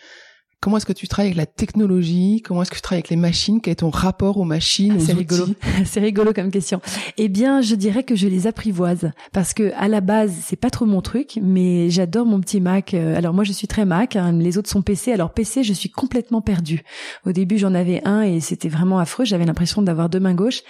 Comment 0.63 0.77
est-ce 0.77 0.85
que 0.85 0.93
tu 0.93 1.09
travailles 1.09 1.31
avec 1.31 1.37
la 1.37 1.45
technologie? 1.45 2.41
Comment 2.41 2.61
est-ce 2.61 2.71
que 2.71 2.77
tu 2.77 2.81
travailles 2.81 2.99
avec 2.99 3.09
les 3.09 3.17
machines? 3.17 3.59
Quel 3.59 3.73
est 3.73 3.75
ton 3.75 3.89
rapport 3.89 4.37
aux 4.37 4.45
machines 4.45 4.97
C'est 4.97 5.11
rigolo. 5.11 5.47
c'est 5.85 5.99
rigolo 5.99 6.31
comme 6.31 6.51
question. 6.51 6.79
Eh 7.17 7.27
bien, 7.27 7.59
je 7.59 7.75
dirais 7.75 8.03
que 8.03 8.15
je 8.15 8.29
les 8.29 8.47
apprivoise 8.47 9.11
parce 9.33 9.53
que 9.53 9.73
à 9.75 9.89
la 9.89 9.99
base, 9.99 10.33
c'est 10.41 10.55
pas 10.55 10.69
trop 10.69 10.85
mon 10.85 11.01
truc, 11.01 11.37
mais 11.41 11.89
j'adore 11.89 12.25
mon 12.25 12.39
petit 12.39 12.61
Mac. 12.61 12.93
Euh, 12.93 13.17
alors 13.17 13.33
moi, 13.33 13.43
je 13.43 13.51
suis 13.51 13.67
très 13.67 13.83
Mac. 13.83 14.15
Hein. 14.15 14.31
Les 14.39 14.57
autres 14.57 14.69
sont 14.69 14.81
PC. 14.81 15.11
Alors 15.11 15.31
PC, 15.31 15.65
je 15.65 15.73
suis 15.73 15.89
complètement 15.89 16.39
perdue. 16.39 16.83
Au 17.25 17.33
début, 17.33 17.57
j'en 17.57 17.75
avais 17.75 18.01
un 18.07 18.21
et 18.21 18.39
c'était 18.39 18.69
vraiment 18.69 18.99
affreux. 18.99 19.25
J'avais 19.25 19.43
l'impression 19.43 19.81
d'avoir 19.81 20.07
deux 20.07 20.21
mains 20.21 20.33
gauches. 20.33 20.61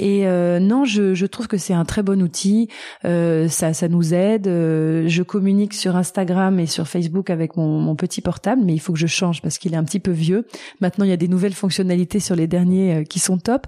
Et 0.00 0.26
euh, 0.26 0.58
non, 0.58 0.84
je, 0.84 1.14
je, 1.14 1.24
trouve 1.24 1.46
que 1.46 1.56
c'est 1.56 1.72
un 1.72 1.84
très 1.84 2.02
bon 2.02 2.20
outil. 2.20 2.68
Euh, 3.04 3.46
ça, 3.46 3.74
ça 3.74 3.86
nous 3.86 4.12
aide. 4.12 4.48
Euh, 4.48 5.04
je 5.06 5.22
communique 5.22 5.72
sur 5.72 5.94
Instagram 5.94 6.58
et 6.58 6.66
sur 6.66 6.88
Facebook 6.88 7.30
avec 7.30 7.56
mon, 7.56 7.78
mon 7.78 7.94
petit 7.94 8.20
portable, 8.20 8.62
mais 8.64 8.74
il 8.74 8.80
faut 8.80 8.92
que 8.92 8.98
je 8.98 9.06
change 9.06 9.35
parce 9.42 9.58
qu'il 9.58 9.74
est 9.74 9.76
un 9.76 9.84
petit 9.84 10.00
peu 10.00 10.10
vieux. 10.10 10.46
Maintenant, 10.80 11.04
il 11.04 11.08
y 11.08 11.14
a 11.14 11.16
des 11.16 11.28
nouvelles 11.28 11.54
fonctionnalités 11.54 12.20
sur 12.20 12.36
les 12.36 12.46
derniers 12.46 12.94
euh, 12.94 13.02
qui 13.04 13.18
sont 13.18 13.38
top. 13.38 13.66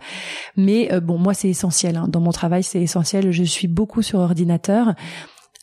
Mais 0.57 0.93
euh, 0.93 1.01
bon, 1.01 1.19
moi, 1.19 1.35
c'est 1.35 1.49
essentiel. 1.49 1.97
Hein. 1.97 2.09
Dans 2.09 2.21
mon 2.21 2.33
travail, 2.33 2.63
c'est 2.63 2.81
essentiel. 2.81 3.31
Je 3.31 3.45
suis 3.45 3.69
beaucoup 3.69 4.03
sur 4.03 4.19
ordinateur. 4.19 4.95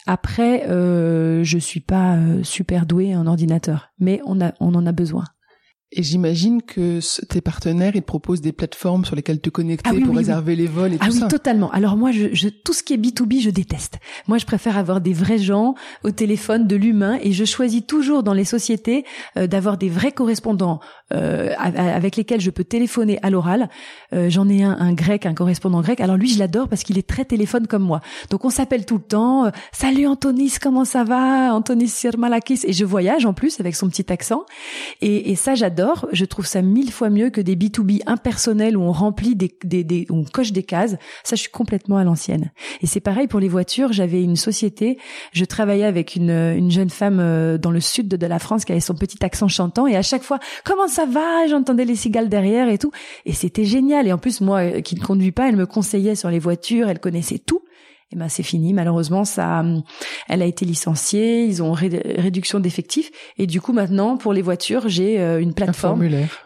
Après, 0.08 0.70
euh, 0.70 1.44
je 1.44 1.58
suis 1.58 1.80
pas 1.80 2.16
euh, 2.16 2.44
super 2.44 2.86
douée 2.86 3.16
en 3.16 3.26
ordinateur, 3.26 3.92
mais 4.00 4.22
on 4.26 4.40
a, 4.40 4.54
on 4.60 4.76
en 4.76 4.86
a 4.86 4.92
besoin. 4.92 5.24
Et 5.98 6.04
j'imagine 6.04 6.62
que 6.62 7.00
tes 7.26 7.40
partenaires, 7.40 7.96
ils 7.96 8.02
te 8.02 8.06
proposent 8.06 8.42
des 8.42 8.52
plateformes 8.52 9.06
sur 9.06 9.16
lesquelles 9.16 9.40
te 9.40 9.50
connecter 9.50 9.92
ah 9.94 10.06
pour 10.06 10.16
réserver 10.16 10.58
les 10.58 10.68
vols 10.68 10.94
et 10.94 10.98
ah 11.00 11.06
tout 11.06 11.12
ça. 11.14 11.20
Ah 11.22 11.24
oui, 11.24 11.30
totalement. 11.30 11.72
Alors 11.72 11.96
moi, 11.96 12.12
je, 12.12 12.34
je, 12.34 12.50
tout 12.50 12.74
ce 12.74 12.84
qui 12.84 12.94
est 12.94 12.98
B2B, 12.98 13.42
je 13.42 13.50
déteste. 13.50 14.00
Moi, 14.28 14.38
je 14.38 14.46
préfère 14.46 14.78
avoir 14.78 15.00
des 15.00 15.14
vrais 15.14 15.38
gens 15.38 15.74
au 16.04 16.12
téléphone, 16.12 16.68
de 16.68 16.76
l'humain, 16.76 17.18
et 17.24 17.32
je 17.32 17.46
choisis 17.46 17.86
toujours 17.88 18.24
dans 18.24 18.34
les 18.34 18.44
sociétés 18.44 19.06
euh, 19.38 19.48
d'avoir 19.48 19.78
des 19.78 19.88
vrais 19.88 20.12
correspondants 20.12 20.82
euh, 21.14 21.54
avec 21.58 22.18
lesquels 22.18 22.42
je 22.42 22.50
peux 22.50 22.66
téléphoner 22.66 23.18
à 23.22 23.30
l'oral. 23.30 23.70
Euh, 24.12 24.30
J'en 24.30 24.50
ai 24.50 24.64
un, 24.64 24.76
un 24.78 24.92
grec, 24.92 25.26
un 25.26 25.34
correspondant 25.34 25.80
grec. 25.80 26.02
Alors 26.02 26.18
lui, 26.18 26.28
je 26.28 26.40
l'adore 26.40 26.68
parce 26.68 26.84
qu'il 26.84 26.98
est 26.98 27.08
très 27.08 27.24
téléphone 27.24 27.68
comme 27.68 27.84
moi. 27.84 28.02
Donc 28.32 28.44
on 28.44 28.50
s'appelle 28.50 28.86
tout 28.86 28.98
le 28.98 29.04
temps. 29.04 29.46
Euh, 29.46 29.52
Salut 29.72 30.08
Antonis, 30.08 30.56
comment 30.62 30.84
ça 30.84 31.06
va? 31.06 31.54
Antonis 31.54 31.88
Sirmalakis. 31.88 32.62
Et 32.66 32.74
je 32.74 32.84
voyage 32.84 33.26
en 33.26 33.34
plus 33.34 33.62
avec 33.62 33.78
son 33.78 33.88
petit 33.88 34.12
accent. 34.12 34.44
Et, 35.00 35.32
et 35.32 35.36
ça, 35.36 35.56
j'adore 35.56 35.85
je 36.12 36.26
trouve 36.26 36.46
ça 36.46 36.62
mille 36.62 36.92
fois 36.92 37.10
mieux 37.10 37.30
que 37.30 37.42
des 37.42 37.56
B2B 37.56 38.02
impersonnels 38.06 38.78
où 38.78 38.82
on 38.82 38.92
remplit 38.92 39.36
des, 39.36 39.56
des, 39.64 39.84
des 39.84 40.08
on 40.10 40.24
coche 40.24 40.52
des 40.52 40.64
cases. 40.64 40.96
Ça, 41.24 41.36
je 41.36 41.42
suis 41.42 41.52
complètement 41.52 41.98
à 41.98 42.04
l'ancienne. 42.04 42.52
Et 42.82 42.88
c'est 42.88 43.00
pareil 43.00 43.28
pour 43.28 43.40
les 43.40 43.50
voitures. 43.50 43.94
J'avais 43.94 44.24
une 44.24 44.36
société, 44.36 44.98
je 45.32 45.46
travaillais 45.46 45.86
avec 45.86 46.16
une, 46.16 46.30
une 46.30 46.72
jeune 46.72 46.90
femme 46.90 47.20
euh, 47.20 47.58
dans 47.58 47.72
le 47.72 47.80
sud 47.80 48.08
de 48.08 48.28
la 48.28 48.40
France 48.40 48.66
qui 48.66 48.72
avait 48.72 48.82
son 48.82 48.96
petit 48.96 49.24
accent 49.24 49.48
chantant 49.48 49.88
et 49.88 49.96
à 49.96 50.02
chaque 50.02 50.24
fois, 50.24 50.40
comment 50.64 50.88
ça 50.88 51.06
va? 51.06 51.48
J'entendais 51.48 51.86
les 51.86 51.96
cigales 51.96 52.30
derrière 52.30 52.70
et 52.70 52.78
tout. 52.78 52.92
Et 53.26 53.34
c'était 53.34 53.66
génial. 53.66 54.08
Et 54.08 54.14
en 54.14 54.18
plus, 54.18 54.42
moi, 54.42 54.60
euh, 54.60 54.82
qui 54.82 54.96
ne 54.96 55.02
conduis 55.02 55.32
pas, 55.32 55.50
elle 55.50 55.56
me 55.56 55.66
conseillait 55.66 56.16
sur 56.16 56.30
les 56.30 56.40
voitures, 56.40 56.90
elle 56.90 57.00
connaissait 57.00 57.40
tout 57.40 57.62
eh 58.16 58.20
ben 58.20 58.30
c'est 58.30 58.44
fini. 58.44 58.74
Malheureusement, 58.74 59.26
ça, 59.26 59.64
elle 60.30 60.42
a 60.42 60.46
été 60.46 60.66
licenciée. 60.66 61.46
Ils 61.46 61.62
ont 61.62 61.74
réduction 61.74 62.60
d'effectifs 62.60 63.12
et 63.38 63.46
du 63.46 63.62
coup 63.62 63.74
maintenant 63.74 64.18
pour 64.18 64.34
les 64.34 64.42
voitures, 64.42 64.88
j'ai 64.88 65.20
euh, 65.20 65.42
une 65.42 65.54
plateforme 65.54 66.04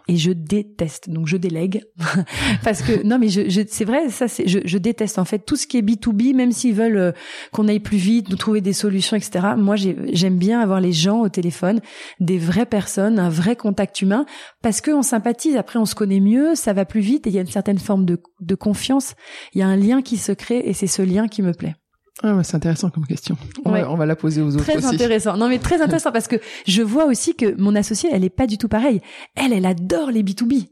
et 0.07 0.17
je 0.17 0.31
déteste. 0.31 1.09
Donc 1.09 1.27
je 1.27 1.37
délègue 1.37 1.83
parce 2.63 2.81
que 2.81 3.03
non 3.03 3.19
mais 3.19 3.29
je, 3.29 3.49
je 3.49 3.61
c'est 3.67 3.85
vrai 3.85 4.09
ça 4.09 4.27
c'est 4.27 4.47
je, 4.47 4.59
je, 4.65 4.77
déteste 4.77 5.19
en 5.19 5.25
fait 5.25 5.39
tout 5.39 5.55
ce 5.55 5.67
qui 5.67 5.77
est 5.77 5.81
B 5.81 5.91
2 6.01 6.11
B 6.11 6.35
même 6.35 6.51
s'ils 6.51 6.73
veulent 6.73 6.97
euh, 6.97 7.11
qu'on 7.51 7.67
aille 7.67 7.79
plus 7.79 7.97
vite, 7.97 8.29
nous 8.29 8.37
trouver 8.37 8.61
des 8.61 8.73
solutions 8.73 9.15
etc. 9.15 9.49
Moi 9.57 9.75
j'aime 9.75 10.37
bien 10.37 10.59
avoir 10.59 10.81
les 10.81 10.93
gens 10.93 11.21
au 11.21 11.29
téléphone, 11.29 11.81
des 12.19 12.37
vraies 12.37 12.65
personnes, 12.65 13.19
un 13.19 13.29
vrai 13.29 13.55
contact 13.55 14.01
humain 14.01 14.25
parce 14.61 14.81
que 14.81 14.91
on 14.91 15.03
sympathise. 15.03 15.55
Après 15.55 15.77
on 15.77 15.85
se 15.85 15.95
connaît 15.95 16.19
mieux, 16.19 16.55
ça 16.55 16.73
va 16.73 16.85
plus 16.85 17.01
vite 17.01 17.27
et 17.27 17.29
il 17.29 17.35
y 17.35 17.37
a 17.37 17.41
une 17.41 17.47
certaine 17.47 17.79
forme 17.79 18.05
de, 18.05 18.19
de 18.39 18.55
confiance. 18.55 19.13
Il 19.53 19.59
y 19.59 19.61
a 19.61 19.67
un 19.67 19.75
lien 19.75 20.01
qui 20.01 20.17
se 20.17 20.31
crée 20.31 20.63
et 20.65 20.73
c'est 20.73 20.87
ce 20.87 21.01
lien 21.01 21.27
qui 21.27 21.41
me 21.41 21.53
plaît. 21.59 21.75
Ah 22.21 22.37
c'est 22.43 22.55
intéressant 22.55 22.89
comme 22.89 23.05
question. 23.05 23.37
On, 23.63 23.71
va, 23.71 24.05
la 24.05 24.15
poser 24.15 24.41
aux 24.41 24.55
autres 24.55 24.63
très 24.63 24.85
intéressant. 24.85 25.37
Non, 25.37 25.47
mais 25.47 25.59
très 25.59 25.81
intéressant 25.81 26.11
parce 26.11 26.27
que 26.27 26.35
je 26.67 26.81
vois 26.81 27.05
aussi 27.05 27.35
que 27.35 27.55
mon 27.59 27.75
associée, 27.75 28.09
elle 28.11 28.25
est 28.25 28.29
pas 28.29 28.45
du 28.47 28.57
tout 28.57 28.67
pareille. 28.67 28.99
Elle, 29.35 29.53
elle 29.53 29.65
adore 29.65 30.11
les 30.11 30.21
B2B. 30.21 30.67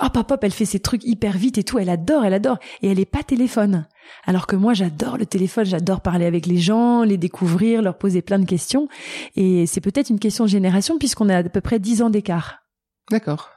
Hop, 0.00 0.16
hop, 0.16 0.30
hop, 0.32 0.40
elle 0.42 0.52
fait 0.52 0.64
ses 0.64 0.80
trucs 0.80 1.04
hyper 1.04 1.36
vite 1.36 1.58
et 1.58 1.62
tout. 1.62 1.78
Elle 1.78 1.90
adore, 1.90 2.24
elle 2.24 2.34
adore. 2.34 2.58
Et 2.82 2.90
elle 2.90 2.98
est 2.98 3.04
pas 3.04 3.22
téléphone. 3.22 3.86
Alors 4.24 4.48
que 4.48 4.56
moi, 4.56 4.74
j'adore 4.74 5.16
le 5.16 5.26
téléphone. 5.26 5.64
J'adore 5.64 6.00
parler 6.00 6.26
avec 6.26 6.46
les 6.46 6.56
gens, 6.56 7.04
les 7.04 7.18
découvrir, 7.18 7.82
leur 7.82 7.96
poser 7.96 8.20
plein 8.20 8.40
de 8.40 8.46
questions. 8.46 8.88
Et 9.36 9.66
c'est 9.66 9.80
peut-être 9.80 10.10
une 10.10 10.18
question 10.18 10.44
de 10.44 10.50
génération 10.50 10.98
puisqu'on 10.98 11.28
a 11.28 11.36
à 11.36 11.42
peu 11.44 11.60
près 11.60 11.78
10 11.78 12.02
ans 12.02 12.10
d'écart. 12.10 12.64
D'accord. 13.10 13.50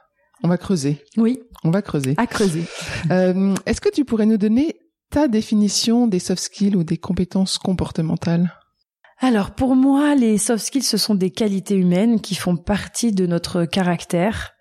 On 0.44 0.48
va 0.48 0.56
creuser. 0.58 1.02
Oui. 1.16 1.40
On 1.64 1.70
va 1.70 1.82
creuser. 1.82 2.14
À 2.16 2.26
creuser. 2.26 2.64
Euh, 3.10 3.54
Est-ce 3.66 3.80
que 3.80 3.88
tu 3.88 4.04
pourrais 4.04 4.26
nous 4.26 4.36
donner 4.36 4.76
ta 5.14 5.28
définition 5.28 6.08
des 6.08 6.18
soft 6.18 6.42
skills 6.42 6.74
ou 6.74 6.82
des 6.82 6.96
compétences 6.96 7.56
comportementales? 7.56 8.52
Alors 9.20 9.52
pour 9.52 9.76
moi, 9.76 10.16
les 10.16 10.38
soft 10.38 10.64
skills, 10.64 10.82
ce 10.82 10.96
sont 10.96 11.14
des 11.14 11.30
qualités 11.30 11.76
humaines 11.76 12.20
qui 12.20 12.34
font 12.34 12.56
partie 12.56 13.12
de 13.12 13.24
notre 13.24 13.64
caractère 13.64 14.54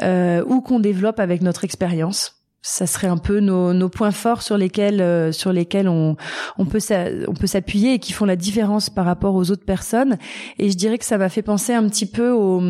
euh, 0.00 0.42
ou 0.46 0.62
qu'on 0.62 0.80
développe 0.80 1.20
avec 1.20 1.42
notre 1.42 1.64
expérience 1.64 2.39
ça 2.62 2.86
serait 2.86 3.06
un 3.06 3.16
peu 3.16 3.40
nos, 3.40 3.72
nos 3.72 3.88
points 3.88 4.10
forts 4.10 4.42
sur 4.42 4.58
lesquels 4.58 5.00
euh, 5.00 5.32
sur 5.32 5.52
lesquels 5.52 5.88
on 5.88 6.16
on 6.58 6.66
peut 6.66 6.80
on 7.26 7.34
peut 7.34 7.46
s'appuyer 7.46 7.94
et 7.94 7.98
qui 7.98 8.12
font 8.12 8.26
la 8.26 8.36
différence 8.36 8.90
par 8.90 9.06
rapport 9.06 9.34
aux 9.34 9.50
autres 9.50 9.64
personnes 9.64 10.18
et 10.58 10.70
je 10.70 10.76
dirais 10.76 10.98
que 10.98 11.04
ça 11.04 11.18
m'a 11.18 11.28
fait 11.28 11.42
penser 11.42 11.72
un 11.72 11.88
petit 11.88 12.06
peu 12.06 12.30
au, 12.30 12.60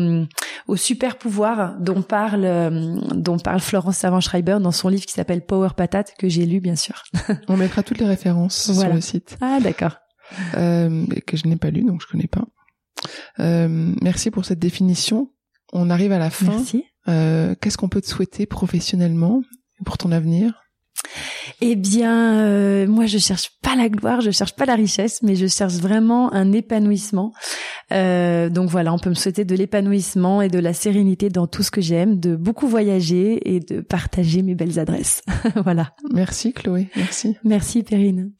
au 0.67 0.75
super 0.75 1.17
pouvoir 1.17 1.77
dont 1.79 2.01
parle 2.01 2.45
euh, 2.45 2.99
dont 3.13 3.37
parle 3.37 3.59
Florence 3.59 3.97
Savant-Schreiber 3.97 4.59
dans 4.61 4.71
son 4.71 4.87
livre 4.87 5.05
qui 5.05 5.13
s'appelle 5.13 5.45
Power 5.45 5.69
Patate 5.75 6.13
que 6.17 6.29
j'ai 6.29 6.45
lu 6.45 6.61
bien 6.61 6.75
sûr. 6.75 7.03
on 7.47 7.57
mettra 7.57 7.83
toutes 7.83 7.99
les 7.99 8.07
références 8.07 8.71
sur 8.71 8.93
le 8.93 9.01
site. 9.01 9.37
Ah 9.41 9.59
d'accord. 9.59 9.97
Euh, 10.55 11.05
que 11.27 11.35
je 11.35 11.47
n'ai 11.47 11.57
pas 11.57 11.69
lu 11.69 11.83
donc 11.83 12.01
je 12.01 12.07
connais 12.07 12.27
pas. 12.27 12.45
Euh, 13.39 13.93
merci 14.01 14.31
pour 14.31 14.45
cette 14.45 14.59
définition. 14.59 15.31
On 15.73 15.89
arrive 15.89 16.11
à 16.11 16.19
la 16.19 16.29
fin. 16.29 16.51
Merci. 16.57 16.85
Euh, 17.07 17.55
Qu'est-ce 17.59 17.77
qu'on 17.77 17.89
peut 17.89 18.01
te 18.01 18.07
souhaiter 18.07 18.45
professionnellement? 18.45 19.41
Pour 19.85 19.97
ton 19.97 20.11
avenir? 20.11 20.61
Eh 21.61 21.75
bien, 21.75 22.39
euh, 22.39 22.87
moi, 22.87 23.05
je 23.05 23.17
cherche 23.17 23.51
pas 23.61 23.75
la 23.75 23.89
gloire, 23.89 24.21
je 24.21 24.31
cherche 24.31 24.55
pas 24.55 24.65
la 24.65 24.75
richesse, 24.75 25.21
mais 25.21 25.35
je 25.35 25.47
cherche 25.47 25.75
vraiment 25.75 26.33
un 26.33 26.51
épanouissement. 26.53 27.33
Euh, 27.91 28.49
donc 28.49 28.69
voilà, 28.69 28.93
on 28.93 28.99
peut 28.99 29.09
me 29.09 29.15
souhaiter 29.15 29.45
de 29.45 29.55
l'épanouissement 29.55 30.41
et 30.41 30.49
de 30.49 30.59
la 30.59 30.73
sérénité 30.73 31.29
dans 31.29 31.47
tout 31.47 31.63
ce 31.63 31.71
que 31.71 31.81
j'aime, 31.81 32.19
de 32.19 32.35
beaucoup 32.35 32.67
voyager 32.67 33.53
et 33.53 33.59
de 33.59 33.81
partager 33.81 34.41
mes 34.41 34.55
belles 34.55 34.79
adresses. 34.79 35.21
voilà. 35.63 35.93
Merci 36.11 36.53
Chloé, 36.53 36.89
merci. 36.95 37.37
Merci 37.43 37.83
Perrine. 37.83 38.31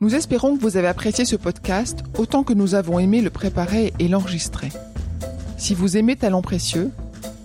Nous 0.00 0.14
espérons 0.14 0.56
que 0.56 0.60
vous 0.60 0.76
avez 0.76 0.88
apprécié 0.88 1.24
ce 1.24 1.34
podcast 1.34 2.00
autant 2.18 2.44
que 2.44 2.52
nous 2.52 2.74
avons 2.74 2.98
aimé 2.98 3.22
le 3.22 3.30
préparer 3.30 3.94
et 3.98 4.06
l'enregistrer. 4.06 4.68
Si 5.56 5.74
vous 5.74 5.96
aimez 5.96 6.16
Talent 6.16 6.42
Précieux, 6.42 6.90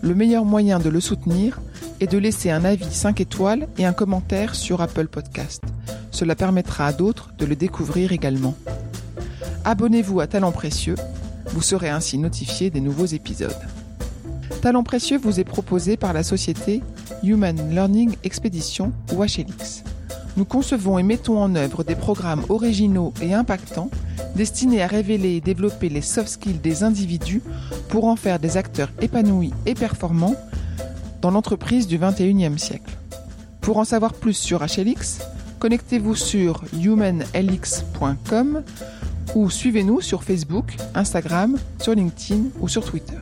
le 0.02 0.16
meilleur 0.16 0.46
moyen 0.46 0.80
de 0.80 0.90
le 0.90 1.00
soutenir 1.00 1.60
est 2.00 2.12
de 2.12 2.18
laisser 2.18 2.50
un 2.50 2.66
avis 2.66 2.92
5 2.92 3.22
étoiles 3.22 3.68
et 3.78 3.86
un 3.86 3.94
commentaire 3.94 4.56
sur 4.56 4.82
Apple 4.82 5.08
Podcast. 5.08 5.64
Cela 6.12 6.36
permettra 6.36 6.88
à 6.88 6.94
d'autres 6.94 7.32
de 7.38 7.46
le 7.46 7.56
découvrir 7.56 8.12
également. 8.12 8.56
Abonnez-vous 9.64 10.20
à 10.20 10.28
Talent 10.28 10.52
Précieux, 10.52 10.96
vous 11.48 11.62
serez 11.62 11.90
ainsi 11.90 12.18
notifié 12.18 12.70
des 12.70 12.82
nouveaux 12.82 13.06
épisodes. 13.06 13.56
Talent 14.62 14.84
Précieux 14.84 15.18
vous 15.18 15.40
est 15.40 15.46
proposé 15.46 15.96
par 15.96 16.14
la 16.14 16.24
société 16.24 16.82
Human 17.24 17.58
Learning 17.70 18.16
Expedition 18.24 18.92
ou 19.14 19.24
HLX. 19.24 19.84
Nous 20.40 20.46
concevons 20.46 20.98
et 20.98 21.04
mettons 21.04 21.38
en 21.38 21.54
œuvre 21.56 21.84
des 21.84 21.96
programmes 21.96 22.46
originaux 22.48 23.14
et 23.22 23.34
impactants 23.34 23.90
destinés 24.38 24.82
à 24.82 24.88
révéler 24.88 25.36
et 25.36 25.42
développer 25.42 25.90
les 25.90 26.00
soft 26.00 26.30
skills 26.30 26.60
des 26.60 26.86
individus 26.86 27.42
pour 27.90 28.06
en 28.06 28.16
faire 28.16 28.40
des 28.40 28.56
acteurs 28.56 28.90
épanouis 29.02 29.52
et 29.66 29.74
performants 29.74 30.38
dans 31.22 31.32
l'entreprise 31.32 31.88
du 31.88 32.00
21e 32.00 32.58
siècle. 32.58 32.96
Pour 33.60 33.80
en 33.80 33.84
savoir 33.84 34.14
plus 34.14 34.34
sur 34.34 34.62
HLX, 34.62 35.20
connectez-vous 35.60 36.16
sur 36.16 36.64
humanlx.com 36.72 38.64
ou 39.36 39.50
suivez-nous 39.50 40.00
sur 40.00 40.24
Facebook, 40.24 40.78
Instagram, 40.96 41.58
sur 41.82 41.94
LinkedIn 41.94 42.44
ou 42.62 42.70
sur 42.70 42.86
Twitter. 42.86 43.18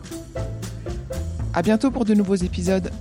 À 1.55 1.63
bientôt 1.63 1.89
pour 1.89 2.05
de 2.05 2.13
nouveaux 2.13 2.35
épisodes. 2.35 2.91